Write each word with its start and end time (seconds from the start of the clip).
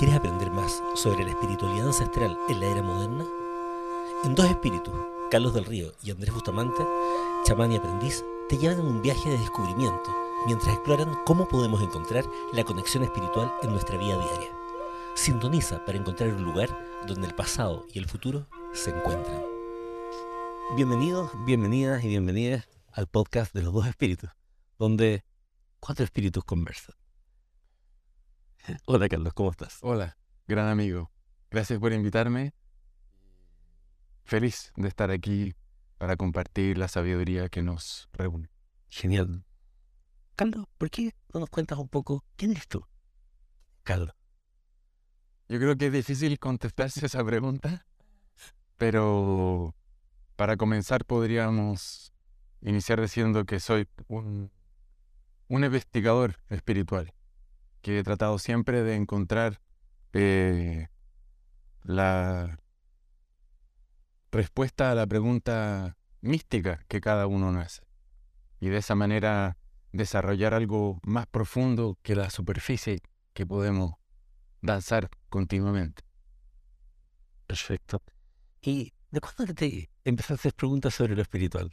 ¿Quieres 0.00 0.16
aprender 0.16 0.50
más 0.50 0.82
sobre 0.94 1.24
la 1.24 1.32
espiritualidad 1.32 1.88
ancestral 1.88 2.38
en 2.48 2.58
la 2.58 2.66
era 2.68 2.80
moderna? 2.80 3.26
En 4.24 4.34
Dos 4.34 4.46
Espíritus, 4.46 4.94
Carlos 5.30 5.52
del 5.52 5.66
Río 5.66 5.92
y 6.02 6.10
Andrés 6.10 6.32
Bustamante, 6.32 6.82
chamán 7.44 7.70
y 7.70 7.76
aprendiz, 7.76 8.24
te 8.48 8.56
llevan 8.56 8.80
en 8.80 8.86
un 8.86 9.02
viaje 9.02 9.28
de 9.28 9.36
descubrimiento 9.36 10.10
mientras 10.46 10.72
exploran 10.72 11.18
cómo 11.26 11.46
podemos 11.46 11.82
encontrar 11.82 12.24
la 12.54 12.64
conexión 12.64 13.02
espiritual 13.02 13.52
en 13.62 13.72
nuestra 13.72 13.98
vida 13.98 14.16
diaria. 14.16 14.48
Sintoniza 15.16 15.84
para 15.84 15.98
encontrar 15.98 16.32
un 16.32 16.44
lugar 16.44 16.70
donde 17.06 17.26
el 17.26 17.34
pasado 17.34 17.84
y 17.92 17.98
el 17.98 18.06
futuro 18.06 18.46
se 18.72 18.96
encuentran. 18.96 19.42
Bienvenidos, 20.76 21.30
bienvenidas 21.44 22.02
y 22.04 22.08
bienvenidas 22.08 22.66
al 22.90 23.06
podcast 23.06 23.52
de 23.52 23.64
los 23.64 23.74
dos 23.74 23.86
espíritus, 23.86 24.30
donde 24.78 25.24
cuatro 25.78 26.06
espíritus 26.06 26.42
conversan. 26.42 26.94
Hola 28.86 29.08
Carlos, 29.08 29.32
¿cómo 29.34 29.50
estás? 29.50 29.78
Hola, 29.82 30.16
gran 30.46 30.68
amigo. 30.68 31.10
Gracias 31.50 31.78
por 31.78 31.92
invitarme. 31.92 32.52
Feliz 34.24 34.72
de 34.76 34.88
estar 34.88 35.10
aquí 35.10 35.54
para 35.98 36.16
compartir 36.16 36.78
la 36.78 36.88
sabiduría 36.88 37.48
que 37.48 37.62
nos 37.62 38.08
reúne. 38.12 38.50
Genial. 38.88 39.44
Carlos, 40.36 40.66
¿por 40.78 40.90
qué 40.90 41.14
no 41.34 41.40
nos 41.40 41.50
cuentas 41.50 41.78
un 41.78 41.88
poco 41.88 42.24
quién 42.36 42.52
eres 42.52 42.68
tú? 42.68 42.84
Carlos. 43.82 44.14
Yo 45.48 45.58
creo 45.58 45.76
que 45.76 45.86
es 45.86 45.92
difícil 45.92 46.38
contestarse 46.38 47.04
esa 47.04 47.24
pregunta, 47.24 47.86
pero 48.76 49.74
para 50.36 50.56
comenzar 50.56 51.04
podríamos 51.04 52.12
iniciar 52.62 53.00
diciendo 53.00 53.44
que 53.44 53.58
soy 53.58 53.88
un, 54.06 54.52
un 55.48 55.64
investigador 55.64 56.36
espiritual, 56.50 57.12
que 57.82 57.98
he 57.98 58.02
tratado 58.02 58.38
siempre 58.38 58.82
de 58.82 58.94
encontrar 58.94 59.60
eh, 60.12 60.88
la 61.82 62.58
respuesta 64.32 64.90
a 64.90 64.94
la 64.94 65.06
pregunta 65.06 65.96
mística 66.20 66.84
que 66.88 67.00
cada 67.00 67.26
uno 67.26 67.52
nos 67.52 67.66
hace. 67.66 67.82
Y 68.60 68.68
de 68.68 68.78
esa 68.78 68.94
manera 68.94 69.56
desarrollar 69.92 70.54
algo 70.54 71.00
más 71.02 71.26
profundo 71.26 71.98
que 72.02 72.14
la 72.14 72.30
superficie 72.30 73.00
que 73.32 73.46
podemos 73.46 73.94
danzar 74.60 75.08
continuamente. 75.28 76.02
Perfecto. 77.46 78.02
¿Y 78.62 78.92
de 79.10 79.20
cuándo 79.20 79.54
te 79.54 79.90
empezaste 80.04 80.34
a 80.34 80.36
hacer 80.36 80.54
preguntas 80.54 80.94
sobre 80.94 81.16
lo 81.16 81.22
espiritual? 81.22 81.70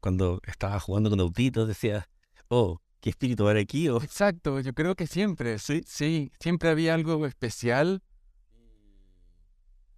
Cuando 0.00 0.40
estabas 0.46 0.82
jugando 0.82 1.10
con 1.10 1.20
autitos 1.20 1.66
decías, 1.66 2.08
oh, 2.48 2.80
¿qué 3.02 3.10
espíritu 3.10 3.48
era 3.48 3.60
aquí? 3.60 3.88
O... 3.88 4.00
Exacto, 4.00 4.60
yo 4.60 4.72
creo 4.72 4.94
que 4.94 5.06
siempre, 5.06 5.58
sí, 5.58 5.82
sí, 5.86 6.32
siempre 6.40 6.70
había 6.70 6.94
algo 6.94 7.26
especial. 7.26 8.02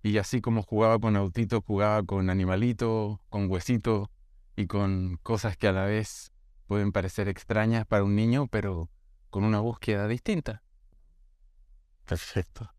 Y 0.02 0.18
así 0.18 0.40
como 0.40 0.62
jugaba 0.62 0.98
con 0.98 1.14
autitos, 1.14 1.62
jugaba 1.64 2.02
con 2.02 2.28
animalitos, 2.28 3.18
con 3.28 3.50
huesitos 3.50 4.08
y 4.56 4.66
con 4.66 5.18
cosas 5.22 5.56
que 5.56 5.68
a 5.68 5.72
la 5.72 5.84
vez 5.84 6.32
pueden 6.66 6.92
parecer 6.92 7.28
extrañas 7.28 7.86
para 7.86 8.04
un 8.04 8.16
niño, 8.16 8.48
pero 8.48 8.90
con 9.30 9.44
una 9.44 9.60
búsqueda 9.60 10.08
distinta. 10.08 10.62
Perfecto. 12.06 12.70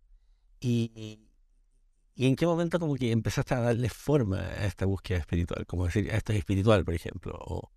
¿Y, 0.59 1.19
y 2.15 2.27
en 2.27 2.35
qué 2.35 2.45
momento 2.47 2.79
como 2.79 2.95
que 2.95 3.11
empezaste 3.11 3.53
a 3.53 3.59
darle 3.59 3.89
forma 3.89 4.39
a 4.39 4.65
esta 4.65 4.85
búsqueda 4.85 5.19
espiritual? 5.19 5.65
Como 5.67 5.85
decir, 5.85 6.09
esto 6.09 6.31
es 6.31 6.39
espiritual, 6.39 6.83
por 6.83 6.95
ejemplo. 6.95 7.37
O... 7.39 7.71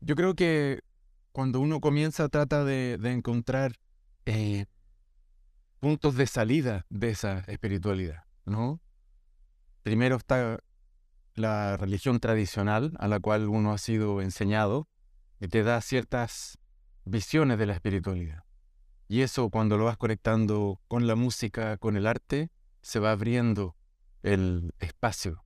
Yo 0.00 0.14
creo 0.14 0.34
que 0.34 0.80
cuando 1.32 1.60
uno 1.60 1.80
comienza 1.80 2.28
trata 2.28 2.64
de, 2.64 2.98
de 2.98 3.12
encontrar 3.12 3.72
eh, 4.26 4.66
puntos 5.80 6.16
de 6.16 6.26
salida 6.26 6.86
de 6.90 7.10
esa 7.10 7.40
espiritualidad, 7.40 8.24
¿no? 8.44 8.80
Primero 9.82 10.16
está 10.16 10.58
la 11.34 11.76
religión 11.76 12.20
tradicional 12.20 12.92
a 12.98 13.08
la 13.08 13.20
cual 13.20 13.48
uno 13.48 13.72
ha 13.72 13.78
sido 13.78 14.20
enseñado, 14.20 14.88
que 15.38 15.48
te 15.48 15.62
da 15.62 15.80
ciertas 15.80 16.58
visiones 17.04 17.58
de 17.58 17.66
la 17.66 17.74
espiritualidad. 17.74 18.44
Y 19.06 19.22
eso 19.22 19.48
cuando 19.48 19.78
lo 19.78 19.84
vas 19.84 19.96
conectando 19.96 20.80
con 20.88 21.06
la 21.06 21.14
música, 21.14 21.78
con 21.78 21.96
el 21.96 22.06
arte, 22.06 22.50
se 22.82 22.98
va 22.98 23.12
abriendo 23.12 23.76
el 24.22 24.74
espacio. 24.80 25.44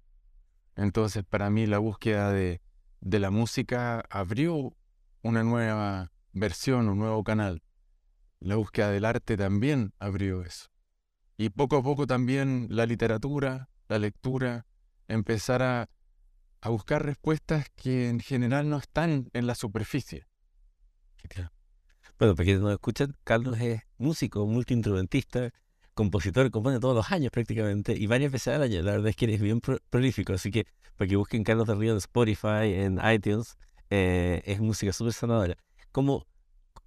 Entonces 0.75 1.25
para 1.25 1.51
mí 1.51 1.67
la 1.67 1.79
búsqueda 1.79 2.33
de, 2.33 2.61
de 3.01 3.19
la 3.21 3.31
música 3.31 4.01
abrió 4.11 4.75
una 5.23 5.43
nueva 5.43 6.13
versión, 6.33 6.89
un 6.89 6.99
nuevo 6.99 7.23
canal. 7.25 7.63
La 8.41 8.57
búsqueda 8.57 8.91
del 8.91 9.05
arte 9.05 9.37
también 9.37 9.95
abrió 9.99 10.43
eso. 10.43 10.67
Y 11.37 11.51
poco 11.51 11.77
a 11.77 11.83
poco 11.83 12.07
también 12.07 12.67
la 12.71 12.87
literatura, 12.87 13.69
la 13.89 13.99
lectura, 13.99 14.67
empezar 15.09 15.63
a, 15.63 15.89
a 16.61 16.69
buscar 16.69 17.05
respuestas 17.05 17.67
que 17.75 18.09
en 18.09 18.21
general 18.21 18.69
no 18.69 18.79
están 18.79 19.31
en 19.33 19.47
la 19.47 19.55
superficie. 19.55 20.27
Bueno, 22.19 22.37
para 22.37 22.45
quienes 22.45 22.63
nos 22.63 22.73
escuchan, 22.73 23.17
Carlos 23.25 23.59
es 23.61 23.83
músico, 23.99 24.47
multiinstrumentista, 24.47 25.51
compositor, 25.95 26.51
compone 26.51 26.81
todos 26.81 26.95
los 26.95 27.11
años 27.11 27.31
prácticamente 27.31 27.95
y 27.97 28.07
varias 28.07 28.33
veces 28.33 28.55
al 28.55 28.63
año. 28.63 28.83
La 28.83 28.93
verdad 28.93 29.09
es 29.09 29.17
que 29.17 29.25
eres 29.27 29.41
bien 29.41 29.61
pro 29.61 29.79
prolífico, 29.91 30.33
así 30.33 30.51
que 30.51 30.67
para 30.97 31.09
que 31.09 31.17
busquen 31.17 31.45
Carlos 31.45 31.67
del 31.67 31.79
Río 31.79 31.93
en 31.93 31.99
Spotify, 31.99 32.75
en 32.75 33.01
iTunes, 33.13 33.57
eh, 33.95 34.43
es 34.47 34.59
música 34.59 34.91
súper 34.91 35.13
sanadora. 35.13 35.55
Como, 35.93 36.27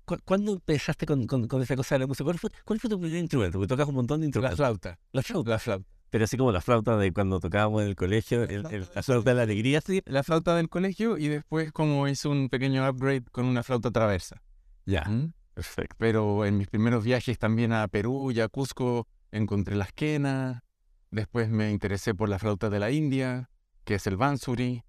cu 0.05 0.17
¿Cuándo 0.25 0.53
empezaste 0.53 1.05
con, 1.05 1.27
con, 1.27 1.47
con, 1.47 1.61
esa 1.61 1.75
cosa 1.75 1.95
de 1.95 1.99
la 1.99 2.07
música? 2.07 2.23
¿Cuál 2.23 2.39
fue, 2.39 2.49
¿Cuál 2.66 2.79
fue, 2.79 2.89
tu 2.89 2.99
primer 2.99 3.19
instrumento? 3.19 3.59
Porque 3.59 3.67
tocas 3.67 3.88
un 3.88 3.93
montón 3.93 4.21
de 4.21 4.25
instrumentos. 4.25 4.57
La 4.57 4.66
flauta. 4.66 4.99
La 5.11 5.21
flauta. 5.21 5.51
La 5.51 5.59
flauta. 5.59 5.88
Pero 6.09 6.23
así 6.23 6.35
como 6.35 6.51
la 6.51 6.61
flauta 6.61 6.97
de 6.97 7.13
cuando 7.13 7.39
tocábamos 7.39 7.83
en 7.83 7.89
el 7.89 7.95
colegio, 7.95 8.41
el, 8.43 8.66
el, 8.71 8.88
la 8.95 9.03
flauta 9.03 9.29
de 9.29 9.35
la 9.35 9.43
alegría, 9.43 9.81
sí. 9.81 10.01
La 10.05 10.23
flauta 10.23 10.55
del 10.55 10.67
colegio 10.67 11.19
y 11.19 11.27
después 11.27 11.71
como 11.71 12.07
hice 12.07 12.27
un 12.27 12.49
pequeño 12.49 12.89
upgrade 12.89 13.25
con 13.31 13.45
una 13.45 13.61
flauta 13.61 13.91
traversa. 13.91 14.41
Ya. 14.85 15.03
¿Mm? 15.03 15.33
Perfecto. 15.53 15.95
Pero 15.99 16.43
en 16.45 16.57
mis 16.57 16.69
primeros 16.69 17.03
viajes 17.03 17.37
también 17.37 17.72
a 17.72 17.87
Perú 17.87 18.31
y 18.31 18.39
a 18.39 18.47
Cusco 18.47 19.07
encontré 19.31 19.75
las 19.75 19.93
quenas. 19.93 20.63
Después 21.11 21.49
me 21.49 21.69
interesé 21.69 22.16
por 22.16 22.29
la 22.29 22.39
flauta 22.39 22.72
de 22.72 22.79
la 22.79 22.89
India, 22.89 23.51
que 23.83 23.95
es 23.95 24.07
el 24.07 24.17
bansuri. 24.17 24.83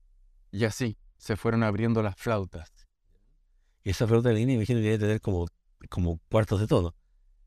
Y 0.50 0.64
así 0.64 0.96
se 1.18 1.36
fueron 1.36 1.62
abriendo 1.62 2.02
las 2.02 2.16
flautas. 2.16 2.72
Y 3.82 3.90
esa 3.90 4.06
flauta 4.06 4.30
de 4.30 4.46
me 4.46 4.54
imagino 4.54 4.80
que 4.80 4.86
debe 4.86 4.98
tener 4.98 5.20
como, 5.20 5.46
como 5.88 6.18
cuartos 6.30 6.60
de 6.60 6.66
tono. 6.66 6.94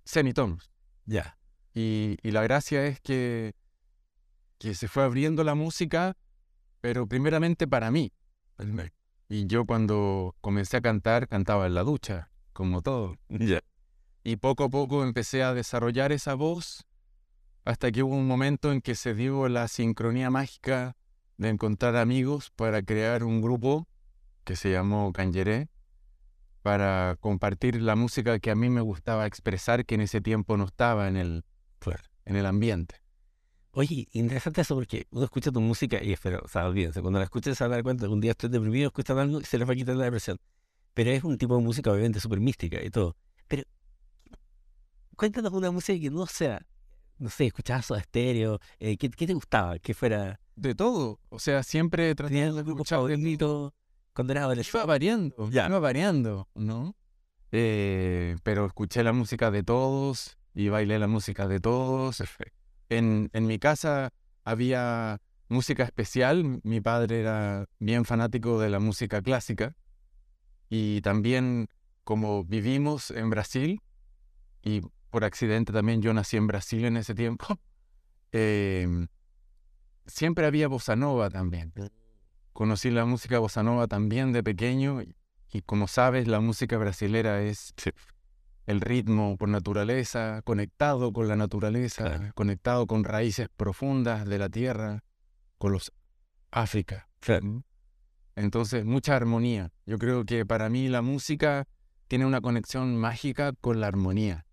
Semitonos. 0.06 0.72
Ya. 1.06 1.38
Y, 1.74 2.18
y 2.24 2.32
la 2.32 2.42
gracia 2.44 2.86
es 2.86 3.00
que, 3.02 3.54
que 4.58 4.74
se 4.74 4.88
fue 4.88 5.04
abriendo 5.04 5.44
la 5.44 5.56
música, 5.56 6.16
pero 6.82 7.08
primeramente 7.08 7.68
para 7.68 7.92
mí. 7.92 8.12
Y 9.28 9.48
yo 9.48 9.66
cuando 9.66 10.36
comencé 10.42 10.78
a 10.78 10.82
cantar, 10.82 11.28
cantaba 11.28 11.68
en 11.68 11.76
la 11.76 11.84
ducha, 11.84 12.32
como 12.54 12.82
todo. 12.82 13.16
Ya. 13.30 13.62
Y 14.24 14.38
poco 14.38 14.66
a 14.66 14.70
poco 14.70 15.04
empecé 15.04 15.44
a 15.44 15.54
desarrollar 15.54 16.12
esa 16.12 16.34
voz 16.34 16.86
hasta 17.66 17.92
que 17.92 18.04
hubo 18.04 18.16
un 18.16 18.28
momento 18.28 18.72
en 18.72 18.82
que 18.82 18.96
se 18.96 19.14
dio 19.14 19.48
la 19.48 19.68
sincronía 19.68 20.30
mágica 20.30 20.96
de 21.40 21.48
encontrar 21.48 21.96
amigos 21.96 22.52
para 22.52 22.84
crear 22.84 23.24
un 23.24 23.42
grupo 23.42 23.88
que 24.44 24.58
se 24.58 24.72
llamó 24.72 25.14
Canyeré 25.14 25.70
para 26.62 27.16
compartir 27.22 27.82
la 27.82 27.96
música 27.96 28.40
que 28.40 28.52
a 28.52 28.56
mí 28.56 28.70
me 28.70 28.82
gustaba 28.82 29.26
expresar 29.26 29.86
que 29.86 29.96
en 29.96 30.02
ese 30.02 30.20
tiempo 30.20 30.58
no 30.58 30.66
estaba 30.66 31.08
en 31.08 31.16
el, 31.16 31.46
en 32.26 32.36
el 32.36 32.46
ambiente. 32.46 33.02
Oye, 33.72 34.10
interesante 34.12 34.62
eso 34.62 34.76
porque 34.76 35.08
uno 35.12 35.24
escucha 35.24 35.50
tu 35.50 35.62
música 35.62 36.04
y 36.04 36.12
espero, 36.12 36.42
o 36.44 36.48
sea, 36.50 36.68
olvídense, 36.68 37.02
cuando 37.02 37.20
la 37.20 37.26
escuches 37.26 37.58
se 37.58 37.64
van 37.64 37.72
a 37.72 37.76
dar 37.76 37.84
cuenta 37.84 38.06
que 38.06 38.12
un 38.12 38.20
día 38.20 38.32
estoy 38.32 38.50
deprimido, 38.50 38.88
escuchan 38.88 39.18
algo 39.18 39.40
y 39.40 39.46
se 39.46 39.58
les 39.58 39.68
va 39.68 39.72
a 39.72 39.76
quitar 39.78 39.96
la 39.96 40.04
depresión. 40.04 40.38
Pero 40.94 41.12
es 41.12 41.24
un 41.24 41.38
tipo 41.38 41.56
de 41.56 41.64
música 41.64 41.90
obviamente 41.90 42.20
súper 42.20 42.42
mística 42.42 42.84
y 42.84 42.90
todo. 42.90 43.16
Pero 43.48 43.64
cuéntanos 45.16 45.54
una 45.54 45.72
música 45.72 45.98
que 45.98 46.10
no 46.10 46.26
sea, 46.26 46.66
no 47.18 47.30
sé, 47.30 47.46
escuchabas 47.46 47.92
a 47.92 48.00
estéreo, 48.00 48.60
eh, 48.80 48.98
¿qué, 48.98 49.10
¿qué, 49.10 49.26
te 49.26 49.34
gustaba? 49.34 49.80
Que 49.80 49.94
fuera... 49.94 50.42
De 50.60 50.76
todo, 50.76 51.22
o 51.30 51.40
sea, 51.40 51.64
siempre 51.64 52.14
¿Tenías 52.16 52.50
algún 52.50 52.66
grupo 52.66 52.84
favorito 52.84 53.74
cuando 54.14 54.34
eras 54.34 54.44
adolescente? 54.44 54.78
Iba 54.78 54.86
variando, 54.86 55.50
iba 55.50 55.80
variando, 55.80 56.50
¿no? 56.54 56.96
Eh, 57.54 58.36
pero 58.44 58.66
escuché 58.66 59.02
la 59.04 59.14
música 59.14 59.52
de 59.52 59.64
todos 59.64 60.38
y 60.54 60.68
bailé 60.68 61.00
la 61.00 61.08
música 61.08 61.48
de 61.48 61.62
todos. 61.62 62.22
En, 62.90 63.30
en 63.32 63.48
mi 63.48 63.58
casa 63.58 64.10
había 64.44 65.22
música 65.48 65.84
especial, 65.84 66.60
mi 66.64 66.82
padre 66.82 67.22
era 67.22 67.66
bien 67.80 68.04
fanático 68.04 68.60
de 68.60 68.70
la 68.70 68.80
música 68.80 69.22
clásica 69.22 69.78
y 70.70 71.00
también 71.02 71.70
como 72.04 72.44
vivimos 72.44 73.12
en 73.12 73.30
Brasil 73.30 73.80
y 74.62 74.82
por 75.10 75.24
accidente 75.24 75.72
también 75.72 76.02
yo 76.02 76.14
nací 76.14 76.36
en 76.36 76.48
Brasil 76.48 76.84
en 76.84 76.98
ese 76.98 77.16
tiempo, 77.16 77.48
eh, 78.34 79.08
siempre 80.10 80.46
había 80.46 80.68
bossa 80.68 80.96
nova 80.96 81.30
también. 81.30 81.74
Conocí 82.54 82.92
la 82.92 83.06
música 83.06 83.40
bossa 83.40 83.64
nova 83.64 83.88
también 83.88 84.34
de 84.34 84.44
pequeño 84.44 85.02
y, 85.02 85.16
y 85.52 85.62
como 85.62 85.88
sabes 85.88 86.28
la 86.28 86.40
música 86.40 86.78
brasilera 86.78 87.42
es, 87.42 87.74
el 88.70 88.82
ritmo 88.82 89.36
por 89.36 89.50
naturaleza, 89.50 90.42
conectado 90.44 91.12
con 91.12 91.28
la 91.28 91.36
naturaleza, 91.36 92.32
conectado 92.36 92.86
con 92.86 93.04
raíces 93.04 93.50
profundas 93.50 94.28
de 94.28 94.38
la 94.38 94.50
tierra, 94.50 95.04
con 95.58 95.72
los 95.72 95.92
África. 96.52 97.10
Entonces, 98.36 98.86
mucha 98.86 99.16
armonía. 99.16 99.72
Yo 99.88 99.98
creo 99.98 100.24
que 100.24 100.46
para 100.46 100.70
mí 100.70 100.88
la 100.88 101.02
música 101.02 101.68
tiene 102.08 102.28
una 102.28 102.42
conexión 102.42 102.96
mágica 102.96 103.54
con 103.60 103.80
la 103.80 103.88
armonía. 103.88 104.46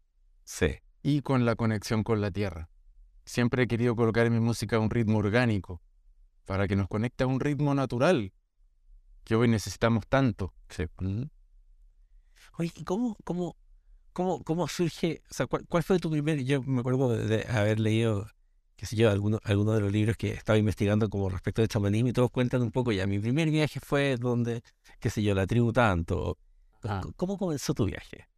Sí. 0.45 0.79
Y 1.03 1.21
con 1.21 1.45
la 1.45 1.55
conexión 1.55 2.03
con 2.03 2.23
la 2.23 2.31
tierra. 2.31 2.71
Siempre 3.27 3.65
he 3.65 3.67
querido 3.67 3.97
colocar 3.97 4.25
en 4.25 4.33
mi 4.33 4.41
música 4.41 4.79
un 4.79 4.89
ritmo 4.89 5.19
orgánico, 5.19 5.83
para 6.45 6.69
que 6.69 6.77
nos 6.77 6.89
conecte 6.89 7.25
a 7.25 7.27
un 7.27 7.41
ritmo 7.41 7.75
natural, 7.75 8.33
que 9.25 9.35
hoy 9.35 9.49
necesitamos 9.49 10.07
tanto. 10.07 10.55
Sí. 10.71 10.85
Oye, 12.57 12.73
¿y 12.77 12.85
cómo, 12.85 13.17
cómo, 13.25 13.57
cómo, 14.13 14.45
cómo 14.45 14.69
surge? 14.69 15.23
O 15.29 15.35
sea, 15.35 15.47
¿cuál, 15.47 15.83
fue 15.83 15.99
tu 15.99 16.09
primer? 16.09 16.45
Yo 16.45 16.63
me 16.63 16.81
acuerdo 16.81 17.17
de, 17.17 17.45
haber 17.49 17.81
leído, 17.81 18.29
qué 18.77 18.87
sé 18.87 18.95
yo, 18.95 19.11
algunos 19.11 19.41
alguno 19.43 19.73
de 19.73 19.81
los 19.81 19.91
libros 19.93 20.17
que 20.17 20.31
estaba 20.31 20.57
investigando 20.57 21.11
como 21.11 21.29
respecto 21.29 21.63
del 21.63 21.69
chamanismo 21.69 22.11
y 22.11 22.13
todos 22.13 22.31
cuentan 22.31 22.63
un 22.63 22.71
poco 22.71 22.93
ya. 22.93 23.09
Mi 23.09 23.19
primer 23.19 23.51
viaje 23.51 23.81
fue 23.81 24.17
donde, 24.17 24.63
qué 25.01 25.11
sé 25.11 25.21
yo, 25.25 25.35
la 25.35 25.49
tribu 25.49 25.73
tanto. 25.73 26.39
¿Cómo 27.17 27.37
comenzó 27.37 27.75
tu 27.75 27.87
viaje? 27.87 28.29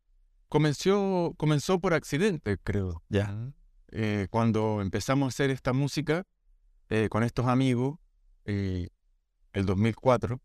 Comenzó, 0.49 1.35
comenzó 1.37 1.79
por 1.79 1.93
accidente, 1.93 2.56
creo. 2.56 3.02
Ya. 3.11 3.52
Eh, 3.90 4.29
cuando 4.31 4.81
empezamos 4.82 5.26
a 5.26 5.29
hacer 5.29 5.50
esta 5.50 5.73
música 5.73 6.25
eh, 6.90 7.08
con 7.08 7.23
estos 7.23 7.46
amigos, 7.46 7.99
eh, 8.44 8.88
el 9.52 9.67
2004, 9.67 10.40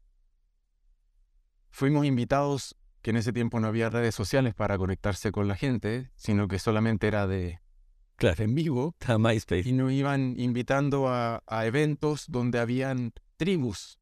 fuimos 1.70 2.06
invitados, 2.06 2.76
que 3.02 3.12
en 3.12 3.18
ese 3.18 3.34
tiempo 3.34 3.60
no 3.60 3.68
había 3.68 3.90
redes 3.90 4.16
sociales 4.16 4.54
para 4.54 4.78
conectarse 4.78 5.32
con 5.32 5.48
la 5.48 5.56
gente, 5.56 6.10
sino 6.16 6.48
que 6.48 6.58
solamente 6.58 7.08
era 7.08 7.28
de, 7.28 7.60
claro. 8.16 8.44
en 8.44 8.56
vivo. 8.56 8.96
MySpace. 9.20 9.68
Y 9.68 9.74
nos 9.74 9.92
iban 9.92 10.36
invitando 10.38 11.10
a, 11.10 11.44
a 11.46 11.66
eventos 11.66 12.26
donde 12.30 12.60
habían 12.60 13.12
tribus 13.36 14.00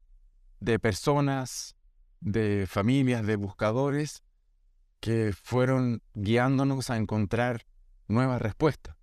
de 0.60 0.78
personas, 0.78 1.76
de 2.20 2.68
familias, 2.68 3.26
de 3.26 3.36
buscadores, 3.38 4.24
que 5.00 5.34
fueron 5.34 6.04
guiándonos 6.14 6.92
a 6.92 6.98
encontrar 6.98 7.66
nuevas 8.08 8.40
respuestas. 8.40 9.01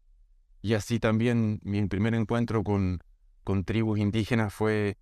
Y 0.61 0.75
así 0.75 0.99
también 0.99 1.61
mi 1.63 1.87
primer 1.87 2.15
encuentro 2.15 2.65
con, 2.65 3.01
con 3.45 3.65
tribus 3.65 3.99
indígenas 3.99 4.53
fue 4.53 4.99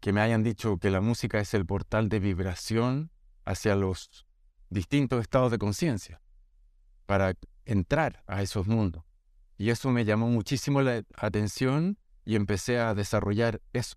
que 0.00 0.12
me 0.12 0.20
hayan 0.20 0.42
dicho 0.42 0.78
que 0.78 0.90
la 0.90 1.00
música 1.00 1.38
es 1.38 1.54
el 1.54 1.66
portal 1.66 2.08
de 2.08 2.18
vibración 2.18 3.10
hacia 3.44 3.76
los 3.76 4.26
distintos 4.70 5.20
estados 5.20 5.50
de 5.50 5.58
conciencia 5.58 6.20
para 7.06 7.34
entrar 7.64 8.22
a 8.26 8.42
esos 8.42 8.66
mundos. 8.66 9.04
Y 9.58 9.70
eso 9.70 9.90
me 9.90 10.04
llamó 10.04 10.28
muchísimo 10.28 10.82
la 10.82 11.04
atención 11.14 11.98
y 12.24 12.36
empecé 12.36 12.78
a 12.78 12.94
desarrollar 12.94 13.60
eso. 13.72 13.96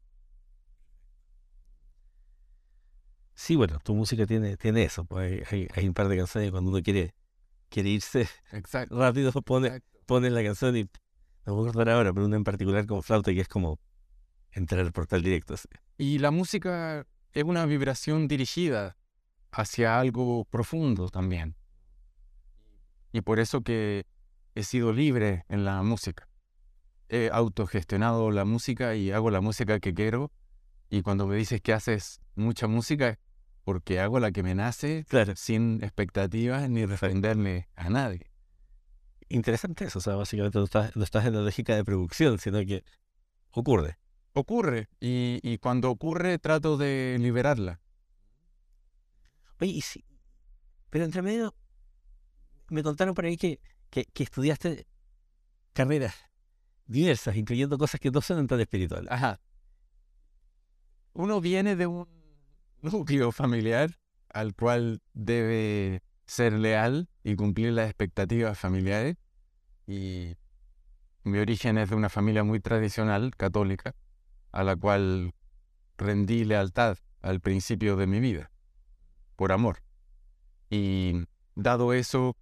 Sí, 3.33 3.55
bueno, 3.55 3.79
tu 3.79 3.95
música 3.95 4.25
tiene, 4.25 4.57
tiene 4.57 4.83
eso. 4.83 5.05
Pues 5.05 5.51
hay, 5.51 5.67
hay, 5.73 5.87
un 5.87 5.93
par 5.93 6.07
de 6.07 6.17
canciones 6.17 6.51
cuando 6.51 6.71
uno 6.71 6.81
quiere, 6.81 7.13
quiere 7.69 7.89
irse 7.89 8.27
rápido, 8.89 9.31
pone, 9.41 9.81
pone 10.05 10.29
la 10.29 10.43
canción 10.43 10.75
y 10.77 10.89
no 11.45 11.55
voy 11.55 11.67
a 11.67 11.69
acordar 11.69 11.89
ahora, 11.89 12.13
pero 12.13 12.25
una 12.25 12.37
en 12.37 12.43
particular 12.43 12.85
como 12.85 13.01
flauta 13.01 13.33
que 13.33 13.41
es 13.41 13.47
como 13.47 13.79
entrar 14.51 14.81
al 14.81 14.91
portal 14.91 15.21
directo. 15.21 15.55
Y 15.97 16.19
la 16.19 16.31
música 16.31 17.05
es 17.33 17.43
una 17.43 17.65
vibración 17.65 18.27
dirigida 18.27 18.97
hacia 19.51 19.99
algo 19.99 20.45
profundo 20.45 21.09
también. 21.09 21.55
Y 23.11 23.21
por 23.21 23.39
eso 23.39 23.61
que 23.61 24.05
he 24.55 24.63
sido 24.63 24.91
libre 24.91 25.45
en 25.49 25.65
la 25.65 25.81
música. 25.83 26.27
He 27.07 27.29
autogestionado 27.31 28.31
la 28.31 28.45
música 28.45 28.95
y 28.95 29.11
hago 29.11 29.29
la 29.29 29.41
música 29.41 29.79
que 29.79 29.93
quiero. 29.93 30.31
Y 30.89 31.01
cuando 31.01 31.27
me 31.27 31.35
dices 31.35 31.61
que 31.61 31.73
haces 31.73 32.19
mucha 32.35 32.67
música, 32.67 33.19
porque 33.63 33.99
hago 33.99 34.19
la 34.19 34.31
que 34.31 34.43
me 34.43 34.55
nace, 34.55 35.05
sin 35.35 35.83
expectativas 35.83 36.69
ni 36.69 36.85
responderle 36.85 37.69
a 37.75 37.89
nadie 37.89 38.34
interesante 39.35 39.85
eso. 39.85 39.99
O 39.99 40.01
sea, 40.01 40.15
básicamente 40.15 40.57
no 40.57 40.65
estás, 40.65 40.95
no 40.95 41.03
estás 41.03 41.25
en 41.25 41.35
la 41.35 41.41
lógica 41.41 41.75
de 41.75 41.83
producción, 41.83 42.39
sino 42.39 42.59
que 42.65 42.83
ocurre. 43.51 43.97
Ocurre. 44.33 44.89
Y, 44.99 45.57
cuando 45.59 45.89
ocurre, 45.89 46.39
trato 46.39 46.77
de 46.77 47.17
liberarla. 47.19 47.79
Oye, 49.59 49.71
y 49.71 49.81
sí. 49.81 50.03
Pero 50.89 51.05
entre 51.05 51.21
medio, 51.21 51.55
me 52.69 52.83
contaron 52.83 53.13
por 53.13 53.25
ahí 53.25 53.37
que, 53.37 53.59
que, 53.89 54.07
estudiaste 54.15 54.87
carreras 55.73 56.15
diversas, 56.85 57.35
incluyendo 57.35 57.77
cosas 57.77 57.99
que 57.99 58.11
no 58.11 58.21
son 58.21 58.47
tan 58.47 58.59
espirituales. 58.59 59.09
Ajá. 59.11 59.39
Uno 61.13 61.39
viene 61.39 61.75
de 61.75 61.87
un 61.87 62.07
núcleo 62.81 63.31
familiar 63.31 63.91
al 64.29 64.53
cual 64.53 65.01
debe 65.13 66.03
ser 66.25 66.53
leal 66.53 67.07
y 67.23 67.35
cumplir 67.35 67.71
las 67.71 67.87
expectativas 67.87 68.59
familiares. 68.59 69.15
Y 69.87 70.35
mi 71.23 71.39
origen 71.39 71.77
es 71.77 71.89
de 71.89 71.95
una 71.95 72.09
familia 72.09 72.43
muy 72.43 72.59
tradicional, 72.59 73.35
católica, 73.35 73.95
a 74.51 74.63
la 74.63 74.75
cual 74.75 75.33
rendí 75.97 76.45
lealtad 76.45 76.97
al 77.21 77.39
principio 77.39 77.95
de 77.95 78.07
mi 78.07 78.19
vida, 78.19 78.51
por 79.35 79.51
amor. 79.51 79.83
Y 80.69 81.25
dado 81.55 81.93
eso, 81.93 82.35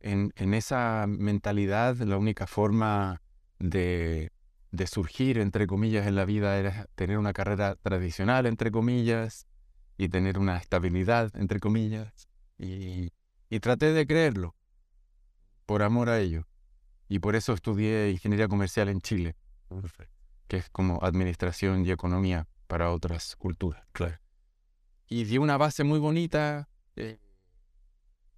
en, 0.00 0.32
en 0.36 0.54
esa 0.54 1.06
mentalidad, 1.08 1.96
la 1.96 2.16
única 2.16 2.46
forma 2.46 3.22
de, 3.58 4.32
de 4.70 4.86
surgir, 4.86 5.38
entre 5.38 5.66
comillas, 5.66 6.06
en 6.06 6.16
la 6.16 6.24
vida 6.24 6.58
era 6.58 6.86
tener 6.94 7.18
una 7.18 7.32
carrera 7.32 7.76
tradicional, 7.76 8.46
entre 8.46 8.70
comillas, 8.70 9.46
y 9.98 10.08
tener 10.08 10.38
una 10.38 10.58
estabilidad, 10.58 11.34
entre 11.36 11.60
comillas. 11.60 12.28
Y 12.58 13.10
y 13.48 13.60
traté 13.60 13.92
de 13.92 14.06
creerlo, 14.06 14.54
por 15.66 15.82
amor 15.82 16.08
a 16.08 16.18
ello. 16.18 16.46
Y 17.08 17.20
por 17.20 17.36
eso 17.36 17.52
estudié 17.52 18.10
ingeniería 18.10 18.48
comercial 18.48 18.88
en 18.88 19.00
Chile, 19.00 19.36
que 20.48 20.56
es 20.56 20.70
como 20.70 20.98
administración 21.02 21.86
y 21.86 21.90
economía 21.90 22.48
para 22.66 22.90
otras 22.90 23.36
culturas. 23.36 23.84
Claro. 23.92 24.18
Y 25.08 25.24
di 25.24 25.38
una 25.38 25.56
base 25.56 25.84
muy 25.84 25.98
bonita. 26.00 26.68
Eh, 26.96 27.18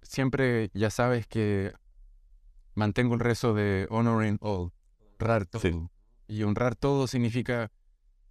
siempre, 0.01 0.69
ya 0.73 0.89
sabes 0.91 1.25
que 1.27 1.73
mantengo 2.75 3.15
el 3.15 3.19
rezo 3.19 3.53
de 3.53 3.87
honoring 3.89 4.37
all, 4.41 4.71
honrar 5.19 5.45
todo. 5.45 5.91
Y 6.27 6.43
honrar 6.43 6.75
todo 6.75 7.07
significa 7.07 7.71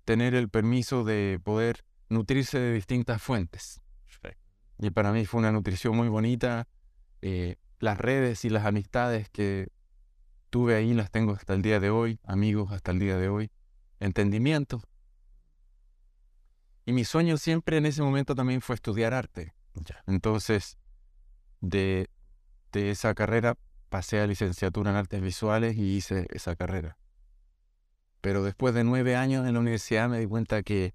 tener 0.05 0.35
el 0.35 0.49
permiso 0.49 1.05
de 1.05 1.41
poder 1.43 1.85
nutrirse 2.09 2.59
de 2.59 2.73
distintas 2.73 3.21
fuentes. 3.21 3.83
Y 4.81 4.91
para 4.91 5.13
mí 5.13 5.27
fue 5.27 5.41
una 5.41 5.51
nutrición 5.51 5.97
muy 5.97 6.09
bonita. 6.09 6.69
Eh, 7.21 7.57
las 7.81 7.99
redes 7.99 8.45
y 8.45 8.49
las 8.49 8.65
amistades 8.65 9.29
que 9.29 9.69
tuve 10.51 10.75
ahí 10.75 10.95
las 10.95 11.11
tengo 11.11 11.33
hasta 11.33 11.55
el 11.55 11.63
día 11.63 11.81
de 11.81 11.91
hoy, 11.91 12.19
amigos 12.25 12.73
hasta 12.73 12.91
el 12.91 12.99
día 12.99 13.17
de 13.17 13.29
hoy, 13.29 13.51
entendimiento. 14.01 14.83
Y 16.87 16.93
mi 16.93 17.05
sueño 17.05 17.37
siempre 17.37 17.77
en 17.77 17.87
ese 17.87 18.03
momento 18.03 18.35
también 18.35 18.61
fue 18.61 18.75
estudiar 18.75 19.13
arte. 19.13 19.55
Entonces, 20.07 20.79
de, 21.61 22.09
de 22.73 22.91
esa 22.91 23.15
carrera 23.15 23.57
pasé 23.89 24.21
a 24.21 24.27
licenciatura 24.27 24.91
en 24.91 24.97
artes 24.97 25.21
visuales 25.21 25.77
y 25.77 25.97
hice 25.97 26.27
esa 26.31 26.57
carrera. 26.57 26.99
Pero 28.21 28.43
después 28.43 28.75
de 28.75 28.85
nueve 28.85 29.17
años 29.17 29.47
en 29.47 29.55
la 29.55 29.61
universidad 29.61 30.09
me 30.09 30.19
di 30.19 30.27
cuenta 30.27 30.63
que 30.63 30.95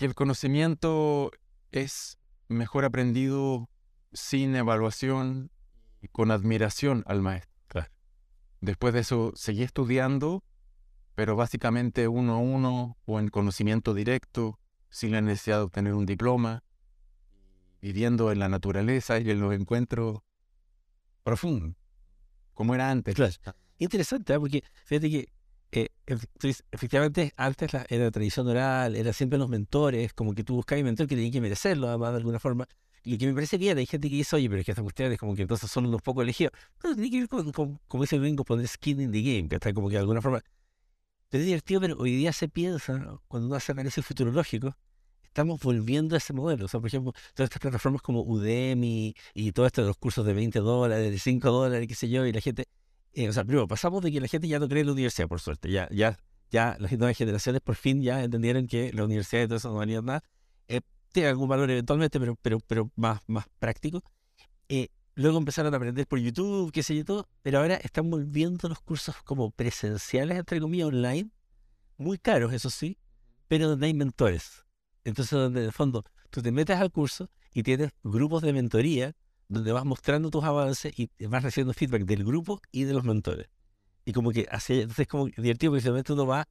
que 0.00 0.06
el 0.06 0.14
conocimiento 0.14 1.30
es 1.72 2.18
mejor 2.48 2.86
aprendido 2.86 3.68
sin 4.14 4.56
evaluación 4.56 5.50
y 6.00 6.08
con 6.08 6.30
admiración 6.30 7.04
al 7.06 7.22
maestro. 7.22 7.50
Después 8.60 8.92
de 8.92 9.00
eso 9.00 9.32
seguí 9.36 9.62
estudiando, 9.62 10.44
pero 11.14 11.34
básicamente 11.34 12.08
uno 12.08 12.34
a 12.34 12.38
uno 12.38 12.98
o 13.06 13.18
en 13.18 13.28
conocimiento 13.28 13.94
directo, 13.94 14.58
sin 14.90 15.12
la 15.12 15.22
necesidad 15.22 15.58
de 15.58 15.62
obtener 15.62 15.94
un 15.94 16.04
diploma, 16.04 16.62
viviendo 17.80 18.30
en 18.32 18.38
la 18.38 18.48
naturaleza 18.48 19.18
y 19.18 19.30
en 19.30 19.40
los 19.40 19.54
encuentros 19.54 20.20
profundos, 21.22 21.74
como 22.52 22.74
era 22.74 22.90
antes. 22.90 23.14
Interesante, 23.78 24.34
¿eh? 24.34 24.38
porque 24.38 24.62
fíjate 24.84 25.10
que 25.10 25.28
eh, 25.72 25.88
efectivamente, 26.72 27.32
antes 27.36 27.72
la, 27.72 27.86
era 27.88 28.10
tradición 28.10 28.48
oral, 28.48 28.96
era 28.96 29.12
siempre 29.12 29.38
los 29.38 29.48
mentores, 29.48 30.12
como 30.12 30.34
que 30.34 30.42
tú 30.42 30.56
buscabas 30.56 30.80
un 30.80 30.86
mentor 30.86 31.06
que 31.06 31.14
tenía 31.14 31.30
que 31.30 31.40
merecerlo, 31.40 31.88
además, 31.88 32.10
de 32.10 32.16
alguna 32.18 32.38
forma. 32.40 32.68
Y 33.02 33.16
que 33.16 33.26
me 33.26 33.34
parece 33.34 33.56
bien, 33.56 33.78
hay 33.78 33.86
gente 33.86 34.10
que 34.10 34.16
dice, 34.16 34.36
oye, 34.36 34.48
pero 34.48 34.60
es 34.60 34.66
que 34.66 34.72
estas 34.72 34.82
cuestiones 34.82 35.18
como 35.18 35.34
que 35.34 35.42
entonces 35.42 35.70
son 35.70 35.86
unos 35.86 36.02
pocos 36.02 36.22
elegidos. 36.22 36.52
No, 36.84 36.94
tiene 36.94 37.10
que 37.10 37.18
ver 37.20 37.28
con, 37.28 37.78
como 37.88 38.02
dice 38.02 38.16
el 38.16 38.22
gringo, 38.22 38.44
poner 38.44 38.68
skin 38.68 39.00
in 39.00 39.12
the 39.12 39.22
game, 39.22 39.48
que 39.48 39.56
está 39.56 39.72
como 39.72 39.88
que 39.88 39.94
de 39.94 40.00
alguna 40.00 40.20
forma. 40.20 40.42
Es 41.30 41.44
divertido, 41.44 41.80
pero 41.80 41.96
hoy 41.98 42.16
día 42.16 42.32
se 42.32 42.48
piensa, 42.48 43.18
cuando 43.28 43.46
uno 43.46 43.56
hace 43.56 43.72
análisis 43.72 44.04
futurológico, 44.04 44.76
estamos 45.30 45.60
volviendo 45.60 46.16
a 46.16 46.18
ese 46.18 46.32
modelo. 46.32 46.64
O 46.66 46.68
sea, 46.68 46.80
por 46.80 46.88
ejemplo, 46.88 47.12
todas 47.34 47.46
estas 47.46 47.60
plataformas 47.60 48.02
como 48.02 48.22
Udemy 48.22 49.14
y 49.32 49.52
todo 49.52 49.66
esto 49.66 49.82
de 49.82 49.88
los 49.88 49.96
cursos 49.96 50.26
de 50.26 50.34
20 50.34 50.58
dólares, 50.58 51.10
de 51.10 51.18
5 51.18 51.50
dólares, 51.50 51.86
qué 51.88 51.94
sé 51.94 52.08
yo, 52.08 52.26
y 52.26 52.32
la 52.32 52.40
gente, 52.40 52.66
eh, 53.12 53.28
o 53.28 53.32
sea, 53.32 53.44
primero, 53.44 53.68
pasamos 53.68 54.02
de 54.02 54.12
que 54.12 54.20
la 54.20 54.28
gente 54.28 54.48
ya 54.48 54.58
no 54.58 54.68
cree 54.68 54.80
en 54.80 54.88
la 54.88 54.92
universidad, 54.92 55.28
por 55.28 55.40
suerte, 55.40 55.70
ya, 55.70 55.88
ya, 55.90 56.18
ya 56.50 56.76
las 56.80 56.92
nuevas 56.92 57.16
generaciones 57.16 57.60
por 57.60 57.76
fin 57.76 58.02
ya 58.02 58.22
entendieron 58.24 58.66
que 58.66 58.92
la 58.92 59.04
universidad 59.04 59.42
y 59.44 59.46
todo 59.46 59.56
eso 59.56 59.68
no 59.70 59.76
valía 59.76 60.02
nada. 60.02 60.24
Eh, 60.68 60.80
tiene 61.12 61.28
algún 61.28 61.48
valor 61.48 61.70
eventualmente, 61.70 62.18
pero, 62.20 62.36
pero, 62.40 62.60
pero 62.60 62.90
más, 62.96 63.20
más 63.26 63.46
práctico. 63.58 64.02
Eh, 64.68 64.88
luego 65.14 65.38
empezaron 65.38 65.74
a 65.74 65.76
aprender 65.76 66.06
por 66.06 66.18
YouTube, 66.18 66.72
qué 66.72 66.82
sé 66.82 66.96
yo, 66.96 67.04
todo, 67.04 67.28
pero 67.42 67.58
ahora 67.58 67.76
están 67.76 68.10
volviendo 68.10 68.68
los 68.68 68.80
cursos 68.80 69.16
como 69.24 69.50
presenciales, 69.50 70.38
entre 70.38 70.60
comillas, 70.60 70.88
online, 70.88 71.30
muy 71.96 72.18
caros, 72.18 72.52
eso 72.52 72.70
sí, 72.70 72.98
pero 73.48 73.68
donde 73.68 73.86
hay 73.86 73.94
mentores. 73.94 74.64
Entonces, 75.04 75.32
donde 75.32 75.60
en 75.60 75.66
el 75.66 75.72
fondo 75.72 76.04
tú 76.30 76.42
te 76.42 76.52
metes 76.52 76.78
al 76.78 76.90
curso 76.90 77.30
y 77.52 77.62
tienes 77.62 77.90
grupos 78.02 78.42
de 78.42 78.52
mentoría 78.52 79.14
donde 79.48 79.72
vas 79.72 79.84
mostrando 79.84 80.30
tus 80.30 80.44
avances 80.44 80.92
y 80.96 81.10
vas 81.26 81.42
recibiendo 81.42 81.74
feedback 81.74 82.04
del 82.04 82.24
grupo 82.24 82.60
y 82.70 82.84
de 82.84 82.94
los 82.94 83.04
mentores. 83.04 83.48
Y 84.04 84.12
como 84.12 84.30
que 84.30 84.46
así, 84.50 84.74
entonces 84.74 85.00
es 85.00 85.08
como 85.08 85.26
divertido 85.26 85.72
porque 85.72 85.82
simplemente 85.82 86.12
uno 86.12 86.26
va 86.26 86.48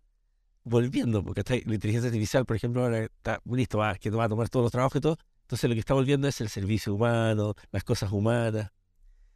volviendo, 0.69 1.23
porque 1.23 1.41
está, 1.41 1.53
la 1.53 1.75
inteligencia 1.75 2.07
artificial, 2.07 2.45
por 2.45 2.55
ejemplo, 2.55 2.83
ahora 2.83 3.05
está 3.05 3.41
listo, 3.45 3.79
va, 3.79 3.95
que 3.95 4.09
va 4.09 4.25
a 4.25 4.29
tomar 4.29 4.49
todos 4.49 4.63
los 4.65 4.71
trabajos 4.71 4.97
y 4.97 5.01
todo. 5.01 5.17
Entonces 5.41 5.69
lo 5.69 5.73
que 5.73 5.79
está 5.79 5.93
volviendo 5.93 6.27
es 6.27 6.39
el 6.41 6.49
servicio 6.49 6.93
humano, 6.93 7.55
las 7.71 7.83
cosas 7.83 8.11
humanas. 8.11 8.71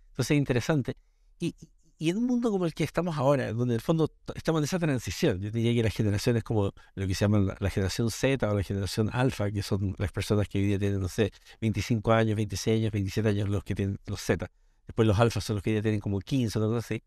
Entonces 0.10 0.32
es 0.32 0.38
interesante. 0.38 0.96
Y, 1.40 1.56
y 1.98 2.10
en 2.10 2.18
un 2.18 2.26
mundo 2.26 2.52
como 2.52 2.66
el 2.66 2.74
que 2.74 2.84
estamos 2.84 3.18
ahora, 3.18 3.52
donde 3.54 3.74
en 3.74 3.76
el 3.76 3.82
fondo 3.82 4.12
estamos 4.36 4.60
en 4.60 4.66
esa 4.66 4.78
transición, 4.78 5.40
yo 5.40 5.50
diría 5.52 5.74
que 5.74 5.84
las 5.84 5.94
generaciones 5.94 6.44
como 6.44 6.74
lo 6.96 7.08
que 7.08 7.16
se 7.16 7.26
llama 7.26 7.56
la, 7.60 7.70
generación 7.70 8.12
Z 8.12 8.52
o 8.52 8.56
la 8.56 8.64
generación 8.64 9.10
alfa, 9.14 9.50
que 9.52 9.64
son 9.64 9.96
las 9.98 10.12
personas 10.12 10.48
que 10.48 10.60
hoy 10.60 10.66
día 10.66 10.78
tienen, 10.78 11.00
no 11.00 11.08
sé, 11.08 11.32
25 11.62 12.12
años, 12.12 12.36
26 12.36 12.80
años, 12.80 12.92
27 12.92 13.30
años, 13.30 13.50
los 13.50 13.64
que 13.64 13.74
tienen 13.74 14.00
los 14.06 14.22
Z. 14.22 14.52
Después 14.86 15.08
los 15.08 15.18
alfas 15.18 15.44
son 15.44 15.56
los 15.56 15.64
que 15.64 15.72
día 15.72 15.82
tienen 15.82 16.00
como 16.00 16.20
15 16.20 16.60
o 16.60 16.64
algo 16.64 16.78
así. 16.78 17.02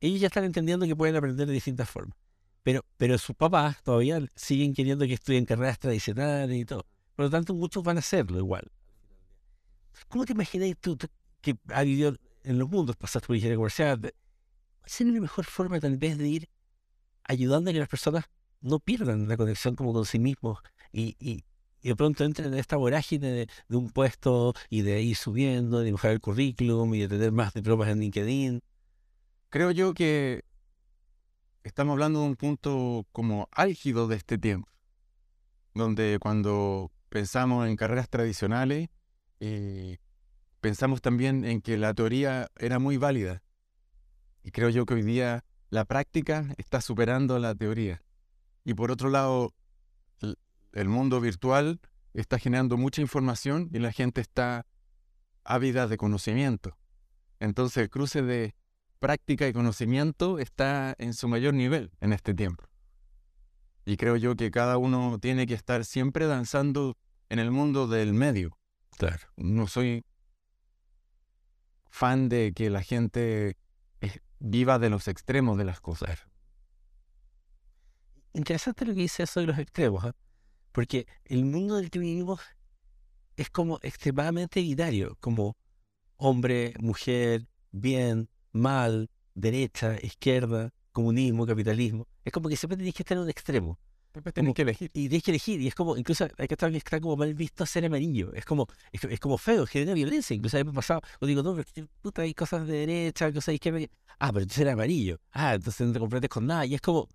Ellos 0.00 0.20
ya 0.20 0.26
están 0.26 0.44
entendiendo 0.44 0.84
que 0.86 0.96
pueden 0.96 1.16
aprender 1.16 1.46
de 1.46 1.52
distintas 1.52 1.88
formas. 1.88 2.16
Pero, 2.64 2.84
pero 2.96 3.16
sus 3.18 3.36
papás 3.36 3.82
todavía 3.82 4.20
siguen 4.34 4.74
queriendo 4.74 5.06
que 5.06 5.14
estudien 5.14 5.44
carreras 5.44 5.78
tradicionales 5.78 6.56
y 6.58 6.64
todo. 6.64 6.86
Por 7.14 7.26
lo 7.26 7.30
tanto, 7.30 7.54
muchos 7.54 7.84
van 7.84 7.98
a 7.98 8.00
hacerlo 8.00 8.38
igual. 8.38 8.72
¿Cómo 10.08 10.24
te 10.24 10.32
imaginas 10.32 10.74
tú, 10.80 10.98
que 11.40 11.56
ha 11.68 11.82
vivido 11.84 12.16
en 12.42 12.58
los 12.58 12.68
mundos, 12.68 12.96
pasaste 12.96 13.26
por 13.26 13.36
ingeniería 13.36 13.56
comercial, 13.56 14.00
¿Cuál 14.00 14.12
es 14.86 15.14
la 15.14 15.20
mejor 15.20 15.44
forma 15.44 15.80
tal 15.80 15.96
vez 15.96 16.18
de 16.18 16.28
ir 16.28 16.48
ayudando 17.24 17.70
a 17.70 17.72
que 17.72 17.78
las 17.78 17.88
personas 17.88 18.24
no 18.60 18.80
pierdan 18.80 19.28
la 19.28 19.36
conexión 19.36 19.76
como 19.76 19.92
con 19.92 20.04
sí 20.04 20.18
mismos 20.18 20.58
y, 20.92 21.16
y, 21.18 21.44
de 21.82 21.96
pronto 21.96 22.24
entren 22.24 22.52
en 22.52 22.58
esta 22.58 22.76
vorágine 22.76 23.30
de, 23.30 23.48
un 23.68 23.90
puesto 23.90 24.54
y 24.70 24.82
de 24.82 25.02
ir 25.02 25.16
subiendo, 25.16 25.80
de 25.80 25.92
mejorar 25.92 26.14
el 26.14 26.20
currículum 26.20 26.94
y 26.94 27.00
de 27.00 27.08
tener 27.08 27.32
más 27.32 27.52
diplomas 27.52 27.88
en 27.88 28.00
LinkedIn? 28.00 28.60
Creo 29.50 29.70
yo 29.70 29.92
que 29.92 30.44
estamos 31.64 31.94
hablando 31.94 32.20
de 32.20 32.26
un 32.26 32.36
punto 32.36 33.06
como 33.10 33.48
álgido 33.50 34.06
de 34.06 34.16
este 34.16 34.38
tiempo, 34.38 34.70
donde 35.74 36.18
cuando 36.20 36.92
pensamos 37.08 37.66
en 37.66 37.76
carreras 37.76 38.08
tradicionales, 38.08 38.88
eh, 39.40 39.98
pensamos 40.60 41.02
también 41.02 41.44
en 41.44 41.60
que 41.60 41.76
la 41.76 41.92
teoría 41.92 42.48
era 42.56 42.78
muy 42.78 42.96
válida 42.96 43.42
y 44.44 44.50
creo 44.50 44.68
yo 44.68 44.84
que 44.84 44.94
hoy 44.94 45.02
día 45.02 45.42
la 45.70 45.86
práctica 45.86 46.46
está 46.58 46.82
superando 46.82 47.38
la 47.38 47.54
teoría. 47.54 48.02
Y 48.62 48.74
por 48.74 48.90
otro 48.90 49.08
lado, 49.08 49.54
el 50.72 50.88
mundo 50.88 51.20
virtual 51.20 51.80
está 52.12 52.38
generando 52.38 52.76
mucha 52.76 53.00
información 53.00 53.70
y 53.72 53.78
la 53.78 53.90
gente 53.90 54.20
está 54.20 54.66
ávida 55.44 55.88
de 55.88 55.96
conocimiento. 55.96 56.76
Entonces 57.40 57.78
el 57.78 57.90
cruce 57.90 58.22
de 58.22 58.54
práctica 59.04 59.46
y 59.46 59.52
conocimiento 59.52 60.38
está 60.38 60.94
en 60.96 61.12
su 61.12 61.28
mayor 61.28 61.52
nivel 61.52 61.90
en 62.00 62.14
este 62.14 62.32
tiempo. 62.32 62.64
Y 63.84 63.98
creo 63.98 64.16
yo 64.16 64.34
que 64.34 64.50
cada 64.50 64.78
uno 64.78 65.18
tiene 65.18 65.46
que 65.46 65.52
estar 65.52 65.84
siempre 65.84 66.26
danzando 66.26 66.96
en 67.28 67.38
el 67.38 67.50
mundo 67.50 67.86
del 67.86 68.14
medio. 68.14 68.58
Claro. 68.96 69.28
No 69.36 69.66
soy 69.66 70.06
fan 71.90 72.30
de 72.30 72.54
que 72.54 72.70
la 72.70 72.82
gente 72.82 73.58
viva 74.38 74.78
de 74.78 74.88
los 74.88 75.06
extremos 75.06 75.58
de 75.58 75.64
las 75.66 75.82
cosas. 75.82 76.26
Interesante 78.32 78.86
lo 78.86 78.94
que 78.94 79.00
dice 79.00 79.24
eso 79.24 79.40
de 79.40 79.48
los 79.48 79.58
extremos, 79.58 80.02
¿eh? 80.06 80.12
porque 80.72 81.06
el 81.26 81.44
mundo 81.44 81.76
del 81.76 81.90
que 81.90 81.98
vivimos 81.98 82.40
es 83.36 83.50
como 83.50 83.78
extremadamente 83.82 84.62
binario, 84.62 85.18
como 85.20 85.58
hombre, 86.16 86.72
mujer, 86.78 87.46
bien, 87.70 88.30
mal, 88.54 89.10
derecha, 89.34 89.98
izquierda, 90.00 90.72
comunismo, 90.92 91.46
capitalismo. 91.46 92.08
Es 92.24 92.32
como 92.32 92.48
que 92.48 92.56
siempre 92.56 92.76
tienes 92.76 92.94
que 92.94 93.02
estar 93.02 93.18
en 93.18 93.24
un 93.24 93.30
extremo. 93.30 93.78
Tienes 94.32 94.54
que 94.54 94.62
elegir. 94.62 94.90
Y 94.94 95.08
tienes 95.08 95.22
que 95.24 95.30
elegir. 95.32 95.60
Y 95.60 95.66
es 95.66 95.74
como, 95.74 95.96
incluso 95.96 96.24
hay 96.38 96.46
que 96.46 96.54
estar 96.54 96.70
que 96.70 96.76
está 96.76 97.00
como 97.00 97.16
mal 97.16 97.34
visto 97.34 97.66
ser 97.66 97.84
amarillo. 97.84 98.32
Es 98.32 98.44
como, 98.44 98.68
es, 98.92 99.18
como 99.18 99.38
feo, 99.38 99.66
genera 99.66 99.92
violencia. 99.92 100.34
Incluso 100.36 100.56
ha 100.58 100.64
pasado, 100.64 101.02
o 101.20 101.26
digo, 101.26 101.42
no, 101.42 101.56
pero 101.56 101.88
puta, 102.00 102.22
hay 102.22 102.32
cosas 102.32 102.66
de 102.66 102.86
derecha, 102.86 103.32
cosas 103.32 103.46
de 103.46 103.54
izquierda. 103.54 103.80
Ah, 104.20 104.32
pero 104.32 104.46
tú 104.46 104.60
eres 104.60 104.72
amarillo. 104.72 105.18
Ah, 105.32 105.54
entonces 105.54 105.84
no 105.86 105.92
te 105.92 105.98
comprometes 105.98 106.30
con 106.30 106.46
nada. 106.46 106.64
Y 106.64 106.74
es 106.74 106.80
como, 106.80 107.08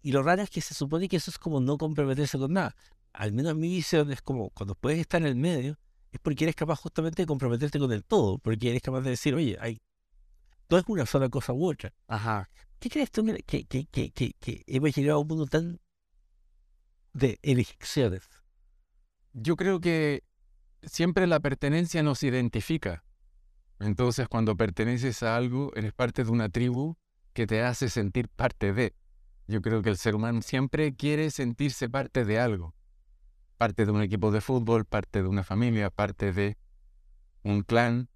y 0.00 0.12
lo 0.12 0.22
raro 0.22 0.42
es 0.42 0.50
que 0.50 0.62
se 0.62 0.74
supone 0.74 1.08
que 1.08 1.16
eso 1.16 1.30
es 1.30 1.38
como 1.38 1.60
no 1.60 1.76
comprometerse 1.76 2.38
con 2.38 2.52
nada. 2.52 2.74
Al 3.12 3.32
menos 3.32 3.54
mi 3.54 3.68
visión 3.68 4.10
es 4.10 4.22
como, 4.22 4.50
cuando 4.50 4.74
puedes 4.74 5.00
estar 5.00 5.20
en 5.20 5.28
el 5.28 5.36
medio, 5.36 5.78
es 6.10 6.20
porque 6.20 6.44
eres 6.44 6.56
capaz 6.56 6.76
justamente 6.76 7.22
de 7.22 7.26
comprometerte 7.26 7.78
con 7.78 7.92
el 7.92 8.04
todo. 8.04 8.38
Porque 8.38 8.70
eres 8.70 8.80
capaz 8.80 9.02
de 9.02 9.10
decir, 9.10 9.34
oye, 9.34 9.58
hay, 9.60 9.78
no 10.72 10.78
es 10.78 10.84
una 10.88 11.06
sola 11.06 11.28
cosa 11.28 11.52
u 11.52 11.66
otra. 11.68 11.92
Ajá. 12.08 12.48
¿Qué 12.78 12.88
crees 12.88 13.10
tú 13.10 13.24
que, 13.46 13.64
que, 13.66 13.86
que, 13.86 14.10
que, 14.10 14.64
hemos 14.66 14.94
llegado 14.94 15.18
a 15.18 15.20
un 15.20 15.28
mundo 15.28 15.46
tan 15.46 15.78
de 17.12 17.38
elecciones? 17.42 18.22
Yo 19.34 19.56
creo 19.56 19.80
que 19.80 20.24
siempre 20.82 21.26
la 21.26 21.40
pertenencia 21.40 22.02
nos 22.02 22.22
identifica. 22.22 23.04
Entonces, 23.80 24.28
cuando 24.28 24.56
perteneces 24.56 25.22
a 25.22 25.36
algo, 25.36 25.72
eres 25.76 25.92
parte 25.92 26.24
de 26.24 26.30
una 26.30 26.48
tribu 26.48 26.96
que 27.34 27.46
te 27.46 27.62
hace 27.62 27.88
sentir 27.88 28.28
parte 28.28 28.72
de. 28.72 28.94
Yo 29.46 29.60
creo 29.60 29.82
que 29.82 29.90
el 29.90 29.98
ser 29.98 30.14
humano 30.14 30.40
siempre 30.40 30.94
quiere 30.94 31.30
sentirse 31.30 31.90
parte 31.90 32.24
de 32.24 32.38
algo. 32.38 32.74
Parte 33.58 33.84
de 33.84 33.92
un 33.92 34.02
equipo 34.02 34.30
de 34.30 34.40
fútbol, 34.40 34.86
parte 34.86 35.22
de 35.22 35.28
una 35.28 35.44
familia, 35.44 35.90
parte 35.90 36.32
de 36.32 36.56
un 37.42 37.62
clan. 37.62 38.08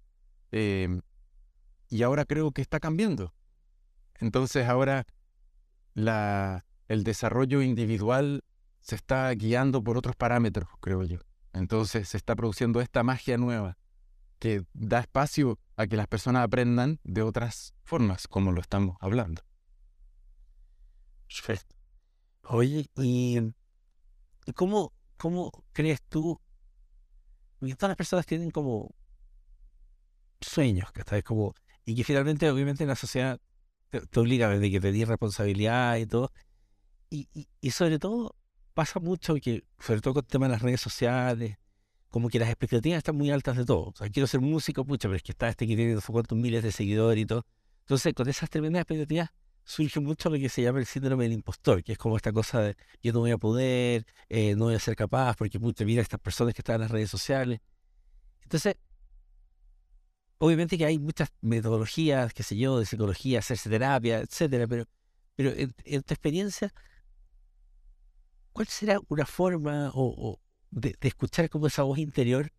Em, 0.51 1.01
y 1.89 2.03
ahora 2.03 2.25
creo 2.25 2.51
que 2.51 2.61
está 2.61 2.79
cambiando. 2.79 3.33
Entonces 4.19 4.67
ahora 4.67 5.05
la, 5.93 6.65
el 6.87 7.03
desarrollo 7.03 7.61
individual 7.61 8.43
se 8.81 8.95
está 8.95 9.29
guiando 9.31 9.83
por 9.83 9.97
otros 9.97 10.15
parámetros, 10.15 10.69
creo 10.79 11.03
yo. 11.03 11.19
Entonces 11.53 12.09
se 12.09 12.17
está 12.17 12.35
produciendo 12.35 12.81
esta 12.81 13.03
magia 13.03 13.37
nueva 13.37 13.77
que 14.39 14.63
da 14.73 14.99
espacio 14.99 15.59
a 15.75 15.87
que 15.87 15.97
las 15.97 16.07
personas 16.07 16.43
aprendan 16.43 16.99
de 17.03 17.21
otras 17.21 17.73
formas, 17.83 18.27
como 18.27 18.51
lo 18.51 18.61
estamos 18.61 18.97
hablando. 18.99 19.41
Perfecto. 21.27 21.75
Oye, 22.43 22.85
¿y 22.95 23.39
cómo, 24.55 24.93
cómo 25.17 25.51
crees 25.73 26.01
tú? 26.03 26.39
que 27.59 27.75
todas 27.75 27.89
las 27.89 27.97
personas 27.97 28.25
tienen 28.25 28.51
como 28.51 28.93
sueños, 30.39 30.91
que 30.91 31.23
como 31.23 31.55
y 31.87 31.95
que 31.95 32.03
finalmente, 32.03 32.51
obviamente, 32.51 32.85
la 32.85 32.97
sociedad 32.97 33.39
te, 33.89 34.19
obliga 34.19 34.51
a 34.51 34.59
que 34.59 34.79
te 34.81 34.91
di 34.91 35.05
responsabilidad 35.05 35.95
y 35.95 36.05
todo. 36.05 36.33
Y, 37.09 37.29
y, 37.33 37.47
y 37.61 37.71
sobre 37.71 37.97
todo, 37.97 38.35
pasa 38.73 38.99
mucho 38.99 39.35
que, 39.35 39.63
sobre 39.79 40.01
todo 40.01 40.15
con 40.15 40.25
el 40.25 40.27
tema 40.27 40.47
de 40.47 40.51
las 40.51 40.61
redes 40.61 40.81
sociales, 40.81 41.57
como 42.09 42.27
que 42.27 42.39
las 42.39 42.49
expectativas 42.49 42.97
están 42.97 43.15
muy 43.15 43.31
altas 43.31 43.55
de 43.55 43.63
todo. 43.63 43.85
O 43.87 43.93
sea, 43.95 44.09
quiero 44.09 44.27
ser 44.27 44.41
músico, 44.41 44.83
pucha, 44.83 45.07
pero 45.07 45.15
es 45.15 45.23
que 45.23 45.31
está 45.31 45.47
este 45.47 45.65
que 45.65 45.77
tiene 45.77 45.97
cuántos 46.05 46.37
miles 46.37 46.61
de 46.61 46.73
seguidores 46.73 47.23
y 47.23 47.25
todo. 47.25 47.45
Entonces, 47.85 48.13
con 48.13 48.27
esas 48.27 48.49
tremendas 48.49 48.81
expectativas 48.81 49.29
surge 49.63 50.01
mucho 50.01 50.29
lo 50.29 50.37
que 50.37 50.49
se 50.49 50.63
llama 50.63 50.79
el 50.79 50.85
síndrome 50.85 51.23
del 51.23 51.33
impostor, 51.33 51.85
que 51.85 51.93
es 51.93 51.97
como 51.97 52.17
esta 52.17 52.33
cosa 52.33 52.59
de 52.59 52.75
yo 53.01 53.13
no 53.13 53.19
voy 53.19 53.31
a 53.31 53.37
poder, 53.37 54.05
eh, 54.27 54.55
no 54.55 54.65
voy 54.65 54.75
a 54.75 54.79
ser 54.79 54.97
capaz, 54.97 55.37
porque 55.37 55.57
pucha, 55.57 55.85
mira 55.85 56.01
estas 56.01 56.19
personas 56.19 56.53
que 56.53 56.59
están 56.59 56.75
en 56.75 56.81
las 56.81 56.91
redes 56.91 57.09
sociales. 57.09 57.61
Entonces, 58.43 58.75
obviamente 60.39 60.77
que 60.77 60.85
hay 60.85 60.99
muchas 60.99 61.29
metodologías, 61.41 62.33
qué 62.33 62.43
sé 62.43 62.57
yo, 62.57 62.79
de 62.79 62.85
psicología, 62.85 63.39
hacerse 63.39 63.69
terapia, 63.69 64.19
etcétera, 64.19 64.67
pero, 64.67 64.85
pero 65.35 65.51
en 65.55 66.03
tu 66.03 66.13
experiencia, 66.13 66.73
¿cuál 68.51 68.67
será 68.67 68.99
una 69.07 69.25
forma 69.25 69.91
o, 69.93 70.39
de, 70.71 70.95
escuchar 71.01 71.49
como 71.49 71.67
esa 71.67 71.83
voz 71.83 71.99
interior 71.99 72.51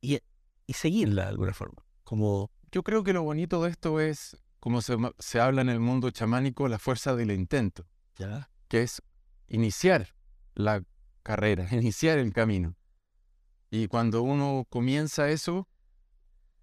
y, 0.00 0.20
seguirla 0.68 1.22
de 1.22 1.28
alguna 1.28 1.52
forma? 1.52 1.84
Como... 2.04 2.50
Yo 2.72 2.82
creo 2.82 3.04
que 3.04 3.12
lo 3.12 3.22
bonito 3.22 3.62
de 3.62 3.70
esto 3.70 4.00
es, 4.00 4.36
como 4.60 4.82
se, 4.82 4.96
se 5.18 5.40
habla 5.40 5.62
en 5.62 5.68
el 5.68 5.80
mundo 5.80 6.10
chamánico, 6.10 6.68
la 6.68 6.78
fuerza 6.78 7.14
del 7.14 7.30
intento, 7.30 7.86
¿Ya? 8.16 8.50
que 8.68 8.82
es 8.82 9.00
iniciar 9.48 10.14
la 10.54 10.82
carrera, 11.22 11.66
iniciar 11.72 12.18
el 12.18 12.32
camino. 12.32 12.76
Y 13.70 13.88
cuando 13.88 14.22
uno 14.22 14.66
comienza 14.68 15.28
eso, 15.30 15.68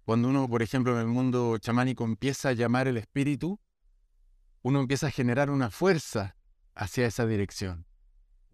cuando 0.04 0.28
uno, 0.28 0.48
por 0.48 0.62
ejemplo, 0.62 0.92
en 0.92 0.98
el 1.00 1.06
mundo 1.06 1.56
chamánico 1.58 2.04
empieza 2.04 2.50
a 2.50 2.52
llamar 2.52 2.88
el 2.88 2.98
espíritu, 2.98 3.58
uno 4.62 4.80
empieza 4.80 5.06
a 5.06 5.10
generar 5.10 5.50
una 5.50 5.70
fuerza 5.70 6.36
hacia 6.74 7.06
esa 7.06 7.26
dirección. 7.26 7.86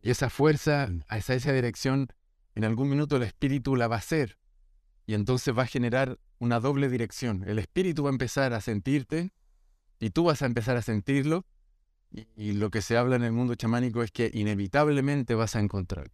Y 0.02 0.10
esa 0.10 0.30
fuerza 0.30 0.88
hacia 1.08 1.34
esa 1.34 1.52
dirección, 1.52 2.08
en 2.54 2.64
algún 2.64 2.88
minuto 2.88 3.16
el 3.16 3.24
espíritu 3.24 3.74
la 3.76 3.88
va 3.88 3.96
a 3.96 3.98
hacer. 3.98 4.38
Y 5.06 5.14
entonces 5.14 5.56
va 5.56 5.64
a 5.64 5.66
generar 5.66 6.20
una 6.38 6.60
doble 6.60 6.88
dirección. 6.88 7.42
El 7.46 7.58
espíritu 7.58 8.04
va 8.04 8.10
a 8.10 8.12
empezar 8.12 8.52
a 8.52 8.60
sentirte 8.60 9.32
y 9.98 10.10
tú 10.10 10.24
vas 10.24 10.42
a 10.42 10.46
empezar 10.46 10.76
a 10.76 10.82
sentirlo. 10.82 11.46
Y, 12.36 12.52
lo 12.54 12.70
que 12.70 12.82
se 12.82 12.96
habla 12.96 13.14
en 13.14 13.22
el 13.22 13.30
mundo 13.30 13.54
chamánico 13.54 14.02
es 14.02 14.10
que 14.10 14.30
inevitablemente 14.34 15.36
vas 15.36 15.54
a 15.54 15.60
encontrarlo. 15.60 16.12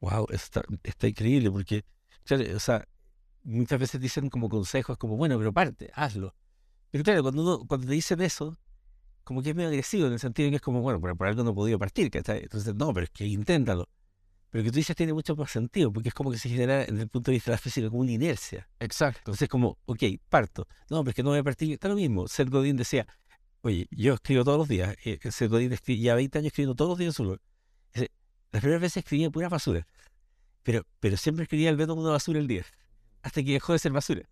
Wow, 0.00 0.26
está, 0.30 0.62
está 0.82 1.06
increíble 1.06 1.50
porque, 1.50 1.84
o 2.54 2.58
sea, 2.58 2.88
muchas 3.48 3.80
veces 3.80 4.00
dicen 4.00 4.28
como 4.28 4.48
consejos, 4.48 4.96
como, 4.98 5.16
bueno, 5.16 5.38
pero 5.38 5.52
parte, 5.52 5.90
hazlo. 5.94 6.34
Pero 6.90 7.04
claro, 7.04 7.22
cuando, 7.22 7.42
uno, 7.42 7.66
cuando 7.66 7.86
te 7.86 7.92
dicen 7.92 8.20
eso, 8.20 8.56
como 9.24 9.42
que 9.42 9.50
es 9.50 9.56
medio 9.56 9.68
agresivo 9.68 10.06
en 10.06 10.12
el 10.14 10.18
sentido 10.18 10.46
de 10.46 10.50
que 10.50 10.56
es 10.56 10.62
como, 10.62 10.80
bueno, 10.80 11.00
por, 11.00 11.16
por 11.16 11.26
algo 11.26 11.44
no 11.44 11.50
he 11.50 11.54
podido 11.54 11.78
partir, 11.78 12.10
¿cachai? 12.10 12.42
Entonces, 12.42 12.74
no, 12.74 12.92
pero 12.92 13.04
es 13.04 13.10
que 13.10 13.26
inténtalo. 13.26 13.88
Pero 14.50 14.64
que 14.64 14.70
tú 14.70 14.76
dices 14.76 14.96
tiene 14.96 15.12
mucho 15.12 15.36
más 15.36 15.50
sentido, 15.50 15.92
porque 15.92 16.08
es 16.08 16.14
como 16.14 16.30
que 16.30 16.38
se 16.38 16.48
genera, 16.48 16.78
desde 16.78 17.02
el 17.02 17.08
punto 17.08 17.30
de 17.30 17.36
vista 17.36 17.50
de 17.50 17.56
la 17.56 17.58
física, 17.58 17.88
como 17.88 18.00
una 18.00 18.12
inercia. 18.12 18.68
Exacto. 18.80 19.20
Entonces, 19.20 19.42
es 19.42 19.48
como, 19.48 19.78
ok, 19.84 20.02
parto. 20.28 20.66
No, 20.88 21.02
pero 21.02 21.10
es 21.10 21.16
que 21.16 21.22
no 21.22 21.30
voy 21.30 21.38
a 21.38 21.44
partir. 21.44 21.72
Está 21.72 21.88
lo 21.88 21.96
mismo. 21.96 22.28
Seth 22.28 22.48
Godin 22.48 22.76
decía, 22.76 23.06
oye, 23.60 23.86
yo 23.90 24.14
escribo 24.14 24.44
todos 24.44 24.58
los 24.58 24.68
días. 24.68 24.96
Eh, 25.04 25.18
Seth 25.30 25.50
Godin 25.50 25.74
ya 25.86 26.14
20 26.14 26.38
años 26.38 26.46
escribiendo 26.46 26.74
todos 26.74 26.90
los 26.90 26.98
días 26.98 27.08
en 27.08 27.12
su 27.12 27.22
blog. 27.24 27.38
Las 28.50 28.62
primeras 28.62 28.80
veces 28.80 28.98
escribía 28.98 29.28
pura 29.28 29.50
basura, 29.50 29.86
pero, 30.62 30.86
pero 31.00 31.18
siempre 31.18 31.42
escribía 31.42 31.68
el 31.68 31.76
método 31.76 32.02
de 32.02 32.12
basura 32.12 32.38
el 32.38 32.46
día 32.46 32.64
hasta 33.22 33.42
que 33.42 33.52
dejó 33.52 33.72
de 33.72 33.78
ser 33.78 33.92
basura. 33.92 34.28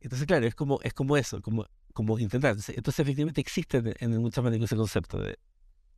Entonces, 0.00 0.26
claro, 0.26 0.46
es 0.46 0.54
como, 0.54 0.80
es 0.82 0.94
como 0.94 1.16
eso, 1.16 1.42
como, 1.42 1.66
como 1.92 2.18
intentar. 2.18 2.56
Entonces, 2.68 2.98
efectivamente 2.98 3.40
existe 3.40 3.82
en, 3.98 4.16
muchas 4.18 4.42
maneras 4.42 4.64
ese 4.64 4.76
concepto 4.76 5.18
de 5.18 5.38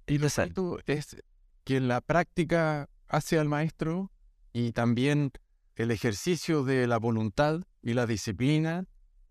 y 0.07 0.19
lo 0.19 0.27
es 0.27 1.17
que 1.65 1.81
la 1.81 2.01
práctica 2.01 2.89
hace 3.09 3.39
al 3.39 3.49
maestro 3.49 4.11
y 4.53 4.73
también 4.73 5.33
el 5.77 5.91
ejercicio 5.91 6.65
de 6.65 6.87
la 6.87 6.99
voluntad 6.99 7.61
y 7.83 7.95
la 7.95 8.07
disciplina 8.07 8.85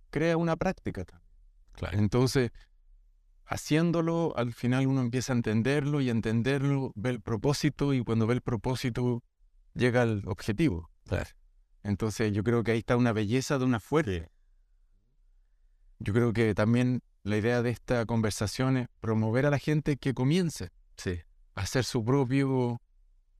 crea 0.09 0.37
una 0.37 0.55
práctica. 0.55 1.05
Claro. 1.73 1.97
Entonces, 1.97 2.51
haciéndolo, 3.45 4.33
al 4.37 4.53
final 4.53 4.87
uno 4.87 5.01
empieza 5.01 5.33
a 5.33 5.35
entenderlo 5.35 6.01
y 6.01 6.09
entenderlo, 6.09 6.93
ve 6.95 7.11
el 7.11 7.21
propósito 7.21 7.93
y 7.93 8.03
cuando 8.03 8.27
ve 8.27 8.35
el 8.35 8.41
propósito 8.41 9.23
llega 9.73 10.01
al 10.03 10.23
objetivo. 10.25 10.89
Claro. 11.05 11.29
Entonces 11.83 12.33
yo 12.33 12.43
creo 12.43 12.63
que 12.63 12.71
ahí 12.71 12.79
está 12.79 12.97
una 12.97 13.13
belleza 13.13 13.57
de 13.57 13.65
una 13.65 13.79
fuerte. 13.79 14.29
Yo 15.99 16.13
creo 16.13 16.33
que 16.33 16.53
también 16.55 17.01
la 17.23 17.37
idea 17.37 17.61
de 17.61 17.69
esta 17.69 18.05
conversación 18.05 18.77
es 18.77 18.87
promover 18.99 19.45
a 19.45 19.49
la 19.49 19.59
gente 19.59 19.97
que 19.97 20.13
comience 20.13 20.71
a 21.55 21.61
hacer 21.61 21.83
su 21.83 22.03
propio 22.03 22.81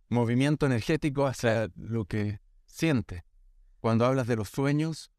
movimiento 0.09 0.65
energético 0.65 1.25
hacia 1.25 1.69
lo 1.75 2.05
que 2.05 2.39
siente. 2.65 3.23
Cuando 3.79 4.05
hablas 4.05 4.27
de 4.27 4.35
los 4.35 4.49
sueños, 4.49 5.11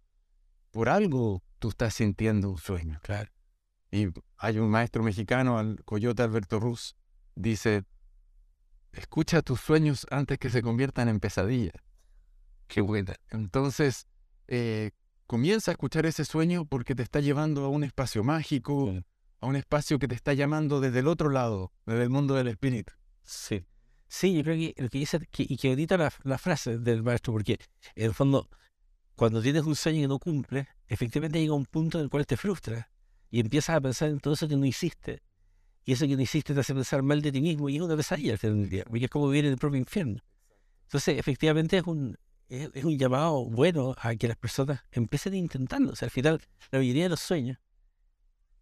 por 0.70 0.88
algo 0.88 1.42
tú 1.58 1.70
estás 1.70 1.94
sintiendo 1.94 2.50
un 2.50 2.58
sueño. 2.58 3.00
Claro. 3.02 3.30
Y 3.90 4.08
hay 4.38 4.58
un 4.58 4.70
maestro 4.70 5.02
mexicano, 5.02 5.60
el 5.60 5.84
Coyote 5.84 6.22
Alberto 6.22 6.60
Ruz, 6.60 6.96
dice, 7.34 7.84
escucha 8.92 9.42
tus 9.42 9.60
sueños 9.60 10.06
antes 10.10 10.38
que 10.38 10.50
se 10.50 10.62
conviertan 10.62 11.08
en 11.08 11.20
pesadillas. 11.20 11.74
Qué 12.66 12.80
buena. 12.80 13.14
Entonces, 13.30 14.06
eh, 14.48 14.90
comienza 15.26 15.70
a 15.70 15.72
escuchar 15.72 16.06
ese 16.06 16.24
sueño 16.24 16.64
porque 16.66 16.94
te 16.94 17.02
está 17.02 17.20
llevando 17.20 17.64
a 17.64 17.68
un 17.68 17.84
espacio 17.84 18.22
mágico, 18.22 18.94
a 19.40 19.46
un 19.46 19.56
espacio 19.56 19.98
que 19.98 20.08
te 20.08 20.14
está 20.14 20.34
llamando 20.34 20.80
desde 20.80 21.00
el 21.00 21.08
otro 21.08 21.30
lado, 21.30 21.72
desde 21.86 22.02
el 22.02 22.10
mundo 22.10 22.34
del 22.34 22.48
espíritu. 22.48 22.92
Sí. 23.24 23.64
Sí, 24.08 24.34
yo 24.34 24.42
creo 24.42 24.56
que 24.56 24.74
lo 24.76 24.90
que 24.90 24.98
dice, 24.98 25.20
y 25.38 25.56
que 25.56 25.70
ahorita 25.70 25.96
la, 26.22 26.38
frase 26.38 26.78
del 26.78 27.02
maestro, 27.02 27.32
porque 27.32 27.58
en 27.94 28.04
el 28.04 28.12
fondo, 28.12 28.46
cuando 29.14 29.40
tienes 29.40 29.62
un 29.62 29.74
sueño 29.74 30.04
y 30.04 30.06
no 30.06 30.18
cumple, 30.18 30.68
efectivamente 30.86 31.40
llega 31.40 31.54
un 31.54 31.64
punto 31.64 31.96
en 31.96 32.04
el 32.04 32.10
cual 32.10 32.26
te 32.26 32.36
frustra 32.36 32.90
y 33.30 33.40
empiezas 33.40 33.76
a 33.76 33.80
pensar 33.80 34.10
en 34.10 34.20
todo 34.20 34.34
eso 34.34 34.46
que 34.46 34.56
no 34.56 34.66
hiciste. 34.66 35.22
Y 35.86 35.92
eso 35.92 36.06
que 36.06 36.14
no 36.14 36.20
hiciste 36.20 36.52
te 36.52 36.60
hace 36.60 36.74
pensar 36.74 37.02
mal 37.02 37.22
de 37.22 37.32
ti 37.32 37.40
mismo 37.40 37.70
y 37.70 37.76
es 37.76 37.82
una 37.82 37.96
pesadilla 37.96 38.32
al 38.32 38.38
final 38.38 38.60
del 38.60 38.68
día, 38.68 38.84
porque 38.84 39.06
es 39.06 39.10
como 39.10 39.28
vivir 39.28 39.46
en 39.46 39.52
el 39.52 39.58
propio 39.58 39.78
infierno. 39.78 40.22
Entonces, 40.82 41.18
efectivamente 41.18 41.78
es 41.78 41.84
un, 41.84 42.18
es, 42.52 42.84
un 42.84 42.98
llamado 42.98 43.46
bueno 43.46 43.94
a 43.98 44.14
que 44.14 44.28
las 44.28 44.36
personas 44.36 44.82
empiecen 44.90 45.34
intentando. 45.34 45.92
O 45.92 45.96
sea, 45.96 46.06
al 46.06 46.10
final, 46.10 46.40
la 46.70 46.78
mayoría 46.78 47.04
de 47.04 47.08
los 47.08 47.20
sueños, 47.20 47.58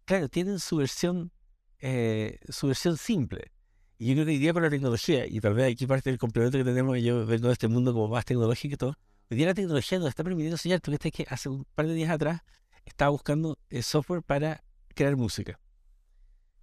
claro, 0.05 0.29
tienen 0.29 0.59
su 0.59 0.77
versión, 0.77 1.31
eh, 1.79 2.39
su 2.47 2.67
versión 2.67 2.97
simple. 2.97 3.51
Y 3.97 4.07
yo 4.07 4.13
creo 4.13 4.25
que 4.25 4.31
hoy 4.31 4.37
día 4.37 4.53
con 4.53 4.63
la 4.63 4.69
tecnología, 4.69 5.27
y 5.27 5.39
tal 5.41 5.53
vez 5.53 5.73
aquí 5.73 5.85
parte 5.85 6.09
del 6.09 6.17
complemento 6.17 6.57
que 6.57 6.63
tenemos, 6.63 6.97
yo 7.01 7.25
vengo 7.25 7.47
de 7.47 7.53
este 7.53 7.67
mundo 7.67 7.93
como 7.93 8.07
más 8.07 8.25
tecnológico 8.25 8.73
y 8.73 8.77
todo, 8.77 8.97
hoy 9.29 9.37
día 9.37 9.47
la 9.47 9.53
tecnología 9.53 9.99
nos 9.99 10.07
está 10.07 10.23
permitiendo 10.23 10.57
soñar. 10.57 10.79
Tú 10.79 10.91
que 10.97 11.25
hace 11.29 11.49
un 11.49 11.65
par 11.75 11.85
de 11.85 11.93
días 11.93 12.09
atrás 12.09 12.41
estaba 12.85 13.11
buscando 13.11 13.59
eh, 13.69 13.83
software 13.83 14.23
para 14.23 14.63
crear 14.95 15.15
música. 15.17 15.59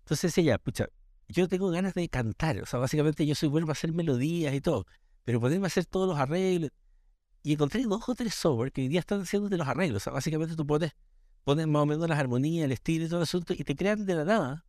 Entonces 0.00 0.34
decía, 0.34 0.52
ya, 0.52 0.58
pucha, 0.58 0.86
yo 1.28 1.46
tengo 1.46 1.68
ganas 1.68 1.92
de 1.92 2.08
cantar. 2.08 2.60
O 2.62 2.66
sea, 2.66 2.80
básicamente 2.80 3.26
yo 3.26 3.34
soy 3.34 3.50
bueno 3.50 3.66
para 3.66 3.76
hacer 3.76 3.92
melodías 3.92 4.54
y 4.54 4.60
todo. 4.60 4.86
Pero 5.24 5.40
poderme 5.40 5.66
hacer 5.66 5.84
todos 5.84 6.08
los 6.08 6.18
arreglos. 6.18 6.70
Y 7.42 7.52
encontré 7.52 7.82
dos 7.84 8.08
o 8.08 8.14
tres 8.14 8.34
software 8.34 8.72
que 8.72 8.82
hoy 8.82 8.88
día 8.88 9.00
están 9.00 9.22
haciendo 9.22 9.48
de 9.48 9.56
los 9.56 9.66
arreglos. 9.66 10.02
O 10.02 10.04
sea, 10.04 10.12
básicamente 10.12 10.56
tú 10.56 10.66
pones, 10.66 10.92
pones 11.44 11.66
más 11.66 11.82
o 11.82 11.86
menos 11.86 12.08
las 12.08 12.18
armonías, 12.18 12.64
el 12.64 12.72
estilo 12.72 13.06
y 13.06 13.08
todo 13.08 13.20
el 13.20 13.24
asunto 13.24 13.54
y 13.54 13.64
te 13.64 13.76
crean 13.76 14.04
de 14.04 14.14
la 14.14 14.24
nada. 14.24 14.64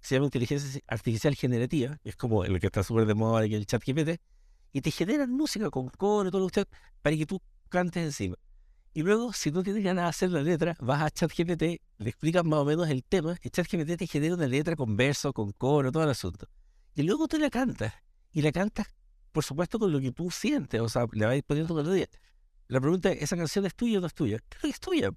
Se 0.00 0.14
llama 0.14 0.26
inteligencia 0.26 0.80
artificial 0.86 1.34
generativa, 1.34 1.98
que 2.02 2.08
es 2.08 2.16
como 2.16 2.44
el 2.44 2.58
que 2.58 2.66
está 2.66 2.82
súper 2.82 3.06
de 3.06 3.14
moda 3.14 3.44
en 3.44 3.52
el 3.52 3.66
chat 3.66 3.82
GPT, 3.84 4.20
y 4.72 4.80
te 4.80 4.90
generan 4.90 5.30
música 5.30 5.70
con 5.70 5.88
coro 5.88 6.28
y 6.28 6.32
todo 6.32 6.42
lo 6.42 6.48
que 6.48 6.64
para 7.02 7.16
que 7.16 7.26
tú 7.26 7.40
cantes 7.68 8.04
encima. 8.04 8.36
Y 8.92 9.02
luego, 9.02 9.32
si 9.32 9.52
no 9.52 9.62
tienes 9.62 9.84
ganas 9.84 10.04
de 10.04 10.08
hacer 10.08 10.30
la 10.30 10.42
letra, 10.42 10.76
vas 10.80 11.00
a 11.02 11.10
ChatGPT, 11.10 11.62
le 11.98 12.10
explicas 12.10 12.44
más 12.44 12.58
o 12.58 12.64
menos 12.64 12.88
el 12.88 13.04
tema, 13.04 13.36
y 13.42 13.50
ChatGPT 13.50 13.96
te 13.96 14.06
genera 14.06 14.34
una 14.34 14.48
letra 14.48 14.74
con 14.74 14.96
verso, 14.96 15.32
con 15.32 15.52
coro, 15.52 15.92
todo 15.92 16.02
el 16.02 16.10
asunto. 16.10 16.48
Y 16.96 17.02
luego 17.02 17.28
tú 17.28 17.38
la 17.38 17.50
cantas, 17.50 17.94
y 18.32 18.42
la 18.42 18.50
cantas 18.50 18.88
por 19.32 19.44
supuesto, 19.44 19.78
con 19.78 19.92
lo 19.92 20.00
que 20.00 20.12
tú 20.12 20.30
sientes, 20.30 20.80
o 20.80 20.88
sea, 20.88 21.06
le 21.12 21.26
vais 21.26 21.42
poniendo 21.42 21.82
día. 21.92 22.06
La 22.68 22.80
pregunta 22.80 23.10
es, 23.10 23.22
¿esa 23.22 23.36
canción 23.36 23.66
es 23.66 23.74
tuya 23.74 23.98
o 23.98 24.00
no 24.00 24.06
es 24.06 24.14
tuya? 24.14 24.38
Creo 24.48 24.62
que 24.62 24.68
es 24.70 24.80
tuya, 24.80 25.10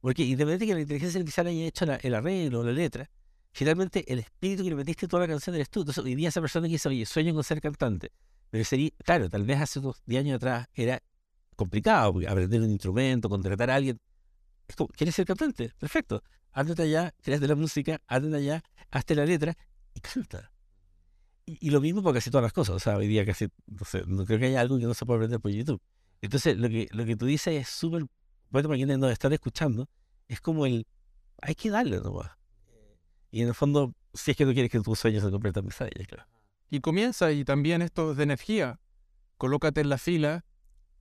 porque 0.00 0.22
independientemente 0.22 0.64
de 0.64 0.66
que 0.66 0.74
la 0.74 0.80
inteligencia 0.80 1.18
artificial 1.18 1.46
haya 1.46 1.64
hecho 1.66 1.84
el 1.84 2.14
arreglo 2.14 2.62
la 2.62 2.72
letra, 2.72 3.10
finalmente 3.52 4.10
el 4.10 4.20
espíritu 4.20 4.62
que 4.62 4.70
le 4.70 4.76
metiste 4.76 5.06
toda 5.06 5.22
la 5.22 5.28
canción 5.28 5.54
eres 5.54 5.70
tú. 5.70 5.80
Entonces, 5.80 6.02
hoy 6.02 6.14
día 6.14 6.28
esa 6.28 6.40
persona 6.40 6.66
que 6.66 6.72
dice, 6.72 6.88
oye, 6.88 7.04
sueño 7.06 7.34
con 7.34 7.44
ser 7.44 7.60
cantante, 7.60 8.12
pero 8.50 8.64
sería, 8.64 8.90
claro, 9.04 9.28
tal 9.28 9.44
vez 9.44 9.60
hace 9.60 9.80
unos 9.80 10.02
10 10.06 10.20
años 10.20 10.36
atrás 10.36 10.68
era 10.74 11.02
complicado 11.56 12.14
aprender 12.28 12.60
un 12.62 12.70
instrumento, 12.70 13.28
contratar 13.28 13.70
a 13.70 13.76
alguien. 13.76 14.00
¿Quieres 14.96 15.14
ser 15.14 15.26
cantante? 15.26 15.72
Perfecto. 15.78 16.22
Ándate 16.52 16.82
allá, 16.82 17.12
creas 17.20 17.40
de 17.40 17.48
la 17.48 17.54
música, 17.54 18.00
ándate 18.06 18.36
allá, 18.36 18.62
hazte 18.90 19.14
la 19.14 19.26
letra 19.26 19.56
y 19.92 20.00
canta. 20.00 20.53
Y, 21.46 21.70
lo 21.70 21.80
mismo 21.80 22.02
para 22.02 22.14
casi 22.14 22.30
todas 22.30 22.42
las 22.42 22.52
cosas. 22.52 22.76
O 22.76 22.78
sea, 22.78 22.96
hoy 22.96 23.06
día 23.06 23.26
casi, 23.26 23.48
no 23.66 23.84
sé, 23.84 24.02
no 24.06 24.24
creo 24.24 24.38
que 24.38 24.46
haya 24.46 24.60
algo 24.60 24.78
que 24.78 24.84
no 24.84 24.94
se 24.94 25.04
pueda 25.04 25.18
aprender 25.18 25.40
por 25.40 25.50
YouTube. 25.50 25.80
Entonces, 26.22 26.56
lo 26.56 26.68
que, 26.68 26.88
lo 26.92 27.04
que 27.04 27.16
tú 27.16 27.26
dices 27.26 27.60
es 27.60 27.68
súper 27.68 28.06
bueno 28.50 28.68
para 28.68 28.76
quienes 28.76 28.98
nos 28.98 29.12
están 29.12 29.32
escuchando. 29.32 29.88
Es 30.26 30.40
como 30.40 30.64
el, 30.64 30.86
hay 31.42 31.54
que 31.54 31.70
darle 31.70 32.00
nomás. 32.00 32.30
Y 33.30 33.42
en 33.42 33.48
el 33.48 33.54
fondo, 33.54 33.94
si 34.14 34.30
es 34.30 34.36
que 34.36 34.46
tú 34.46 34.54
quieres 34.54 34.70
que 34.70 34.80
tus 34.80 34.98
sueños 34.98 35.22
se 35.22 35.30
conviertan 35.30 35.64
en 35.64 35.68
pesadillas, 35.68 36.06
claro. 36.06 36.28
Y 36.70 36.80
comienza, 36.80 37.30
y 37.32 37.44
también 37.44 37.82
esto 37.82 38.14
de 38.14 38.22
energía. 38.22 38.80
Colócate 39.36 39.82
en 39.82 39.88
la 39.90 39.98
fila 39.98 40.44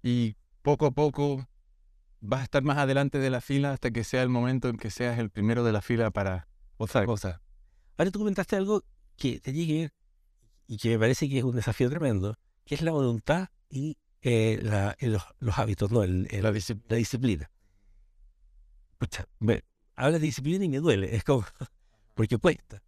y 0.01 0.36
poco 0.62 0.88
a 0.88 0.91
poco 0.91 1.47
vas 2.19 2.41
a 2.41 2.43
estar 2.43 2.63
más 2.63 2.77
adelante 2.77 3.19
de 3.19 3.29
la 3.29 3.41
fila 3.41 3.73
hasta 3.73 3.91
que 3.91 4.03
sea 4.03 4.23
el 4.23 4.29
momento 4.29 4.69
en 4.69 4.77
que 4.77 4.89
seas 4.89 5.19
el 5.19 5.29
primero 5.29 5.63
de 5.63 5.71
la 5.71 5.82
fila 5.82 6.12
para 6.12 6.47
otra 6.77 7.06
cosa. 7.06 7.41
Ahora 7.97 8.12
tú 8.12 8.19
comentaste 8.19 8.56
algo 8.56 8.84
que 9.15 9.39
tenía 9.39 9.67
que 9.67 9.73
ver 9.73 9.93
y 10.67 10.78
que 10.78 10.89
me 10.89 10.99
parece 10.99 11.30
que 11.30 11.39
es 11.39 11.43
un 11.43 11.56
desafío 11.56 11.89
tremendo, 11.89 12.36
que 12.65 12.76
es 12.76 12.82
la 12.82 12.91
voluntad 12.91 13.49
y 13.69 13.97
eh, 14.21 14.60
los, 15.02 15.60
hábitos, 15.60 15.91
¿no? 15.91 16.06
la, 16.06 16.52
disciplina. 16.97 17.49
Pucha, 18.97 19.28
habla 19.95 20.19
de 20.19 20.26
disciplina 20.26 20.65
y 20.65 20.69
me 20.69 20.78
duele, 20.78 21.15
es 21.15 21.23
como, 21.23 21.45
porque 22.13 22.38
cuesta. 22.38 22.82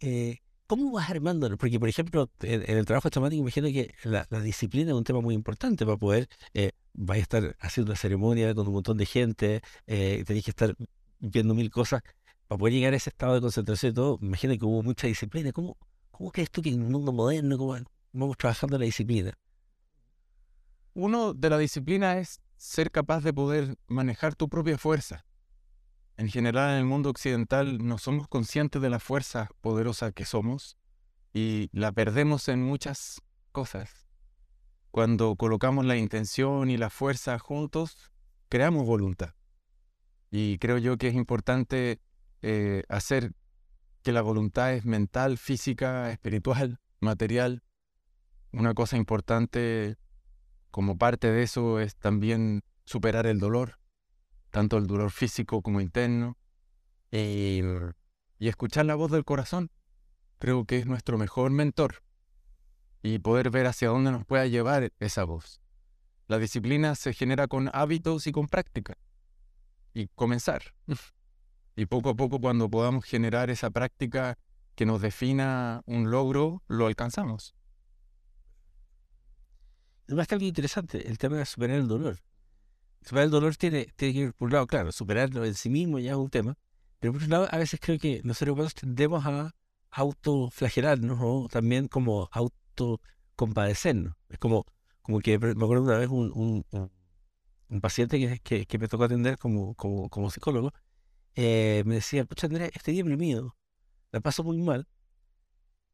Eh, 0.00 0.38
¿Cómo 0.66 0.90
vas 0.90 1.10
armándolo? 1.10 1.58
Porque, 1.58 1.78
por 1.78 1.88
ejemplo, 1.88 2.30
en, 2.40 2.78
el 2.78 2.86
trabajo 2.86 3.10
chamático, 3.10 3.42
imagino 3.42 3.68
que 3.68 3.94
la, 4.04 4.26
disciplina 4.42 4.92
es 4.92 4.96
un 4.96 5.04
tema 5.04 5.20
muy 5.20 5.34
importante 5.34 5.84
para 5.84 5.98
poder, 5.98 6.28
eh, 6.54 6.72
vais 6.94 7.20
a 7.20 7.22
estar 7.22 7.56
haciendo 7.60 7.92
una 7.92 7.98
ceremonia 7.98 8.54
con 8.54 8.66
un 8.66 8.72
montón 8.74 8.96
de 8.96 9.06
gente, 9.06 9.60
eh, 9.86 10.24
tenéis 10.26 10.46
que 10.46 10.50
estar 10.50 10.74
viendo 11.18 11.54
mil 11.54 11.70
cosas 11.70 12.02
para 12.48 12.58
poder 12.58 12.74
llegar 12.74 12.94
a 12.94 12.96
ese 12.96 13.10
estado 13.10 13.34
de 13.34 13.42
concentración 13.42 13.92
y 13.92 13.94
todo. 13.94 14.18
Imagino 14.22 14.58
que 14.58 14.64
hubo 14.64 14.82
mucha 14.82 15.06
disciplina. 15.06 15.52
¿Cómo, 15.52 15.76
¿Cómo 16.12 16.30
crees 16.30 16.50
tú 16.50 16.62
que 16.62 16.70
en 16.70 16.82
un 16.82 16.92
mundo 16.92 17.12
moderno, 17.12 17.56
vamos 18.12 18.36
trabajando 18.36 18.78
la 18.78 18.84
disciplina? 18.84 19.32
Uno 20.94 21.32
de 21.32 21.50
la 21.50 21.58
disciplina 21.58 22.18
es 22.18 22.40
ser 22.56 22.90
capaz 22.90 23.24
de 23.24 23.32
poder 23.32 23.76
manejar 23.88 24.34
tu 24.34 24.48
propia 24.48 24.78
fuerza. 24.78 25.24
En 26.18 26.28
general 26.28 26.72
en 26.72 26.78
el 26.78 26.84
mundo 26.84 27.08
occidental 27.08 27.84
no 27.84 27.96
somos 27.96 28.28
conscientes 28.28 28.80
de 28.82 28.90
la 28.90 29.00
fuerza 29.00 29.48
poderosa 29.62 30.12
que 30.12 30.26
somos 30.26 30.76
y 31.32 31.70
la 31.72 31.92
perdemos 31.92 32.48
en 32.48 32.62
muchas 32.62 33.22
cosas. 33.50 34.06
Cuando 34.90 35.34
colocamos 35.36 35.86
la 35.86 35.96
intención 35.96 36.68
y 36.68 36.76
la 36.76 36.90
fuerza 36.90 37.38
juntos, 37.38 38.12
creamos 38.50 38.86
voluntad. 38.86 39.34
Y 40.30 40.58
creo 40.58 40.76
yo 40.76 40.98
que 40.98 41.08
es 41.08 41.14
importante 41.14 42.00
eh, 42.42 42.82
hacer 42.90 43.32
que 44.02 44.12
la 44.12 44.22
voluntad 44.22 44.74
es 44.74 44.84
mental, 44.84 45.38
física, 45.38 46.10
espiritual, 46.10 46.80
material. 47.00 47.62
Una 48.52 48.74
cosa 48.74 48.96
importante 48.96 49.96
como 50.70 50.98
parte 50.98 51.30
de 51.30 51.42
eso 51.42 51.80
es 51.80 51.96
también 51.96 52.62
superar 52.84 53.26
el 53.26 53.38
dolor, 53.38 53.78
tanto 54.50 54.76
el 54.76 54.86
dolor 54.86 55.10
físico 55.10 55.62
como 55.62 55.80
interno, 55.80 56.36
y, 57.10 57.62
y 58.38 58.48
escuchar 58.48 58.86
la 58.86 58.94
voz 58.94 59.10
del 59.10 59.24
corazón. 59.24 59.70
Creo 60.38 60.64
que 60.64 60.78
es 60.78 60.86
nuestro 60.86 61.18
mejor 61.18 61.50
mentor 61.50 62.02
y 63.02 63.18
poder 63.18 63.50
ver 63.50 63.66
hacia 63.66 63.88
dónde 63.88 64.10
nos 64.12 64.24
pueda 64.24 64.46
llevar 64.46 64.92
esa 64.98 65.24
voz. 65.24 65.60
La 66.28 66.38
disciplina 66.38 66.94
se 66.94 67.12
genera 67.12 67.48
con 67.48 67.70
hábitos 67.72 68.26
y 68.26 68.32
con 68.32 68.48
práctica 68.48 68.96
y 69.94 70.08
comenzar. 70.08 70.74
y 71.76 71.86
poco 71.86 72.10
a 72.10 72.14
poco 72.14 72.40
cuando 72.40 72.70
podamos 72.70 73.04
generar 73.04 73.50
esa 73.50 73.70
práctica 73.70 74.38
que 74.74 74.86
nos 74.86 75.00
defina 75.00 75.82
un 75.86 76.10
logro, 76.10 76.62
lo 76.68 76.86
alcanzamos. 76.86 77.54
Además 80.06 80.26
que 80.26 80.34
algo 80.34 80.46
interesante, 80.46 81.08
el 81.08 81.18
tema 81.18 81.36
de 81.36 81.46
superar 81.46 81.76
el 81.78 81.88
dolor. 81.88 82.18
Superar 83.02 83.24
el 83.24 83.30
dolor 83.30 83.56
tiene, 83.56 83.86
tiene 83.96 84.14
que 84.14 84.20
ir, 84.20 84.34
por 84.34 84.46
un 84.46 84.52
lado, 84.52 84.66
claro, 84.66 84.92
superarlo 84.92 85.44
en 85.44 85.54
sí 85.54 85.68
mismo 85.68 85.98
ya 85.98 86.12
es 86.12 86.16
un 86.16 86.30
tema, 86.30 86.56
pero 87.00 87.12
por 87.12 87.22
otro 87.22 87.30
lado, 87.30 87.48
a 87.50 87.58
veces 87.58 87.80
creo 87.80 87.98
que 87.98 88.20
los 88.24 88.38
seres 88.38 88.52
humanos 88.52 88.74
tendemos 88.74 89.26
a 89.26 89.52
autoflagelarnos 89.90 91.18
o 91.20 91.48
también 91.50 91.88
como 91.88 92.28
autocompadecernos. 92.32 94.14
Es 94.28 94.38
como, 94.38 94.64
como 95.02 95.20
que 95.20 95.38
me 95.38 95.50
acuerdo 95.50 95.82
una 95.82 95.98
vez 95.98 96.08
un, 96.08 96.64
un 97.72 97.80
paciente 97.80 98.40
que, 98.42 98.66
que, 98.66 98.78
me 98.78 98.86
tocó 98.86 99.04
atender 99.04 99.38
como, 99.38 99.74
como, 99.74 100.10
como 100.10 100.30
psicólogo, 100.30 100.72
eh, 101.34 101.82
me 101.86 101.96
decía, 101.96 102.24
pucha 102.24 102.46
Andrea, 102.46 102.70
estoy 102.72 102.96
deprimido, 102.96 103.56
la 104.10 104.20
paso 104.20 104.44
muy 104.44 104.58
mal, 104.58 104.86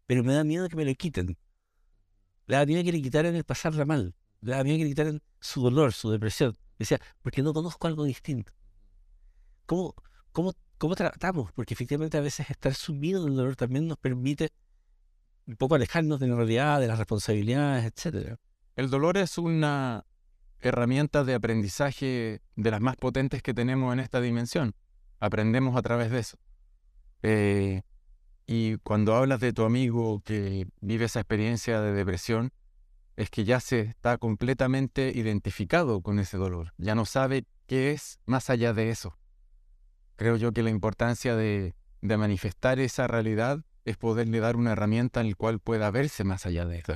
pero 0.07 0.24
me 0.24 0.33
da 0.33 0.44
miedo 0.44 0.68
que 0.68 0.77
me 0.77 0.85
lo 0.85 0.94
quiten. 0.94 1.37
Le 2.46 2.57
da 2.57 2.66
miedo 2.66 2.83
que 2.83 2.92
le 2.92 3.03
quitaran 3.03 3.35
el 3.35 3.44
pasarla 3.44 3.85
mal, 3.85 4.14
le 4.40 4.53
da 4.53 4.64
miedo 4.64 4.79
que 4.79 4.85
le 4.85 4.90
quitaran 4.90 5.22
su 5.40 5.62
dolor, 5.62 5.92
su 5.92 6.11
depresión. 6.11 6.57
Me 6.79 6.85
decía, 6.85 7.01
porque 7.22 7.42
no 7.42 7.53
conozco 7.53 7.87
algo 7.87 8.05
distinto. 8.05 8.53
¿Cómo, 9.66 9.94
cómo, 10.33 10.55
cómo 10.79 10.94
tratamos? 10.94 11.53
Porque 11.53 11.74
efectivamente 11.74 12.16
a 12.16 12.20
veces 12.20 12.48
estar 12.51 12.74
sumido 12.74 13.22
en 13.22 13.33
el 13.33 13.37
dolor 13.37 13.57
también 13.57 13.87
nos 13.87 13.98
permite 13.98 14.51
un 15.46 15.57
poco 15.57 15.74
alejarnos 15.74 16.20
de 16.20 16.29
la 16.29 16.37
realidad, 16.37 16.81
de 16.81 16.88
las 16.88 16.98
responsabilidades, 16.98 17.85
etcétera. 17.85 18.38
El 18.77 18.90
dolor 18.90 19.16
es 19.16 19.38
una 19.38 20.05
herramientas 20.61 21.27
de 21.27 21.35
aprendizaje 21.35 22.40
de 22.57 22.70
las 22.70 22.81
más 22.81 22.96
potentes 22.96 23.42
que 23.42 23.55
tenemos 23.55 23.92
en 23.92 24.01
esta 24.01 24.20
dimensión. 24.20 24.74
Aprendemos 25.20 25.76
a 25.76 25.83
través 25.83 26.11
de 26.11 26.18
eso. 26.20 26.38
Eh, 27.22 27.83
y 28.46 28.76
cuando 28.78 29.14
hablas 29.14 29.40
de 29.40 29.52
tu 29.52 29.64
amigo 29.64 30.20
que 30.24 30.66
vive 30.81 31.07
esa 31.07 31.20
experiencia 31.20 31.81
de 31.81 31.92
depresión, 31.92 32.52
es 33.16 33.31
que 33.31 33.44
ya 33.44 33.61
se 33.61 33.81
está 33.81 34.16
completamente 34.18 35.12
identificado 35.14 36.00
con 36.02 36.18
ese 36.18 36.37
dolor, 36.37 36.72
ya 36.78 36.94
no 36.94 37.04
sabe 37.04 37.44
qué 37.66 37.90
es 37.90 38.20
más 38.26 38.48
allá 38.48 38.72
de 38.72 38.90
eso. 38.90 39.18
Creo 40.16 40.37
yo 40.37 40.52
que 40.52 40.62
la 40.62 40.70
importancia 40.70 41.35
de, 41.37 41.74
de 42.00 42.16
manifestar 42.16 42.78
esa 42.78 43.07
realidad 43.09 43.64
es 43.85 43.96
poderle 43.96 44.40
dar 44.40 44.57
una 44.57 44.72
herramienta 44.72 45.20
en 45.20 45.31
la 45.31 45.35
cual 45.35 45.59
pueda 45.59 45.90
verse 45.90 46.22
más 46.24 46.46
allá 46.46 46.64
de 46.64 46.78
eso. 46.78 46.94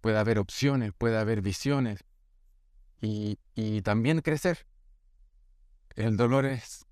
Puede 0.00 0.18
haber 0.18 0.38
opciones, 0.38 0.92
puede 0.96 1.18
haber 1.18 1.42
visiones, 1.42 2.04
y, 3.00 3.82
también 3.82 4.20
crecer. 4.20 4.66
El 5.96 6.16
dolor 6.16 6.46
es 6.46 6.86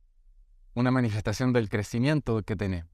una 0.79 0.93
manifestación 0.93 1.53
del 1.53 1.69
crecimiento 1.69 2.41
que 2.43 2.55
tenemos. 2.55 2.93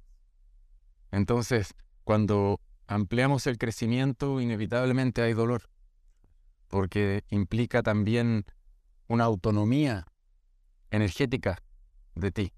Entonces, 1.10 1.74
cuando 2.02 2.60
ampliamos 2.86 3.46
el 3.46 3.58
crecimiento, 3.58 4.40
inevitablemente 4.40 5.20
hay 5.20 5.34
dolor, 5.34 5.68
porque 6.68 7.24
implica 7.28 7.82
también 7.82 8.46
una 9.06 9.24
autonomía 9.24 10.06
energética 10.90 11.58
de 12.14 12.30
ti, 12.30 12.52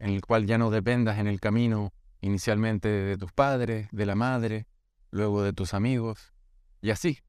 en 0.00 0.10
el 0.10 0.20
cual 0.20 0.46
ya 0.46 0.58
no 0.58 0.70
dependas 0.70 1.18
en 1.18 1.28
el 1.28 1.38
camino 1.38 1.92
inicialmente 2.20 2.88
de 2.88 3.16
tus 3.16 3.32
padres, 3.32 3.88
de 3.92 4.06
la 4.06 4.16
madre, 4.16 4.66
luego 5.10 5.42
de 5.42 5.52
tus 5.52 5.74
amigos, 5.74 6.32
y 6.82 6.90
así, 6.90 7.20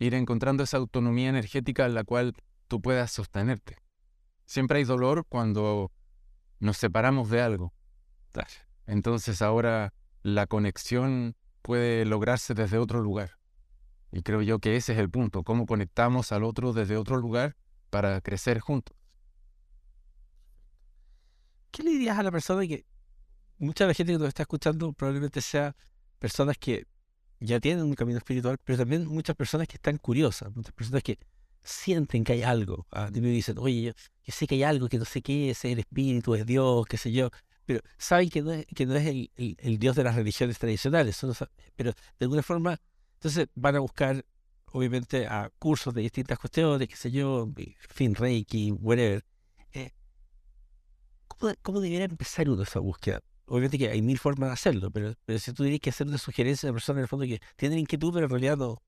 Ir 0.00 0.14
encontrando 0.14 0.64
esa 0.64 0.78
autonomía 0.78 1.28
energética 1.28 1.86
en 1.86 1.94
la 1.94 2.02
cual 2.02 2.34
tú 2.66 2.80
puedas 2.80 3.12
sostenerte. 3.12 3.76
Siempre 4.44 4.78
hay 4.78 4.84
dolor 4.84 5.24
cuando 5.28 5.92
nos 6.60 6.76
separamos 6.76 7.30
de 7.30 7.40
algo. 7.40 7.72
Entonces 8.86 9.42
ahora 9.42 9.92
la 10.22 10.46
conexión 10.46 11.36
puede 11.62 12.04
lograrse 12.04 12.54
desde 12.54 12.78
otro 12.78 13.00
lugar. 13.00 13.38
Y 14.10 14.22
creo 14.22 14.42
yo 14.42 14.58
que 14.58 14.76
ese 14.76 14.92
es 14.94 14.98
el 14.98 15.10
punto, 15.10 15.42
cómo 15.42 15.66
conectamos 15.66 16.32
al 16.32 16.44
otro 16.44 16.72
desde 16.72 16.96
otro 16.96 17.18
lugar 17.18 17.56
para 17.90 18.20
crecer 18.20 18.60
juntos. 18.60 18.96
¿Qué 21.70 21.82
le 21.82 21.90
dirías 21.90 22.18
a 22.18 22.22
la 22.22 22.30
persona 22.30 22.66
que 22.66 22.86
mucha 23.58 23.84
de 23.84 23.88
la 23.88 23.94
gente 23.94 24.12
que 24.12 24.18
nos 24.18 24.28
está 24.28 24.44
escuchando 24.44 24.92
probablemente 24.92 25.40
sea 25.40 25.76
personas 26.18 26.56
que 26.58 26.86
ya 27.40 27.60
tienen 27.60 27.84
un 27.84 27.94
camino 27.94 28.18
espiritual, 28.18 28.58
pero 28.64 28.78
también 28.78 29.06
muchas 29.06 29.36
personas 29.36 29.68
que 29.68 29.76
están 29.76 29.98
curiosas, 29.98 30.54
muchas 30.54 30.72
personas 30.72 31.02
que 31.02 31.18
sienten 31.68 32.24
que 32.24 32.32
hay 32.34 32.42
algo. 32.42 32.86
Ah, 32.90 33.10
me 33.12 33.20
dicen, 33.28 33.58
oye, 33.58 33.82
yo, 33.82 33.92
sé 34.32 34.46
que 34.46 34.56
hay 34.56 34.62
algo 34.62 34.88
que 34.88 34.98
no 34.98 35.04
sé 35.04 35.22
qué 35.22 35.50
es, 35.50 35.64
el 35.64 35.78
espíritu, 35.78 36.34
es 36.34 36.46
Dios, 36.46 36.86
qué 36.86 36.96
sé 36.96 37.12
yo, 37.12 37.30
pero 37.64 37.80
saben 37.98 38.30
que 38.30 38.42
no 38.42 38.52
es, 38.52 38.66
que 38.66 38.86
no 38.86 38.96
es 38.96 39.06
el, 39.06 39.30
el, 39.36 39.78
Dios 39.78 39.96
de 39.96 40.04
las 40.04 40.14
religiones 40.14 40.58
tradicionales, 40.58 41.20
pero 41.76 41.92
de 41.92 42.24
alguna 42.24 42.42
forma, 42.42 42.80
entonces 43.14 43.48
van 43.54 43.76
a 43.76 43.80
buscar, 43.80 44.24
obviamente, 44.72 45.26
a 45.26 45.50
cursos 45.58 45.94
de 45.94 46.02
distintas 46.02 46.38
cuestiones, 46.38 46.88
qué 46.88 46.96
sé 46.96 47.10
yo, 47.10 47.50
fin, 47.90 48.14
Reiki, 48.14 48.72
whatever. 48.72 49.24
Eh, 49.72 49.92
¿cómo, 51.26 51.52
¿Cómo 51.62 51.80
debería 51.80 52.06
empezar 52.06 52.48
uno 52.48 52.62
esa 52.62 52.80
búsqueda? 52.80 53.22
obviamente 53.48 53.78
que 53.78 53.88
hay 53.88 54.02
mil 54.02 54.18
formas 54.18 54.50
de 54.50 54.52
hacerlo, 54.54 54.90
pero, 54.90 55.14
pero 55.24 55.38
si 55.38 55.52
tú 55.52 55.62
tienes 55.62 55.80
que 55.80 55.90
hacer 55.90 56.06
una 56.06 56.18
sugerencia 56.18 56.70
a 56.70 56.72
personas 56.72 56.98
en 56.98 57.02
el 57.02 57.08
fondo 57.08 57.26
que 57.26 57.40
tienen 57.56 57.78
inquietud, 57.78 58.12
pero 58.12 58.26
en 58.26 58.30
realidad 58.30 58.56
no. 58.56 58.82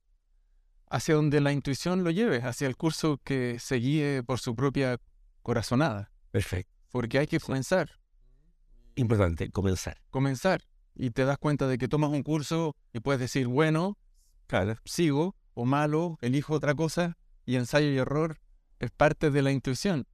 Hacia 0.91 1.15
donde 1.15 1.41
la 1.41 1.53
intuición 1.53 2.05
lo 2.05 2.11
lleve, 2.11 2.43
hacia 2.43 2.67
el 2.67 2.77
curso 2.77 3.19
que 3.25 3.59
se 3.59 3.77
guíe 3.77 4.23
por 4.23 4.39
su 4.39 4.55
propia 4.55 4.99
corazonada. 5.43 6.13
Perfecto. 6.31 6.73
Porque 6.91 7.19
hay 7.19 7.27
que 7.27 7.41
comenzar. 7.41 7.91
Importante, 8.97 9.51
comenzar. 9.51 10.03
Comenzar. 10.11 10.63
Y 10.95 11.11
te 11.11 11.25
das 11.25 11.39
cuenta 11.39 11.67
de 11.69 11.79
que 11.79 11.89
tomas 11.89 12.11
un 12.11 12.23
curso 12.23 12.77
y 12.93 13.01
puedes 13.01 13.21
decir, 13.21 13.47
bueno, 13.47 13.97
claro, 14.47 14.75
sigo, 14.85 15.37
o 15.55 15.65
malo, 15.65 16.19
elijo 16.21 16.55
otra 16.55 16.75
cosa, 16.75 17.17
y 17.47 17.57
ensayo 17.57 17.89
y 17.91 17.97
error 17.97 18.39
es 18.81 18.91
parte 18.91 19.31
de 19.31 19.43
la 19.43 19.53
intuición. 19.53 20.07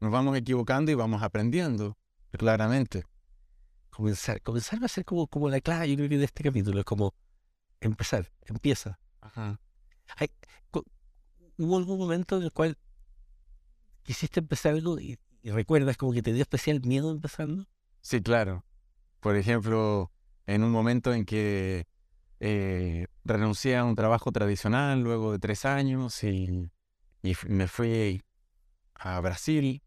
Nos 0.00 0.10
vamos 0.10 0.36
equivocando 0.36 0.90
y 0.90 0.94
vamos 0.94 1.22
aprendiendo, 1.22 1.98
claramente 2.30 3.04
comenzar. 3.90 4.40
Comenzar 4.42 4.80
va 4.80 4.86
a 4.86 4.88
ser 4.88 5.04
como, 5.04 5.26
como 5.26 5.48
la 5.50 5.60
clave, 5.60 5.90
yo 5.90 5.96
creo 5.96 6.08
que 6.08 6.18
de 6.18 6.24
este 6.24 6.42
capítulo, 6.42 6.78
es 6.78 6.84
como 6.84 7.14
empezar, 7.80 8.32
empieza. 8.46 8.98
¿Hubo 11.58 11.76
algún 11.76 11.98
momento 11.98 12.38
en 12.38 12.44
el 12.44 12.52
cual 12.52 12.78
quisiste 14.02 14.40
empezar 14.40 14.72
algo 14.74 14.98
y, 14.98 15.18
recuerdas 15.44 15.96
como 15.96 16.12
que 16.12 16.22
te 16.22 16.32
dio 16.32 16.42
especial 16.42 16.80
miedo 16.82 17.10
empezando? 17.10 17.66
Sí, 18.00 18.22
claro. 18.22 18.64
Por 19.20 19.36
ejemplo, 19.36 20.10
en 20.46 20.64
un 20.64 20.70
momento 20.70 21.12
en 21.12 21.26
que 21.26 21.86
eh, 22.40 23.06
renuncié 23.24 23.76
a 23.76 23.84
un 23.84 23.94
trabajo 23.94 24.32
tradicional 24.32 25.02
luego 25.02 25.32
de 25.32 25.38
tres 25.38 25.66
años 25.66 26.24
y, 26.24 26.70
y 27.22 27.34
me 27.46 27.68
fui 27.68 28.22
a 28.94 29.20
Brasil 29.20 29.82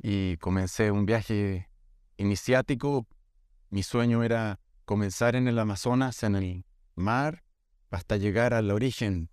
y 0.00 0.36
comencé 0.36 0.92
un 0.92 1.06
viaje 1.06 1.68
iniciático 2.16 3.06
mi 3.70 3.82
sueño 3.82 4.22
era 4.22 4.60
comenzar 4.84 5.34
en 5.34 5.48
el 5.48 5.58
Amazonas, 5.58 6.22
en 6.22 6.36
el 6.36 6.64
mar, 6.94 7.42
hasta 7.90 8.16
llegar 8.16 8.54
al 8.54 8.70
origen 8.70 9.28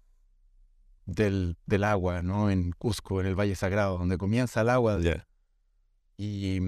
del, 1.06 1.58
del 1.66 1.84
agua, 1.84 2.22
¿no? 2.22 2.50
En 2.50 2.72
Cusco, 2.72 3.22
en 3.22 3.28
el 3.28 3.36
Valle 3.36 3.56
Sagrado, 3.56 3.98
donde 3.98 4.18
comienza 4.18 4.62
el 4.62 4.70
agua. 4.70 5.00
Y, 6.18 6.60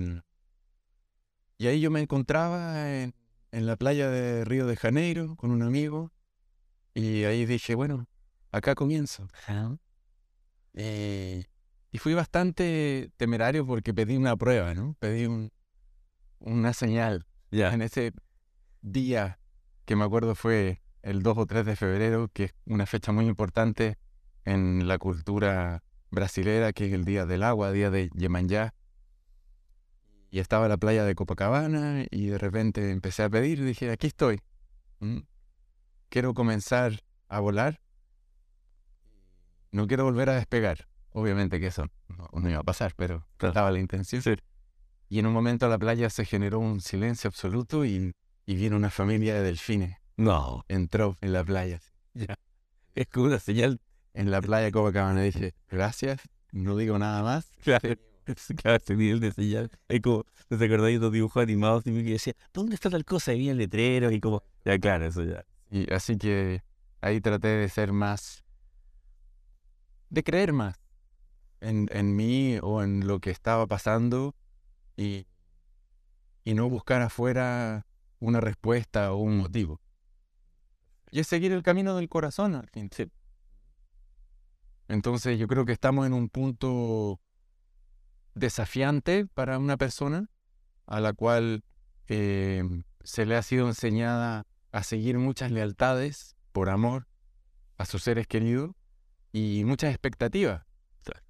y 1.57 1.67
ahí 1.67 1.79
yo 1.79 1.91
me 1.91 2.01
encontraba 2.01 2.91
en, 2.91 3.13
en, 3.51 3.65
la 3.65 3.75
playa 3.75 4.09
de 4.09 4.43
Río 4.43 4.65
de 4.67 4.75
Janeiro 4.75 5.35
con 5.35 5.51
un 5.51 5.61
amigo 5.61 6.11
Y 6.93 7.23
ahí 7.23 7.45
dije, 7.45 7.75
bueno, 7.75 8.07
acá 8.51 8.75
comienzo. 8.75 9.27
Eh, 10.73 11.45
y 11.91 11.97
fui 11.97 12.13
bastante 12.13 13.11
temerario 13.17 13.65
porque 13.65 13.93
pedí 13.93 14.17
una 14.17 14.35
prueba, 14.35 14.73
¿no? 14.73 14.95
Pedí 14.99 15.25
un, 15.25 15.51
una 16.39 16.73
señal. 16.73 17.25
Ya. 17.51 17.73
En 17.73 17.81
ese 17.81 18.11
día 18.81 19.39
que 19.85 19.95
me 19.95 20.03
acuerdo 20.03 20.35
fue 20.35 20.81
el 21.03 21.21
2 21.21 21.37
o 21.37 21.45
3 21.45 21.65
de 21.65 21.75
febrero, 21.75 22.29
que 22.33 22.45
es 22.45 22.55
una 22.65 22.85
fecha 22.85 23.11
muy 23.11 23.27
importante 23.27 23.97
en 24.45 24.87
la 24.87 24.97
cultura 24.97 25.83
brasilera, 26.11 26.71
que 26.73 26.87
es 26.87 26.93
el 26.93 27.03
Día 27.03 27.25
del 27.25 27.43
Agua, 27.43 27.71
Día 27.71 27.89
de 27.89 28.09
Yemanjá. 28.15 28.73
Y 30.31 30.39
estaba 30.39 30.65
en 30.65 30.69
la 30.69 30.77
playa 30.77 31.03
de 31.03 31.15
Copacabana 31.15 32.05
y 32.11 32.27
de 32.27 32.37
repente 32.37 32.91
empecé 32.91 33.23
a 33.23 33.29
pedir 33.29 33.63
dije, 33.63 33.91
aquí 33.91 34.07
estoy. 34.07 34.41
Quiero 36.09 36.33
comenzar 36.33 37.01
a 37.27 37.39
volar. 37.39 37.81
No 39.71 39.87
quiero 39.87 40.05
volver 40.05 40.29
a 40.29 40.35
despegar. 40.35 40.87
Obviamente 41.11 41.59
que 41.59 41.67
eso 41.67 41.87
no, 42.07 42.29
no 42.33 42.49
iba 42.49 42.59
a 42.59 42.63
pasar, 42.63 42.93
pero 42.95 43.27
trataba 43.37 43.71
la 43.71 43.79
intención. 43.79 44.21
Y 45.07 45.19
en 45.19 45.25
un 45.27 45.33
momento 45.33 45.65
a 45.65 45.69
la 45.69 45.77
playa 45.77 46.09
se 46.09 46.25
generó 46.25 46.59
un 46.59 46.81
silencio 46.81 47.27
absoluto 47.29 47.85
y, 47.85 48.11
y 48.45 48.55
vino 48.55 48.75
una 48.75 48.89
familia 48.89 49.35
de 49.35 49.43
delfines. 49.43 49.97
No, 50.17 50.63
Entró 50.67 51.17
en 51.21 51.33
la 51.33 51.43
playa. 51.43 51.81
es 52.95 53.07
como 53.07 53.27
una 53.27 53.39
señal. 53.39 53.79
En 54.15 54.31
la 54.31 54.41
playa 54.41 54.71
Copacabana 54.71 55.21
dije, 55.21 55.53
gracias, 55.69 56.21
no 56.53 56.77
digo 56.77 56.97
nada 56.97 57.21
más. 57.21 57.51
Claro, 57.63 57.95
claro, 58.55 58.77
ese 58.77 58.95
nivel 58.95 59.19
de 59.19 59.31
señal. 59.31 59.69
Es 59.87 60.01
como, 60.01 60.25
¿no 60.49 60.57
te 60.57 60.65
acordáis 60.65 60.99
de 60.99 61.05
los 61.05 61.13
dibujos 61.13 61.43
animados? 61.43 61.85
Y 61.85 61.91
me 61.91 62.01
decía, 62.01 62.33
¿dónde 62.53 62.73
está 62.73 62.89
tal 62.89 63.05
cosa? 63.05 63.33
Y 63.33 63.39
vi 63.39 63.49
el 63.49 63.57
letrero 63.57 64.09
y 64.09 64.19
como, 64.19 64.41
ya, 64.63 64.79
claro, 64.79 65.05
eso 65.05 65.23
ya. 65.23 65.45
Y 65.69 65.91
así 65.93 66.17
que 66.17 66.63
ahí 67.01 67.21
traté 67.21 67.49
de 67.49 67.69
ser 67.69 67.91
más, 67.91 68.43
de 70.09 70.23
creer 70.23 70.53
más 70.53 70.79
en, 71.59 71.87
en 71.91 72.15
mí 72.15 72.57
o 72.63 72.81
en 72.81 73.05
lo 73.05 73.19
que 73.19 73.31
estaba 73.31 73.67
pasando 73.67 74.33
y, 74.95 75.27
y 76.45 76.53
no 76.53 76.69
buscar 76.69 77.01
afuera 77.01 77.85
una 78.19 78.39
respuesta 78.39 79.11
o 79.13 79.17
un 79.17 79.37
motivo. 79.37 79.81
Y 81.11 81.19
es 81.19 81.27
seguir 81.27 81.51
el 81.51 81.63
camino 81.63 81.95
del 81.95 82.09
corazón 82.09 82.55
al 82.55 82.69
fin. 82.69 82.89
Entonces 84.87 85.39
yo 85.39 85.47
creo 85.47 85.65
que 85.65 85.71
estamos 85.71 86.05
en 86.05 86.13
un 86.13 86.29
punto 86.29 87.19
desafiante 88.35 89.25
para 89.25 89.57
una 89.57 89.77
persona 89.77 90.29
a 90.85 90.99
la 90.99 91.13
cual 91.13 91.63
eh, 92.07 92.63
se 93.03 93.25
le 93.25 93.35
ha 93.35 93.41
sido 93.41 93.67
enseñada 93.67 94.45
a 94.71 94.83
seguir 94.83 95.17
muchas 95.17 95.51
lealtades 95.51 96.35
por 96.51 96.69
amor 96.69 97.07
a 97.77 97.85
sus 97.85 98.03
seres 98.03 98.27
queridos 98.27 98.71
y 99.31 99.63
muchas 99.65 99.91
expectativas. 99.91 100.63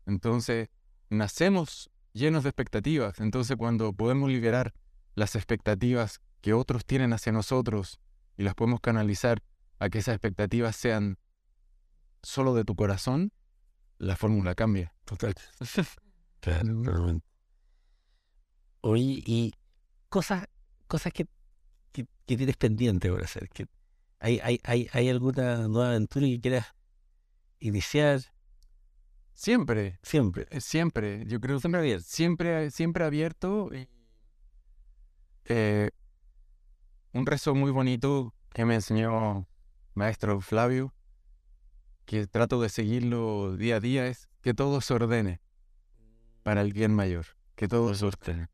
Entonces, 0.05 0.69
nacemos 1.09 1.89
llenos 2.13 2.43
de 2.43 2.49
expectativas. 2.49 3.19
Entonces, 3.19 3.57
cuando 3.57 3.93
podemos 3.93 4.29
liberar 4.29 4.73
las 5.15 5.35
expectativas 5.35 6.21
que 6.41 6.53
otros 6.53 6.85
tienen 6.85 7.13
hacia 7.13 7.31
nosotros 7.31 7.99
y 8.37 8.43
las 8.43 8.55
podemos 8.55 8.81
canalizar 8.81 9.41
a 9.79 9.89
que 9.89 9.99
esas 9.99 10.15
expectativas 10.15 10.75
sean 10.75 11.17
solo 12.21 12.53
de 12.53 12.63
tu 12.63 12.75
corazón, 12.75 13.31
la 13.97 14.15
fórmula 14.15 14.55
cambia. 14.55 14.93
Total. 15.05 15.33
Claro, 16.41 16.83
realmente. 16.83 17.25
Oye, 18.81 19.23
y 19.25 19.53
cosas, 20.09 20.47
cosas 20.87 21.11
que, 21.11 21.25
que, 21.91 22.05
que 22.27 22.37
tienes 22.37 22.55
pendiente 22.55 23.09
por 23.09 23.23
hacer. 23.23 23.49
Que 23.49 23.65
hay, 24.19 24.39
hay, 24.43 24.59
hay, 24.63 24.87
¿Hay 24.93 25.09
alguna 25.09 25.67
nueva 25.67 25.89
aventura 25.89 26.27
que 26.27 26.39
quieras 26.39 26.67
iniciar? 27.59 28.21
Siempre, 29.33 29.99
Siempre. 30.01 30.47
eh, 30.51 30.61
siempre, 30.61 31.25
yo 31.25 31.41
creo 31.41 31.59
Siempre 31.59 31.79
abierto. 31.81 32.05
siempre, 32.07 32.71
siempre 32.71 33.03
abierto. 33.03 33.69
y, 33.73 33.89
eh, 35.45 35.89
un 37.11 37.25
rezo 37.25 37.53
muy 37.55 37.71
bonito 37.71 38.33
que 38.53 38.65
me 38.65 38.75
enseñó 38.75 39.45
maestro 39.93 40.39
Flavio, 40.41 40.93
que 42.05 42.27
trato 42.27 42.61
de 42.61 42.69
seguirlo 42.69 43.55
día 43.57 43.77
a 43.77 43.79
día, 43.79 44.07
es 44.07 44.29
que 44.41 44.53
todo 44.53 44.81
se 44.81 44.93
ordene 44.93 45.41
para 46.43 46.61
el 46.61 46.73
bien 46.73 46.93
mayor, 46.93 47.25
que 47.55 47.67
todo 47.67 47.93
se 47.95 48.05
ordene. 48.05 48.47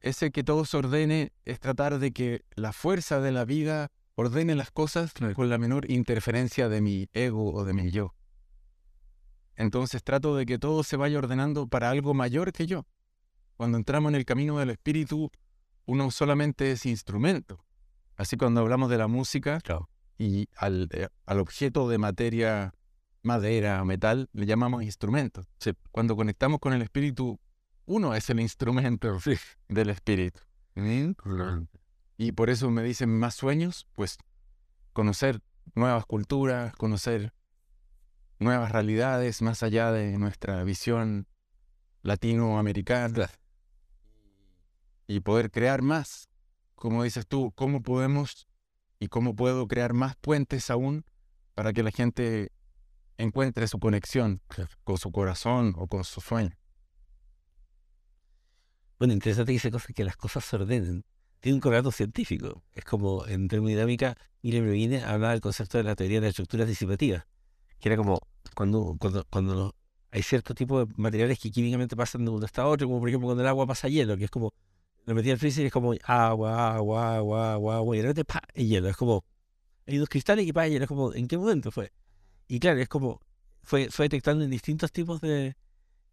Ese 0.00 0.30
que 0.30 0.42
todo 0.42 0.64
se 0.64 0.76
ordene 0.76 1.32
es 1.44 1.60
tratar 1.60 1.98
de 1.98 2.12
que 2.12 2.44
la 2.54 2.72
fuerza 2.72 3.20
de 3.20 3.32
la 3.32 3.44
vida 3.44 3.90
ordene 4.14 4.54
las 4.54 4.70
cosas 4.70 5.12
con 5.34 5.48
la 5.48 5.58
menor 5.58 5.90
interferencia 5.90 6.68
de 6.68 6.80
mi 6.80 7.08
ego 7.12 7.52
o 7.52 7.64
de 7.64 7.74
mi 7.74 7.90
yo. 7.90 8.14
Entonces 9.56 10.02
trato 10.02 10.34
de 10.36 10.46
que 10.46 10.58
todo 10.58 10.82
se 10.84 10.96
vaya 10.96 11.18
ordenando 11.18 11.66
para 11.66 11.90
algo 11.90 12.14
mayor 12.14 12.52
que 12.52 12.66
yo. 12.66 12.86
Cuando 13.56 13.76
entramos 13.76 14.10
en 14.10 14.16
el 14.16 14.24
camino 14.24 14.58
del 14.58 14.70
espíritu, 14.70 15.30
uno 15.84 16.10
solamente 16.10 16.72
es 16.72 16.86
instrumento. 16.86 17.62
Así 18.16 18.36
cuando 18.38 18.62
hablamos 18.62 18.88
de 18.90 18.98
la 18.98 19.06
música 19.06 19.60
Claro. 19.60 19.88
Y 20.20 20.50
al, 20.54 20.90
eh, 20.92 21.08
al 21.24 21.40
objeto 21.40 21.88
de 21.88 21.96
materia, 21.96 22.74
madera, 23.22 23.82
metal, 23.86 24.28
le 24.34 24.44
llamamos 24.44 24.82
instrumento. 24.82 25.46
Sí. 25.58 25.72
Cuando 25.92 26.14
conectamos 26.14 26.60
con 26.60 26.74
el 26.74 26.82
espíritu, 26.82 27.40
uno 27.86 28.14
es 28.14 28.28
el 28.28 28.38
instrumento 28.38 29.18
del 29.68 29.88
espíritu. 29.88 30.42
Y 32.18 32.32
por 32.32 32.50
eso 32.50 32.70
me 32.70 32.82
dicen 32.82 33.18
más 33.18 33.34
sueños, 33.34 33.86
pues 33.94 34.18
conocer 34.92 35.40
nuevas 35.74 36.04
culturas, 36.04 36.76
conocer 36.76 37.32
nuevas 38.38 38.72
realidades 38.72 39.40
más 39.40 39.62
allá 39.62 39.90
de 39.90 40.18
nuestra 40.18 40.62
visión 40.64 41.28
latinoamericana 42.02 43.30
y 45.06 45.20
poder 45.20 45.50
crear 45.50 45.80
más. 45.80 46.28
Como 46.74 47.04
dices 47.04 47.26
tú, 47.26 47.52
¿cómo 47.54 47.82
podemos 47.82 48.49
y 49.00 49.08
cómo 49.08 49.34
puedo 49.34 49.66
crear 49.66 49.94
más 49.94 50.14
puentes 50.16 50.70
aún 50.70 51.04
para 51.54 51.72
que 51.72 51.82
la 51.82 51.90
gente 51.90 52.52
encuentre 53.16 53.66
su 53.66 53.78
conexión 53.80 54.40
con 54.84 54.98
su 54.98 55.10
corazón 55.10 55.74
o 55.76 55.88
con 55.88 56.04
su 56.04 56.20
sueño? 56.20 56.56
Bueno, 58.98 59.14
interesante 59.14 59.48
que 59.50 59.54
dice 59.54 59.70
cosas 59.70 59.94
que 59.94 60.04
las 60.04 60.16
cosas 60.16 60.44
se 60.44 60.56
ordenen. 60.56 61.04
Tiene 61.40 61.54
un 61.54 61.60
correlato 61.60 61.90
científico. 61.90 62.62
Es 62.72 62.84
como 62.84 63.26
en 63.26 63.48
termodinámica, 63.48 64.14
Miriam 64.42 64.64
Brevine 64.64 65.02
hablaba 65.02 65.32
del 65.32 65.40
concepto 65.40 65.78
de 65.78 65.84
la 65.84 65.96
teoría 65.96 66.18
de 66.18 66.26
las 66.26 66.30
estructuras 66.30 66.68
disipativas, 66.68 67.26
que 67.78 67.88
era 67.88 67.96
como 67.96 68.20
cuando, 68.54 68.96
cuando, 69.00 69.24
cuando 69.30 69.54
los- 69.54 69.72
hay 70.10 70.22
ciertos 70.22 70.54
tipos 70.54 70.86
de 70.86 70.94
materiales 70.98 71.38
que 71.38 71.50
químicamente 71.50 71.96
pasan 71.96 72.26
de 72.26 72.30
un 72.30 72.44
estado 72.44 72.68
a 72.68 72.70
otro, 72.72 72.86
como 72.88 73.00
por 73.00 73.08
ejemplo 73.08 73.28
cuando 73.28 73.42
el 73.42 73.48
agua 73.48 73.66
pasa 73.66 73.86
a 73.86 73.90
hielo, 73.90 74.18
que 74.18 74.24
es 74.24 74.30
como, 74.30 74.52
lo 75.06 75.14
metí 75.14 75.30
al 75.30 75.38
freezer 75.38 75.64
y 75.64 75.66
es 75.68 75.72
como 75.72 75.94
agua, 76.04 76.74
agua, 76.76 77.16
agua, 77.16 77.52
agua, 77.54 77.76
agua, 77.76 77.96
y 77.96 78.00
de 78.00 78.02
repente 78.08 78.24
¡pa! 78.24 78.42
y 78.54 78.66
hielo. 78.68 78.88
Es 78.88 78.96
como, 78.96 79.24
hay 79.86 79.98
dos 79.98 80.08
cristales 80.08 80.46
y 80.46 80.52
pa, 80.52 80.68
hielo. 80.68 80.84
Es 80.84 80.88
como, 80.88 81.14
¿en 81.14 81.28
qué 81.28 81.38
momento 81.38 81.70
fue? 81.70 81.92
Y 82.48 82.60
claro, 82.60 82.80
es 82.80 82.88
como, 82.88 83.20
fue, 83.62 83.90
fue 83.90 84.06
detectando 84.06 84.44
en 84.44 84.50
distintos 84.50 84.92
tipos 84.92 85.20
de, 85.20 85.56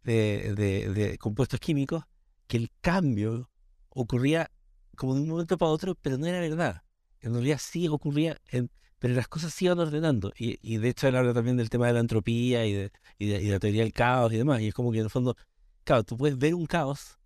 de, 0.04 0.54
de- 0.56 0.88
de 0.92 1.18
compuestos 1.18 1.60
químicos 1.60 2.04
que 2.46 2.56
el 2.56 2.70
cambio 2.80 3.50
ocurría 3.90 4.50
como 4.96 5.14
de 5.14 5.20
un 5.22 5.28
momento 5.28 5.58
para 5.58 5.70
otro, 5.72 5.94
pero 5.96 6.18
no 6.18 6.26
era 6.26 6.40
verdad. 6.40 6.82
En 7.20 7.32
realidad 7.34 7.58
sí 7.60 7.88
ocurría, 7.88 8.40
en- 8.48 8.70
pero 8.98 9.14
las 9.14 9.28
cosas 9.28 9.54
se 9.54 9.66
iban 9.66 9.78
ordenando. 9.78 10.32
Y, 10.38 10.58
y 10.62 10.78
de 10.78 10.88
hecho 10.88 11.08
él 11.08 11.16
habla 11.16 11.34
también 11.34 11.56
del 11.56 11.70
tema 11.70 11.86
de 11.86 11.92
la 11.94 12.00
entropía 12.00 12.66
y 12.66 12.72
de, 12.72 12.92
y 13.18 13.26
de, 13.28 13.42
y 13.42 13.46
de 13.46 13.52
la 13.52 13.58
teoría 13.60 13.82
del 13.82 13.92
caos 13.92 14.32
y 14.32 14.38
demás. 14.38 14.60
Y 14.60 14.68
es 14.68 14.74
como 14.74 14.90
que 14.92 14.98
en 14.98 15.04
el 15.04 15.10
fondo, 15.10 15.36
claro, 15.84 16.04
tú 16.04 16.16
puedes 16.16 16.38
ver 16.38 16.54
un 16.54 16.66
caos, 16.66 17.18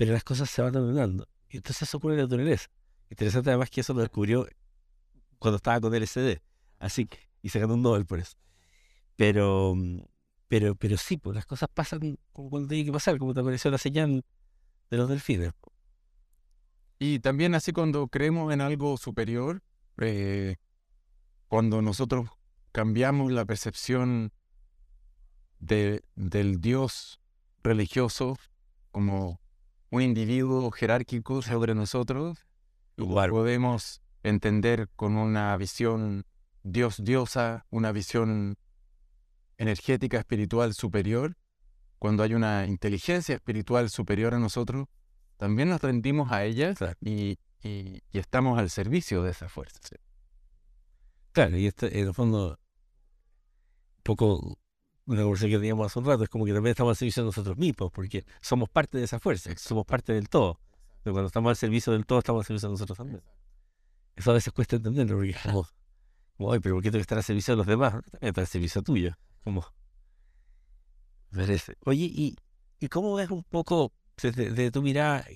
pero 0.00 0.14
las 0.14 0.24
cosas 0.24 0.48
se 0.48 0.62
van 0.62 0.74
ordenando. 0.74 1.28
Y 1.50 1.58
entonces 1.58 1.82
eso 1.86 1.98
ocurre 1.98 2.14
en 2.14 2.20
la 2.20 2.24
naturaleza. 2.24 2.68
Interesante 3.10 3.50
además 3.50 3.68
que 3.68 3.82
eso 3.82 3.92
lo 3.92 4.00
descubrió 4.00 4.48
cuando 5.38 5.56
estaba 5.56 5.78
con 5.78 5.94
LSD. 5.94 6.40
Así 6.78 7.04
que, 7.04 7.18
y 7.42 7.50
se 7.50 7.58
ganó 7.60 7.74
un 7.74 7.82
Nobel 7.82 8.06
por 8.06 8.18
eso. 8.18 8.32
Pero, 9.16 9.76
pero, 10.48 10.74
pero 10.74 10.96
sí, 10.96 11.18
pues 11.18 11.36
las 11.36 11.44
cosas 11.44 11.68
pasan 11.68 12.18
como 12.32 12.48
cuando 12.48 12.66
tienen 12.66 12.86
que 12.86 12.92
pasar, 12.92 13.18
como 13.18 13.34
te 13.34 13.40
apareció 13.40 13.70
la 13.70 13.76
señal 13.76 14.24
de 14.88 14.96
los 14.96 15.06
delfines. 15.06 15.52
Y 16.98 17.18
también 17.18 17.54
así 17.54 17.70
cuando 17.72 18.08
creemos 18.08 18.54
en 18.54 18.62
algo 18.62 18.96
superior, 18.96 19.62
eh, 19.98 20.56
cuando 21.46 21.82
nosotros 21.82 22.30
cambiamos 22.72 23.32
la 23.32 23.44
percepción 23.44 24.32
de- 25.58 26.02
del 26.14 26.58
Dios 26.62 27.20
religioso 27.62 28.38
como 28.92 29.38
un 29.90 30.02
individuo 30.02 30.70
jerárquico 30.70 31.42
sobre 31.42 31.74
nosotros, 31.74 32.38
Claro. 32.96 33.32
podemos 33.32 34.02
entender 34.22 34.88
con 34.96 35.16
una 35.16 35.56
visión 35.56 36.24
Dios-diosa, 36.62 37.66
una 37.70 37.90
visión 37.92 38.56
energética 39.58 40.18
espiritual 40.18 40.74
superior, 40.74 41.36
cuando 41.98 42.22
hay 42.22 42.34
una 42.34 42.66
inteligencia 42.66 43.34
espiritual 43.34 43.90
superior 43.90 44.34
a 44.34 44.38
nosotros, 44.38 44.86
también 45.36 45.68
nos 45.70 45.80
rendimos 45.80 46.30
a 46.32 46.44
ella 46.44 46.74
Claro. 46.74 46.96
y, 47.00 47.38
y- 47.62 48.02
y 48.10 48.18
estamos 48.18 48.58
al 48.58 48.70
servicio 48.70 49.22
de 49.22 49.30
esa 49.32 49.48
fuerza. 49.48 49.78
Claro, 51.32 51.56
y 51.56 51.66
este, 51.66 51.98
en 52.00 52.08
el 52.08 52.14
fondo, 52.14 52.58
un 53.96 54.02
poco 54.02 54.58
una 55.10 55.22
conversación 55.22 55.50
que 55.50 55.58
teníamos 55.58 55.86
hace 55.86 55.98
un 55.98 56.04
rato, 56.04 56.22
es 56.22 56.30
como 56.30 56.44
que 56.44 56.52
también 56.52 56.70
estamos 56.70 56.92
al 56.92 56.96
servicio 56.96 57.24
de 57.24 57.26
nosotros 57.26 57.56
mismos, 57.56 57.90
porque 57.90 58.24
somos 58.40 58.68
parte 58.68 58.96
de 58.96 59.04
esa 59.04 59.18
fuerza, 59.18 59.50
somos 59.56 59.84
parte 59.84 60.12
del 60.12 60.28
todo. 60.28 60.60
Pero 61.02 61.14
cuando 61.14 61.26
estamos 61.26 61.50
al 61.50 61.56
servicio 61.56 61.92
del 61.92 62.06
todo, 62.06 62.20
estamos 62.20 62.42
al 62.42 62.46
servicio 62.46 62.68
de 62.68 62.72
nosotros 62.74 62.96
también. 62.96 63.22
Eso 64.14 64.30
a 64.30 64.34
veces 64.34 64.52
cuesta 64.52 64.76
entenderlo, 64.76 65.16
porque 65.16 65.30
es 65.30 65.38
como, 65.38 65.66
como, 66.36 66.60
pero 66.60 66.76
¿por 66.76 66.82
qué 66.82 66.90
tengo 66.90 66.98
que 66.98 67.02
estar 67.02 67.18
al 67.18 67.24
servicio 67.24 67.54
de 67.54 67.56
los 67.56 67.66
demás? 67.66 67.92
También 67.92 68.28
está 68.28 68.40
al 68.42 68.46
servicio 68.46 68.82
tuyo. 68.82 69.16
Como, 69.42 69.64
merece. 71.30 71.76
Oye, 71.84 72.04
¿y, 72.04 72.36
¿y 72.78 72.88
cómo 72.88 73.14
ves 73.14 73.30
un 73.30 73.42
poco 73.42 73.92
desde, 74.22 74.70
tu 74.70 74.80
mirada 74.80 75.26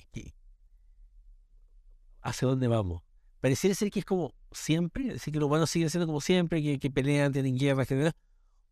hacia 2.22 2.46
dónde 2.46 2.68
vamos? 2.68 3.02
Pareciera 3.40 3.74
ser 3.74 3.90
que 3.90 3.98
es 3.98 4.04
como 4.04 4.34
siempre, 4.52 5.14
decir 5.14 5.32
que 5.32 5.40
los 5.40 5.48
humanos 5.48 5.68
siguen 5.68 5.90
siendo 5.90 6.06
como 6.06 6.20
siempre, 6.20 6.62
que, 6.62 6.78
que 6.78 6.90
pelean, 6.90 7.32
tienen 7.32 7.58
guerras, 7.58 7.88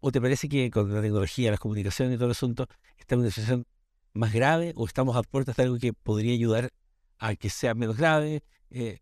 ¿O 0.04 0.10
te 0.10 0.20
parece 0.20 0.48
que 0.48 0.68
con 0.68 0.92
la 0.92 1.00
tecnología, 1.00 1.52
las 1.52 1.60
comunicaciones 1.60 2.16
y 2.16 2.16
todo 2.16 2.26
el 2.26 2.32
asunto, 2.32 2.66
está 2.98 3.14
en 3.14 3.20
una 3.20 3.30
situación 3.30 3.66
más 4.14 4.32
grave 4.32 4.72
o 4.74 4.84
estamos 4.84 5.16
a 5.16 5.22
puertas 5.22 5.54
de 5.54 5.62
algo 5.62 5.78
que 5.78 5.92
podría 5.92 6.34
ayudar 6.34 6.70
a 7.18 7.36
que 7.36 7.48
sea 7.48 7.74
menos 7.74 7.96
grave? 7.96 8.42
Eh, 8.70 8.98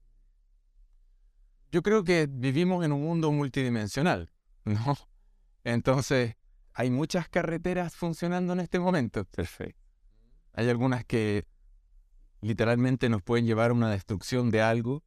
Yo 1.72 1.82
creo 1.82 2.04
que 2.04 2.28
vivimos 2.30 2.84
en 2.84 2.92
un 2.92 3.00
mundo 3.00 3.32
multidimensional, 3.32 4.30
¿no? 4.66 4.94
Entonces, 5.64 6.36
hay 6.74 6.90
muchas 6.90 7.30
carreteras 7.30 7.96
funcionando 7.96 8.52
en 8.52 8.60
este 8.60 8.78
momento. 8.78 9.24
Perfecto. 9.24 9.80
Hay 10.52 10.68
algunas 10.68 11.06
que 11.06 11.46
literalmente 12.42 13.08
nos 13.08 13.22
pueden 13.22 13.46
llevar 13.46 13.70
a 13.70 13.72
una 13.72 13.90
destrucción 13.90 14.50
de 14.50 14.60
algo 14.60 15.02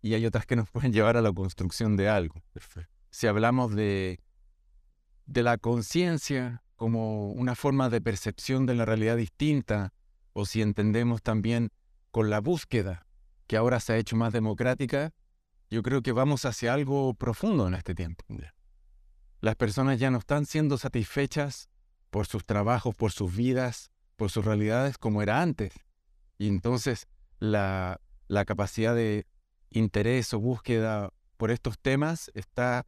y 0.00 0.14
hay 0.14 0.24
otras 0.24 0.46
que 0.46 0.56
nos 0.56 0.70
pueden 0.70 0.94
llevar 0.94 1.18
a 1.18 1.20
la 1.20 1.30
construcción 1.30 1.94
de 1.98 2.08
algo. 2.08 2.42
Perfecto. 2.54 2.90
Si 3.10 3.26
hablamos 3.26 3.74
de 3.74 4.18
de 5.26 5.42
la 5.42 5.58
conciencia 5.58 6.62
como 6.76 7.30
una 7.32 7.54
forma 7.54 7.88
de 7.88 8.00
percepción 8.00 8.66
de 8.66 8.74
la 8.74 8.84
realidad 8.84 9.16
distinta, 9.16 9.92
o 10.32 10.46
si 10.46 10.62
entendemos 10.62 11.22
también 11.22 11.70
con 12.10 12.30
la 12.30 12.40
búsqueda, 12.40 13.06
que 13.46 13.56
ahora 13.56 13.80
se 13.80 13.92
ha 13.92 13.96
hecho 13.96 14.16
más 14.16 14.32
democrática, 14.32 15.12
yo 15.70 15.82
creo 15.82 16.02
que 16.02 16.12
vamos 16.12 16.44
hacia 16.44 16.74
algo 16.74 17.14
profundo 17.14 17.66
en 17.66 17.74
este 17.74 17.94
tiempo. 17.94 18.24
Las 19.40 19.56
personas 19.56 19.98
ya 19.98 20.10
no 20.10 20.18
están 20.18 20.46
siendo 20.46 20.78
satisfechas 20.78 21.68
por 22.10 22.26
sus 22.26 22.44
trabajos, 22.44 22.94
por 22.94 23.12
sus 23.12 23.34
vidas, 23.34 23.90
por 24.16 24.30
sus 24.30 24.44
realidades 24.44 24.98
como 24.98 25.22
era 25.22 25.42
antes. 25.42 25.72
Y 26.38 26.48
entonces 26.48 27.08
la, 27.38 28.00
la 28.28 28.44
capacidad 28.44 28.94
de 28.94 29.26
interés 29.70 30.32
o 30.34 30.40
búsqueda 30.40 31.10
por 31.36 31.50
estos 31.50 31.78
temas 31.78 32.30
está 32.34 32.86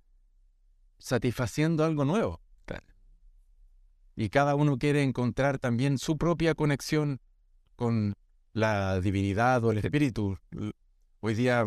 satisfaciendo 0.99 1.85
algo 1.85 2.05
nuevo. 2.05 2.41
Y 4.21 4.31
cada 4.31 4.57
uno 4.57 4.79
quiere 4.79 5.05
encontrar 5.05 5.61
también 5.61 5.97
su 5.97 6.19
propia 6.19 6.57
conexión 6.57 7.21
con 7.77 8.15
la 8.53 9.01
divinidad 9.01 9.65
o 9.65 9.71
el 9.71 9.79
espíritu. 9.79 10.37
Hoy 11.21 11.35
día, 11.35 11.65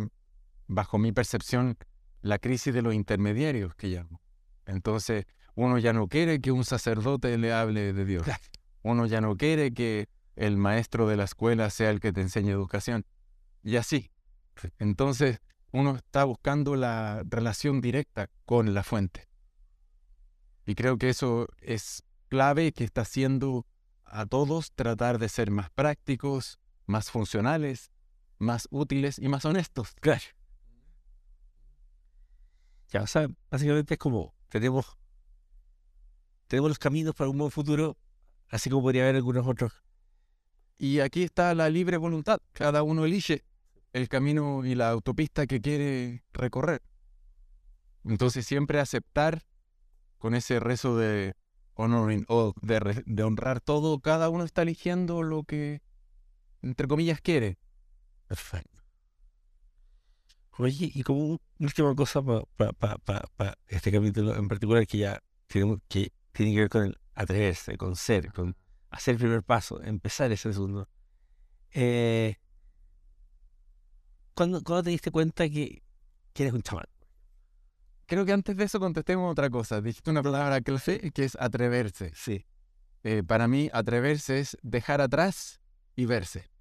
bajo 0.68 0.98
mi 0.98 1.14
percepción, 1.14 1.78
la 2.22 2.40
crisis 2.40 2.74
de 2.74 2.82
los 2.82 2.94
intermediarios 2.94 3.74
que 3.76 3.88
llamo. 3.88 4.20
Entonces, 4.66 5.28
uno 5.56 5.78
ya 5.78 5.94
no 5.94 6.10
quiere 6.10 6.42
que 6.42 6.52
un 6.52 6.66
sacerdote 6.66 7.38
le 7.38 7.54
hable 7.54 7.94
de 7.94 8.04
Dios. 8.04 8.28
Uno 8.84 9.06
ya 9.06 9.22
no 9.22 9.38
quiere 9.38 9.74
que 9.74 10.10
el 10.36 10.58
maestro 10.58 11.08
de 11.08 11.16
la 11.16 11.24
escuela 11.24 11.70
sea 11.70 11.90
el 11.90 12.02
que 12.02 12.12
te 12.12 12.20
enseñe 12.20 12.50
educación. 12.50 13.06
Y 13.64 13.78
así. 13.78 14.12
Entonces, 14.78 15.40
uno 15.72 15.96
está 15.96 16.24
buscando 16.24 16.76
la 16.76 17.24
relación 17.26 17.82
directa 17.82 18.30
con 18.46 18.74
la 18.74 18.84
fuente. 18.84 19.28
Y 20.66 20.76
creo 20.76 20.98
que 20.98 21.10
eso 21.10 21.48
es 21.62 22.04
clave 22.30 22.72
que 22.72 22.84
está 22.84 23.02
haciendo 23.02 23.66
a 24.06 24.26
todos 24.26 24.72
tratar 24.74 25.18
de 25.18 25.30
ser 25.30 25.52
más 25.52 25.70
prácticos, 25.72 26.60
más 26.86 27.10
funcionales, 27.10 27.92
más 28.38 28.68
útiles 28.72 29.18
y 29.20 29.28
más 29.28 29.46
honestos. 29.46 29.94
Claro. 30.00 30.24
Ya, 32.90 33.04
o 33.04 33.08
sea, 33.08 33.28
básicamente 33.50 33.94
es 33.94 33.98
como 33.98 34.34
tenemos, 34.50 34.98
tenemos 36.48 36.70
los 36.70 36.80
caminos 36.80 37.16
para 37.16 37.30
un 37.30 37.38
buen 37.38 37.52
futuro, 37.52 37.98
así 38.50 38.70
como 38.70 38.82
podría 38.82 39.04
haber 39.04 39.16
algunos 39.16 39.48
otros. 39.48 39.72
Y 40.78 41.00
aquí 41.00 41.24
está 41.24 41.56
la 41.56 41.70
libre 41.70 41.96
voluntad. 41.96 42.42
Cada 42.52 42.84
uno 42.84 43.06
elige 43.06 43.46
el 43.94 44.08
camino 44.10 44.66
y 44.66 44.76
la 44.76 44.90
autopista 44.90 45.48
que 45.48 45.62
quiere 45.62 46.24
recorrer. 46.34 46.82
Entonces 48.06 48.46
siempre 48.46 48.80
aceptar 48.80 49.44
con 50.18 50.36
ese 50.36 50.60
rezo 50.60 50.98
de 50.98 51.36
honoring 51.74 52.26
o 52.28 52.54
de, 52.62 53.04
de, 53.06 53.24
honrar 53.24 53.60
todo, 53.60 54.00
cada 54.00 54.30
uno 54.30 54.44
está 54.44 54.62
eligiendo 54.62 55.24
lo 55.24 55.44
que, 55.44 55.82
entre 56.62 56.88
comillas, 56.88 57.22
quiere. 57.22 57.58
Perfecto. 58.28 58.82
Oye, 60.58 60.92
y 60.94 61.04
como 61.04 61.40
última 61.60 61.96
cosa 61.96 62.22
para 62.22 63.58
este 63.68 63.92
capítulo 63.92 64.36
en 64.36 64.48
particular 64.48 64.86
que 64.86 65.00
ya 65.00 65.24
tenemos, 65.48 65.80
que 65.88 66.12
tiene 66.32 66.54
que 66.54 66.60
ver 66.60 66.70
con 66.70 66.84
el 66.86 66.98
atreverse, 67.16 67.78
con 67.78 67.96
ser, 67.96 68.32
con 68.32 68.56
hacer 68.90 69.16
el 69.16 69.20
primer 69.20 69.44
paso, 69.44 69.82
empezar 69.82 70.32
ese 70.32 70.54
segundo. 70.54 70.88
Eh, 71.72 72.36
¿cuándo, 74.34 74.62
te 74.62 74.90
diste 74.90 75.12
cuenta 75.12 75.50
que, 75.50 75.84
que 76.34 76.44
eres 76.44 76.54
un 76.54 76.62
chamán? 76.62 76.86
creo 78.12 78.26
que 78.26 78.34
antes 78.34 78.58
de 78.58 78.66
eso 78.66 78.78
contestemos 78.78 79.32
otra 79.32 79.50
cosa. 79.50 79.80
Dijiste 79.80 80.10
una 80.10 80.22
palabra 80.22 80.60
clave 80.60 81.12
que 81.14 81.24
es 81.24 81.38
atreverse. 81.40 82.12
Sí. 82.14 82.46
Eh, 83.04 83.24
para 83.26 83.48
mí, 83.48 83.70
atreverse 83.72 84.42
es 84.42 84.58
dejar 84.64 85.00
atrás 85.00 85.62
y 85.96 86.08
verse. 86.08 86.52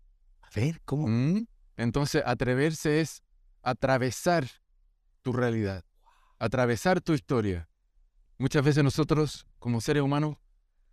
A 0.42 0.48
ver, 0.54 0.80
¿cómo? 0.84 1.08
Mm, 1.08 1.48
entonces, 1.76 2.22
atreverse 2.24 3.00
es 3.00 3.24
atravesar 3.62 4.46
tu 5.22 5.32
realidad, 5.32 5.84
atravesar 6.38 7.00
tu 7.00 7.14
historia. 7.14 7.68
Muchas 8.38 8.64
veces 8.64 8.84
nosotros, 8.84 9.44
como 9.58 9.80
seres 9.80 10.04
humanos, 10.04 10.36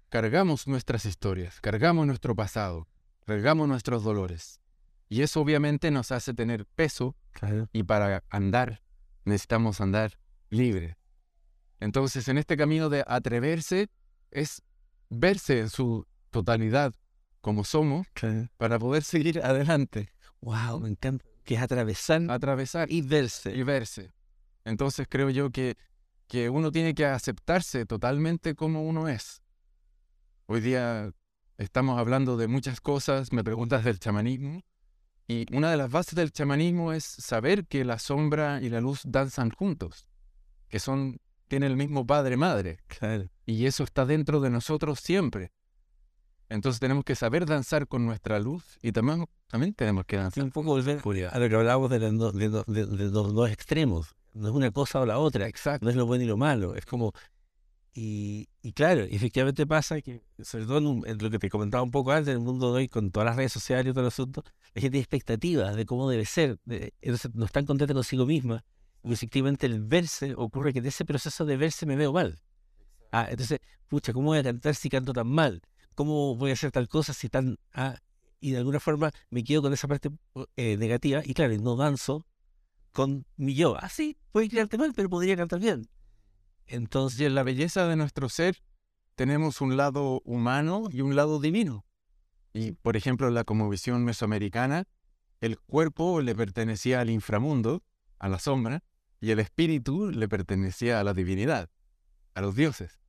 cargamos 0.10 0.68
nuestras 0.68 1.06
historias, 1.06 1.62
cargamos 1.62 2.08
nuestro 2.08 2.36
pasado, 2.36 2.88
cargamos 3.28 3.68
nuestros 3.68 4.04
dolores. 4.04 4.60
Y 5.10 5.22
eso 5.22 5.42
obviamente 5.42 5.92
nos 5.92 6.12
hace 6.12 6.34
tener 6.34 6.66
peso 6.66 7.16
y 7.72 7.84
para 7.84 8.24
andar 8.30 8.82
necesitamos 9.24 9.82
andar 9.82 10.20
libre. 10.50 10.98
Entonces, 11.80 12.28
en 12.28 12.38
este 12.38 12.58
camino 12.58 12.90
de 12.90 13.04
atreverse 13.06 13.90
es 14.32 14.64
verse 15.10 15.60
en 15.60 15.70
su 15.70 16.06
totalidad 16.32 16.94
como 17.42 17.64
somos 17.64 18.08
para 18.58 18.80
poder 18.80 19.04
seguir 19.04 19.42
adelante. 19.44 20.10
Wow, 20.42 20.82
me 20.82 20.90
encanta. 20.90 21.24
Que 21.44 21.56
es 21.56 21.62
atravesar, 21.62 22.30
atravesar 22.30 22.92
y 22.92 23.02
verse. 23.02 23.56
Y 23.56 23.64
verse. 23.64 24.12
Entonces 24.66 25.08
creo 25.10 25.30
yo 25.30 25.50
que, 25.50 25.78
que 26.28 26.50
uno 26.50 26.72
tiene 26.72 26.94
que 26.94 27.06
aceptarse 27.06 27.86
totalmente 27.86 28.54
como 28.54 28.86
uno 28.86 29.08
es. 29.08 29.42
Hoy 30.48 30.60
día 30.60 31.14
estamos 31.58 31.98
hablando 31.98 32.36
de 32.36 32.48
muchas 32.48 32.82
cosas, 32.82 33.32
me 33.32 33.44
preguntas 33.44 33.86
del 33.86 34.00
chamanismo, 34.00 34.62
y 35.28 35.46
una 35.56 35.72
de 35.72 35.78
las 35.78 35.92
bases 35.92 36.16
del 36.16 36.32
chamanismo 36.32 36.94
es 36.94 37.04
saber 37.04 37.66
que 37.68 37.84
la 37.84 38.00
sombra 38.00 38.62
y 38.62 38.70
la 38.70 38.82
luz 38.82 39.02
danzan 39.06 39.52
juntos 39.52 40.08
que 40.68 40.80
son, 40.80 41.20
tienen 41.48 41.72
el 41.72 41.78
mismo 41.78 42.06
padre-madre. 42.06 42.80
Y 43.46 43.66
eso 43.66 43.84
está 43.84 44.06
dentro 44.06 44.40
de 44.40 44.50
nosotros 44.50 45.00
siempre. 45.00 45.52
Entonces 46.50 46.80
tenemos 46.80 47.04
que 47.04 47.16
saber 47.16 47.46
danzar 47.46 47.88
con 47.88 48.06
nuestra 48.06 48.40
luz 48.40 48.78
y 48.82 48.94
también, 48.94 49.26
también 49.48 49.74
tenemos 49.74 50.06
que 50.06 50.18
danzar. 50.18 50.44
un 50.44 50.52
poco 50.52 50.70
volver 50.70 51.02
a 51.32 51.40
lo 51.40 51.50
que 51.50 51.56
hablábamos 51.56 51.90
de, 51.90 52.00
los 52.00 53.34
dos 53.34 53.52
extremos. 53.52 54.16
No 54.34 54.50
es 54.50 54.54
una 54.54 54.72
cosa 54.72 55.02
o 55.02 55.06
la 55.06 55.20
otra. 55.20 55.48
Exacto. 55.48 55.84
No 55.84 55.90
es 55.90 55.98
lo 55.98 56.06
bueno 56.06 56.24
y 56.24 56.28
lo 56.28 56.38
malo. 56.38 56.76
Es 56.76 56.86
como... 56.86 57.12
Y, 57.94 58.48
y 58.68 58.74
claro, 58.74 59.04
efectivamente 59.04 59.66
pasa 59.66 60.02
que, 60.02 60.22
sobre 60.44 60.66
todo 60.66 60.80
en, 61.06 61.18
lo 61.20 61.30
que 61.30 61.40
te 61.40 61.50
comentaba 61.50 61.84
un 61.84 61.90
poco 61.90 62.12
antes, 62.12 62.34
en 62.34 62.40
el 62.40 62.44
mundo 62.44 62.74
de 62.74 62.80
hoy, 62.80 62.88
con 62.90 63.12
todas 63.12 63.28
las 63.28 63.38
redes 63.38 63.54
sociales 63.54 63.90
y 63.90 63.94
todo 63.94 64.02
el 64.02 64.08
asunto, 64.08 64.44
la 64.74 64.82
gente 64.82 64.90
tiene 64.90 65.00
expectativas 65.00 65.74
de 65.74 65.86
cómo 65.86 66.10
debe 66.10 66.26
ser. 66.26 66.60
entonces 66.66 67.34
no 67.34 67.46
están 67.46 67.66
contentos 67.66 67.96
consigo 67.96 68.26
misma 68.26 68.66
y 69.06 69.14
efectivamente 69.14 69.68
el 69.68 69.82
verse 69.86 70.34
ocurre 70.36 70.74
que 70.74 70.82
de 70.82 70.90
ese 70.90 71.06
proceso 71.06 71.46
de 71.46 71.56
verse 71.56 71.86
me 71.86 71.96
veo 71.96 72.12
mal. 72.12 72.42
Ah, 73.14 73.28
entonces, 73.30 73.60
pucha, 73.88 74.12
¿cómo 74.12 74.28
voy 74.28 74.40
a 74.40 74.44
cantar 74.44 74.76
si 74.76 74.90
canto 74.90 75.14
tan 75.14 75.28
mal? 75.28 75.62
¿Cómo 75.96 76.36
voy 76.36 76.50
a 76.50 76.54
hacer 76.54 76.70
tal 76.72 76.90
cosa 76.90 77.14
si 77.14 77.30
tan... 77.30 77.58
Ah, 77.72 77.96
y 78.42 78.52
de 78.52 78.58
alguna 78.58 78.82
forma 78.82 79.14
me 79.30 79.46
quedo 79.46 79.62
con 79.62 79.72
esa 79.72 79.88
parte 79.88 80.10
eh, 80.58 80.76
negativa 80.76 81.22
y 81.24 81.34
claro, 81.34 81.56
no 81.58 81.78
danzo 81.78 82.26
con 82.92 83.26
mi 83.38 83.56
yo. 83.56 83.78
Ah, 83.80 83.88
sí, 83.88 84.18
puede 84.34 84.50
quedarte 84.50 84.78
mal, 84.78 84.92
pero 84.94 85.10
podría 85.10 85.38
cantar 85.38 85.62
bien. 85.62 85.88
Entonces, 86.68 87.22
en 87.22 87.36
la 87.36 87.44
belleza 87.44 87.88
de 87.88 87.96
nuestro 87.96 88.30
ser 88.30 88.62
tenemos 89.16 89.62
un 89.62 89.78
lado 89.78 90.22
humano 90.26 90.90
y 90.92 91.02
un 91.02 91.16
lado 91.16 91.40
divino. 91.40 91.86
Y, 92.54 92.74
por 92.74 92.96
ejemplo, 92.96 93.28
en 93.28 93.34
la 93.34 93.46
visión 93.70 94.04
mesoamericana, 94.04 94.86
el 95.42 95.60
cuerpo 95.60 96.22
le 96.22 96.36
pertenecía 96.36 97.02
al 97.02 97.10
inframundo, 97.10 97.84
a 98.20 98.30
la 98.30 98.40
sombra, 98.40 98.84
y 99.20 99.32
el 99.32 99.40
espíritu 99.40 100.12
le 100.12 100.28
pertenecía 100.28 101.00
a 101.00 101.04
la 101.04 101.14
divinidad, 101.14 101.70
a 102.34 102.42
los 102.42 102.56
dioses. 102.56 103.00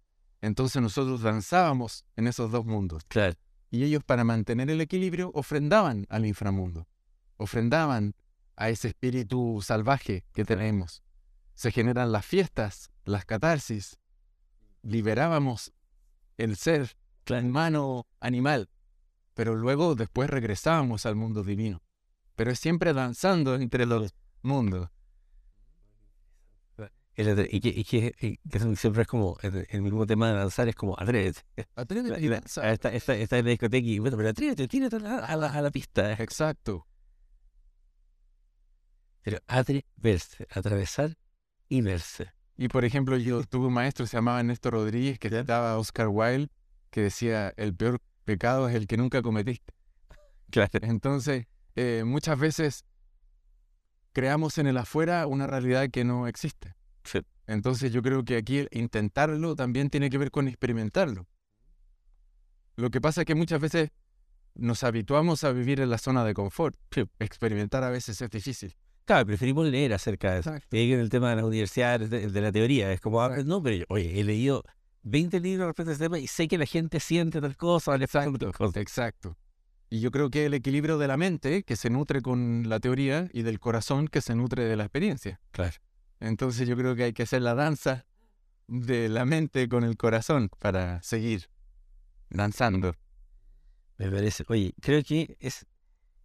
Entonces 0.40 0.80
nosotros 0.80 1.22
danzábamos 1.22 2.04
en 2.16 2.26
esos 2.26 2.50
dos 2.50 2.64
mundos. 2.64 3.02
Claro. 3.08 3.36
Y 3.70 3.84
ellos 3.84 4.02
para 4.04 4.24
mantener 4.24 4.70
el 4.70 4.80
equilibrio 4.80 5.30
ofrendaban 5.34 6.06
al 6.08 6.24
inframundo, 6.24 6.88
ofrendaban 7.36 8.14
a 8.56 8.70
ese 8.70 8.88
espíritu 8.88 9.60
salvaje 9.62 10.24
que 10.32 10.44
tenemos. 10.44 11.02
Se 11.54 11.70
generan 11.70 12.12
las 12.12 12.24
fiestas, 12.24 12.90
las 13.08 13.24
catarsis, 13.24 13.98
liberábamos 14.82 15.72
el 16.36 16.56
ser 16.56 16.96
humano 17.28 18.06
animal, 18.20 18.68
pero 19.34 19.54
luego 19.54 19.94
después 19.94 20.30
regresábamos 20.30 21.06
al 21.06 21.16
mundo 21.16 21.42
divino. 21.42 21.82
Pero 22.36 22.50
es 22.52 22.60
siempre 22.60 22.92
danzando 22.92 23.54
entre 23.56 23.86
los 23.86 24.14
mundos. 24.42 24.88
Y 27.16 27.60
que, 27.60 27.68
y 27.70 27.84
que, 27.84 28.38
siempre 28.76 29.02
es 29.02 29.08
como, 29.08 29.36
el, 29.42 29.82
mismo 29.82 30.06
tema 30.06 30.28
de 30.28 30.36
danzar 30.36 30.68
es 30.68 30.76
como, 30.76 30.94
atrévete. 30.96 31.40
Atrévete 31.74 32.20
y 32.20 32.28
danza. 32.28 32.70
Esta, 32.70 32.92
esta, 32.92 33.16
esta 33.16 33.38
es 33.38 33.44
la 33.44 33.50
discoteca 33.50 33.84
y, 33.84 33.98
bueno, 33.98 34.16
pero 34.16 34.28
atrévete, 34.28 34.68
tírate 34.68 34.96
a 34.96 35.00
la, 35.00 35.18
a 35.18 35.36
la, 35.36 35.48
a 35.48 35.60
la 35.60 35.70
pista. 35.72 36.12
Exacto. 36.12 36.86
Pero 39.22 39.38
atreverse, 39.48 40.46
atravesar 40.48 41.18
y 41.68 41.80
verse. 41.80 42.37
Y 42.58 42.68
por 42.68 42.84
ejemplo, 42.84 43.16
yo 43.16 43.42
tuve 43.48 43.68
un 43.68 43.72
maestro, 43.72 44.06
se 44.06 44.18
llamaba 44.18 44.42
Néstor 44.42 44.74
Rodríguez, 44.74 45.18
que 45.18 45.30
citaba 45.30 45.72
a 45.72 45.78
Oscar 45.78 46.08
Wilde, 46.08 46.50
que 46.90 47.00
decía, 47.02 47.54
el 47.56 47.74
peor 47.74 48.02
pecado 48.24 48.68
es 48.68 48.74
el 48.74 48.86
que 48.86 48.98
nunca 48.98 49.22
cometiste. 49.22 49.72
Claro. 50.50 50.70
Entonces, 50.82 51.46
eh, 51.76 52.02
muchas 52.04 52.38
veces 52.38 52.84
creamos 54.12 54.58
en 54.58 54.66
el 54.66 54.76
afuera 54.76 55.26
una 55.26 55.46
realidad 55.46 55.88
que 55.90 56.04
no 56.04 56.26
existe. 56.26 56.74
Entonces 57.46 57.92
yo 57.92 58.02
creo 58.02 58.24
que 58.26 58.36
aquí 58.36 58.66
intentarlo 58.72 59.56
también 59.56 59.88
tiene 59.88 60.10
que 60.10 60.18
ver 60.18 60.30
con 60.30 60.48
experimentarlo. 60.48 61.26
Lo 62.76 62.90
que 62.90 63.00
pasa 63.00 63.22
es 63.22 63.26
que 63.26 63.34
muchas 63.34 63.58
veces 63.58 63.90
nos 64.54 64.84
habituamos 64.84 65.44
a 65.44 65.52
vivir 65.52 65.80
en 65.80 65.88
la 65.88 65.96
zona 65.96 66.24
de 66.24 66.34
confort. 66.34 66.76
Experimentar 67.18 67.84
a 67.84 67.90
veces 67.90 68.20
es 68.20 68.28
difícil. 68.28 68.76
Claro, 69.08 69.24
preferimos 69.24 69.66
leer 69.66 69.94
acerca 69.94 70.34
de 70.34 70.40
eso. 70.40 70.54
En 70.70 71.00
el 71.00 71.08
tema 71.08 71.30
de 71.30 71.36
la 71.36 71.46
universidad, 71.46 71.98
de, 71.98 72.40
la 72.42 72.52
teoría, 72.52 72.92
es 72.92 73.00
como, 73.00 73.22
ah, 73.22 73.38
no, 73.42 73.62
pero 73.62 73.86
oye, 73.88 74.20
he 74.20 74.22
leído 74.22 74.64
20 75.04 75.40
libros 75.40 75.66
respecto 75.66 75.88
a 75.88 75.92
este 75.94 76.04
tema 76.04 76.18
y 76.18 76.26
sé 76.26 76.46
que 76.46 76.58
la 76.58 76.66
gente 76.66 77.00
siente 77.00 77.40
tal 77.40 77.56
cosa, 77.56 77.94
Exacto. 77.96 78.50
Exacto. 78.74 79.38
Y 79.88 80.00
yo 80.00 80.10
creo 80.10 80.28
que 80.28 80.44
el 80.44 80.52
equilibrio 80.52 80.98
de 80.98 81.08
la 81.08 81.16
mente, 81.16 81.62
que 81.62 81.74
se 81.74 81.88
nutre 81.88 82.20
con 82.20 82.68
la 82.68 82.80
teoría, 82.80 83.30
y 83.32 83.44
del 83.44 83.58
corazón, 83.58 84.08
que 84.08 84.20
se 84.20 84.34
nutre 84.34 84.64
de 84.64 84.76
la 84.76 84.84
experiencia. 84.84 85.40
Claro. 85.52 85.78
Entonces 86.20 86.68
yo 86.68 86.76
creo 86.76 86.94
que 86.94 87.04
hay 87.04 87.12
que 87.14 87.22
hacer 87.22 87.40
la 87.40 87.54
danza 87.54 88.04
de 88.66 89.08
la 89.08 89.24
mente 89.24 89.70
con 89.70 89.84
el 89.84 89.96
corazón 89.96 90.50
para 90.58 91.02
seguir 91.02 91.48
danzando. 92.28 92.94
Me 93.96 94.10
parece. 94.10 94.44
Oye, 94.48 94.74
creo 94.82 95.02
que 95.02 95.38
es 95.40 95.64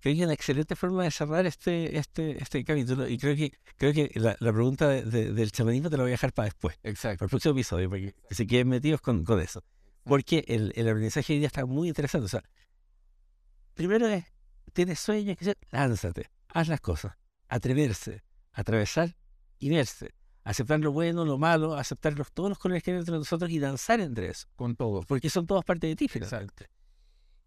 creo 0.04 0.18
que 0.18 0.24
una 0.26 0.34
excelente 0.34 0.76
forma 0.76 1.06
de 1.06 1.12
cerrar 1.12 1.46
este, 1.46 1.98
este, 1.98 2.44
este 2.44 2.66
capítulo. 2.66 3.08
Y 3.08 3.18
creo 3.18 3.38
que, 3.38 3.54
creo 3.78 3.94
que 3.94 4.12
la, 4.16 4.36
pregunta 4.36 4.90
del 4.90 5.52
chamanismo 5.54 5.90
te 5.90 5.96
la 5.96 6.04
voy 6.04 6.12
a 6.12 6.16
dejar 6.16 6.34
para 6.34 6.48
después. 6.48 6.78
Exacto. 6.84 7.20
Para 7.20 7.28
el 7.28 7.30
próximo 7.30 7.54
episodio, 7.54 7.90
porque 7.90 8.14
se 8.30 8.46
queden 8.46 8.68
metidos 8.68 9.00
con, 9.00 9.24
con 9.24 9.40
eso. 9.40 9.64
Porque 10.04 10.44
el, 10.50 10.74
el 10.76 10.90
aprendizaje 10.90 11.32
hoy 11.32 11.40
día 11.40 11.48
está 11.48 11.66
muy 11.66 11.88
interesante. 11.88 12.26
O 12.26 12.28
sea, 12.28 12.44
primero 13.76 14.06
es, 14.08 14.26
tienes 14.74 15.00
sueños, 15.00 15.38
lánzate, 15.72 16.30
haz 16.50 16.68
las 16.68 16.82
cosas, 16.82 17.14
atreverse, 17.48 18.26
atravesar 18.52 19.16
y 19.58 19.70
verse. 19.70 20.14
Aceptar 20.44 20.82
lo 20.82 20.92
bueno, 20.92 21.24
lo 21.24 21.38
malo, 21.38 21.76
aceptar 21.76 22.14
todos 22.34 22.50
los 22.50 22.60
colores 22.60 22.84
que 22.84 22.92
hay 22.92 22.98
entre 22.98 23.16
nosotros 23.16 23.50
y 23.50 23.60
danzar 23.60 24.02
entre 24.02 24.28
eso. 24.28 24.48
Con 24.58 24.76
todo. 24.76 25.04
Porque 25.04 25.30
son 25.30 25.48
todas 25.48 25.64
parte 25.64 25.88
de 25.88 25.96
ti, 25.96 26.10
Exacto. 26.14 26.66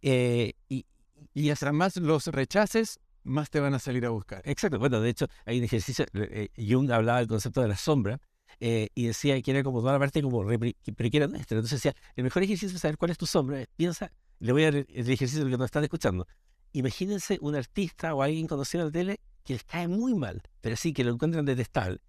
Eh, 0.01 0.55
y, 0.71 0.87
y 1.35 1.51
hasta 1.51 1.73
más 1.73 1.97
los 1.97 2.27
rechaces, 2.27 3.01
más 3.25 3.51
te 3.51 3.61
van 3.61 3.75
a 3.75 3.79
salir 3.79 4.07
a 4.07 4.11
buscar. 4.11 4.43
Exacto. 4.45 4.79
Bueno, 4.79 5.01
de 5.01 5.11
hecho, 5.11 5.27
hay 5.45 5.59
un 5.59 5.65
ejercicio, 5.65 6.07
eh, 6.15 6.49
Jung 6.57 6.91
hablaba 6.91 7.19
del 7.19 7.29
concepto 7.29 7.61
de 7.61 7.69
la 7.69 7.77
sombra, 7.77 8.21
eh, 8.61 8.89
y 8.95 9.07
decía 9.07 9.41
que 9.43 9.51
era 9.51 9.63
como 9.63 9.81
toda 9.81 9.93
la 9.93 9.99
parte 9.99 10.23
como 10.23 10.47
pero 10.47 11.11
que 11.11 11.17
era 11.17 11.27
nuestra. 11.27 11.59
Entonces 11.59 11.83
decía, 11.83 11.95
el 12.15 12.25
mejor 12.25 12.43
ejercicio 12.43 12.75
es 12.75 12.81
saber 12.81 12.97
cuál 12.97 13.11
es 13.11 13.19
tu 13.19 13.27
sombra. 13.27 13.65
Piensa, 13.77 14.13
le 14.39 14.53
voy 14.53 14.65
a 14.65 14.71
dar 14.71 14.87
el 14.89 15.11
ejercicio 15.11 15.45
que 15.45 15.51
nos 15.51 15.67
están 15.67 15.85
escuchando. 15.85 16.27
Imagínense 16.73 17.39
un 17.41 17.55
artista 17.55 18.15
o 18.15 18.23
alguien 18.23 18.47
conocido 18.47 18.83
en 18.83 18.89
la 18.89 18.93
tele 18.93 19.21
que 19.45 19.55
les 19.55 19.65
cae 19.65 19.89
muy 19.89 20.15
mal, 20.15 20.43
pero 20.61 20.77
sí 20.77 20.93
que 20.93 21.05
lo 21.05 21.13
encuentran 21.13 21.45
detestable. 21.45 22.01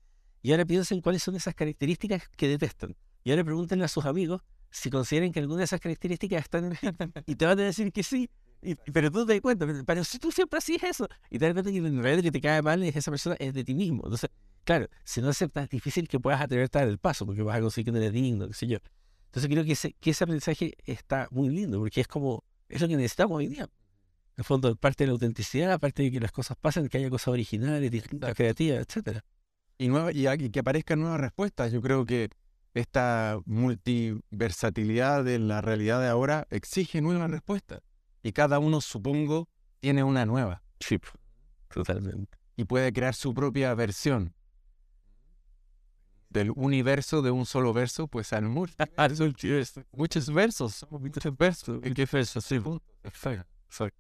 Y 0.42 0.52
ahora 0.52 0.66
piensen 0.66 1.02
cuáles 1.02 1.24
son 1.24 1.36
esas 1.36 1.54
características 1.54 2.30
que 2.30 2.48
detestan. 2.48 2.96
Y 3.24 3.32
ahora 3.32 3.44
pregúntenle 3.44 3.86
a 3.86 3.88
sus 3.88 4.06
amigos 4.06 4.42
si 4.72 4.90
consideran 4.90 5.32
que 5.32 5.40
alguna 5.40 5.60
de 5.60 5.66
esas 5.66 5.80
características 5.80 6.44
están 6.44 6.66
en 6.66 7.14
Y 7.26 7.36
te 7.36 7.46
van 7.46 7.60
a 7.60 7.64
decir 7.64 7.92
que 7.92 8.04
sí. 8.04 8.30
Pero 8.92 9.12
tú 9.12 9.26
te 9.26 9.34
das 9.34 9.42
cuenta, 9.42 9.66
pero, 9.86 10.04
si 10.04 10.20
tú 10.20 10.32
siempre 10.32 10.58
haces 10.58 10.82
eso. 10.84 11.08
Y 11.30 11.40
te 11.40 11.46
das 11.46 11.54
cuenta 11.54 11.72
que 11.72 11.78
en 11.78 12.02
realidad 12.02 12.24
que 12.24 12.32
te 12.32 12.42
cae 12.42 12.62
mal 12.62 12.84
es 12.84 12.96
esa 12.96 13.12
persona, 13.12 13.36
es 13.40 13.54
de 13.54 13.64
ti 13.64 13.74
mismo. 13.74 14.04
Entonces, 14.04 14.30
claro, 14.64 14.88
si 15.04 15.22
no 15.22 15.30
aceptas, 15.30 15.66
es 15.66 15.70
difícil 15.70 16.08
que 16.08 16.20
puedas 16.20 16.42
atreverte 16.42 16.78
a 16.78 16.82
dar 16.82 16.90
el 16.90 16.98
paso, 16.98 17.26
porque 17.26 17.42
vas 17.42 17.58
a 17.58 17.62
conseguir 17.62 17.86
que 17.86 17.92
no 17.92 17.98
eres 17.98 18.14
digno, 18.14 18.48
qué 18.48 18.54
sé 18.54 18.68
yo. 18.68 18.78
Entonces 19.28 19.50
creo 19.50 19.64
que 19.64 19.74
ese, 19.74 19.94
que 19.94 20.12
ese 20.12 20.24
aprendizaje 20.24 20.74
está 20.86 21.28
muy 21.32 21.50
lindo, 21.50 21.80
porque 21.80 22.02
es 22.02 22.08
como, 22.08 22.44
es 22.70 22.82
lo 22.82 22.88
que 22.88 22.96
necesitamos 22.96 23.38
hoy 23.38 23.48
día. 23.48 23.64
En 23.64 24.42
el 24.42 24.44
fondo, 24.44 24.76
parte 24.76 25.04
de 25.04 25.08
la 25.08 25.14
autenticidad, 25.14 25.80
parte 25.80 26.04
de 26.04 26.12
que 26.12 26.20
las 26.20 26.32
cosas 26.32 26.58
pasen, 26.58 26.88
que 26.90 26.98
haya 26.98 27.10
cosas 27.10 27.30
originales, 27.30 27.90
distintas, 27.92 28.36
creativas, 28.36 28.86
etcétera. 28.88 29.24
Y, 29.78 29.90
nueva, 29.90 30.12
y, 30.12 30.50
que 30.50 30.60
aparezcan 30.60 31.00
nuevas 31.00 31.20
respuestas. 31.20 31.72
Yo 31.72 31.82
creo 31.82 32.06
que 32.06 32.30
esta 32.74 33.40
multiversatilidad 33.46 35.24
de 35.24 35.40
la 35.40 35.62
realidad 35.62 36.02
de 36.02 36.08
ahora 36.08 36.48
exige 36.50 37.02
nuevas 37.02 37.30
respuestas. 37.30 37.82
Y 38.24 38.32
cada 38.32 38.60
uno, 38.60 38.82
supongo, 38.82 39.48
tiene 39.80 40.04
una 40.04 40.26
nueva. 40.26 40.64
Sí, 40.80 41.00
totalmente. 41.70 42.38
Y 42.56 42.66
puede 42.66 42.92
crear 42.92 43.14
su 43.14 43.34
propia 43.34 43.74
versión 43.76 44.34
del 46.30 46.52
universo 46.56 47.22
de 47.22 47.32
un 47.32 47.46
solo 47.46 47.74
verso, 47.74 48.08
pues 48.08 48.34
al 48.34 48.50
muchos 49.92 50.34
versos, 50.34 50.86
muchos 50.90 51.38
versos. 51.38 51.84
¿En 51.84 51.94
qué 51.94 52.06
verso? 52.12 52.42
Sí, 52.42 52.60
Exacto 53.04 53.94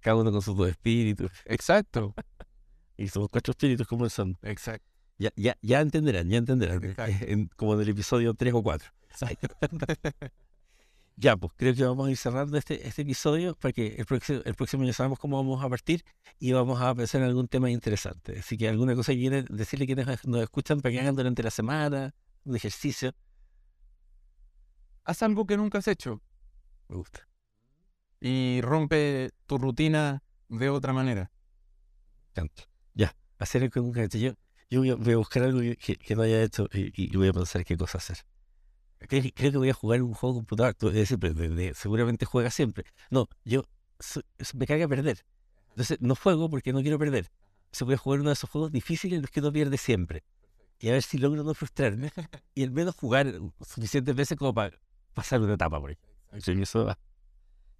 cada 0.00 0.16
uno 0.16 0.32
con 0.32 0.42
sus 0.42 0.56
dos 0.56 0.68
espíritus. 0.68 1.30
Exacto. 1.44 2.14
y 2.96 3.08
somos 3.08 3.28
cuatro 3.28 3.52
espíritus 3.52 3.86
son. 4.08 4.36
Exacto. 4.42 4.86
Ya, 5.18 5.30
ya, 5.36 5.56
ya 5.60 5.80
entenderán, 5.80 6.28
ya 6.28 6.38
entenderán. 6.38 6.94
como 7.56 7.74
en 7.74 7.80
el 7.80 7.88
episodio 7.90 8.34
3 8.34 8.54
o 8.54 8.62
4. 8.62 8.90
Ya, 11.20 11.36
pues 11.36 11.52
creo 11.56 11.74
que 11.74 11.84
vamos 11.84 12.08
a 12.08 12.10
ir 12.10 12.16
cerrando 12.16 12.56
este, 12.56 12.86
este 12.86 13.02
episodio 13.02 13.54
para 13.54 13.72
que 13.72 13.94
el 13.96 14.06
próximo, 14.06 14.40
el 14.44 14.54
próximo 14.54 14.84
ya 14.84 14.92
sabemos 14.92 15.18
cómo 15.18 15.36
vamos 15.36 15.62
a 15.62 15.68
partir 15.68 16.02
y 16.38 16.52
vamos 16.52 16.80
a 16.80 16.94
pensar 16.94 17.20
en 17.20 17.28
algún 17.28 17.46
tema 17.46 17.70
interesante. 17.70 18.38
Así 18.38 18.56
que 18.56 18.68
alguna 18.68 18.94
cosa 18.94 19.12
que 19.12 19.18
quieren 19.18 19.46
decirle 19.50 19.86
quienes 19.86 20.26
nos 20.26 20.42
escuchan 20.42 20.80
para 20.80 20.92
que 20.92 21.00
hagan 21.00 21.14
durante 21.14 21.42
la 21.42 21.50
semana, 21.50 22.14
un 22.44 22.56
ejercicio. 22.56 23.14
Haz 25.04 25.22
algo 25.22 25.46
que 25.46 25.56
nunca 25.56 25.78
has 25.78 25.88
hecho. 25.88 26.22
Me 26.88 26.96
gusta 26.96 27.30
y 28.20 28.60
rompe 28.62 29.30
tu 29.46 29.58
rutina 29.58 30.22
de 30.48 30.68
otra 30.68 30.92
manera. 30.92 31.30
Ya, 32.94 33.16
hacer 33.38 33.62
el 33.64 33.70
que 33.70 33.80
nunca 33.80 34.06
Yo, 34.06 34.34
yo 34.68 34.80
voy, 34.80 34.90
a, 34.90 35.16
buscar 35.16 35.42
algo 35.42 35.60
que, 35.60 36.14
no 36.14 36.22
haya 36.22 36.42
hecho 36.42 36.68
y, 36.72 37.16
voy 37.16 37.28
a 37.28 37.32
pensar 37.32 37.64
qué 37.64 37.76
cosa 37.76 37.98
hacer. 37.98 38.18
Creo, 39.08 39.22
que 39.34 39.56
voy 39.56 39.70
a 39.70 39.74
jugar 39.74 40.02
un 40.02 40.14
juego 40.14 40.36
computador. 40.36 40.76
seguramente 41.74 42.26
juega 42.26 42.50
siempre. 42.50 42.84
No, 43.10 43.28
yo 43.44 43.64
me 44.54 44.66
caga 44.66 44.86
perder. 44.88 45.24
Entonces 45.70 45.98
no 46.00 46.14
juego 46.14 46.50
porque 46.50 46.72
no 46.72 46.82
quiero 46.82 46.98
perder. 46.98 47.30
Se 47.72 47.84
voy 47.84 47.94
a 47.94 47.98
jugar 47.98 48.20
uno 48.20 48.30
de 48.30 48.34
esos 48.34 48.50
juegos 48.50 48.72
difíciles 48.72 49.16
en 49.16 49.22
los 49.22 49.30
que 49.30 49.40
uno 49.40 49.52
pierde 49.52 49.78
siempre. 49.78 50.22
Y 50.78 50.88
a 50.88 50.92
ver 50.92 51.02
si 51.02 51.18
logro 51.18 51.44
no 51.44 51.54
frustrarme. 51.54 52.10
Y 52.54 52.64
al 52.64 52.70
menos 52.70 52.94
jugar 52.96 53.32
suficientes 53.60 54.14
veces 54.14 54.36
como 54.36 54.52
para 54.52 54.78
pasar 55.14 55.40
una 55.40 55.54
etapa 55.54 55.80
por 55.80 55.90
ahí. 55.90 55.98
Eso 56.32 56.84
va. 56.84 56.98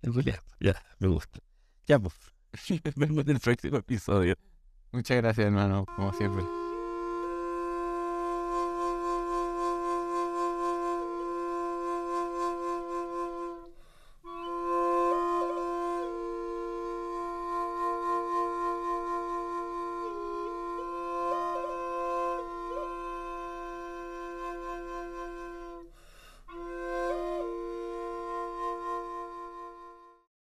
Ya, 0.61 0.83
me 0.99 1.09
gusta. 1.09 1.41
Ya, 1.87 1.99
pues. 1.99 2.15
Vemos 2.97 3.25
en 3.25 3.31
el 3.31 3.41
próximo 3.41 3.79
episodio. 3.79 4.35
Muchas 4.93 5.19
gracias, 5.19 5.47
hermano, 5.47 5.87
como 5.97 6.13
siempre. 6.15 6.45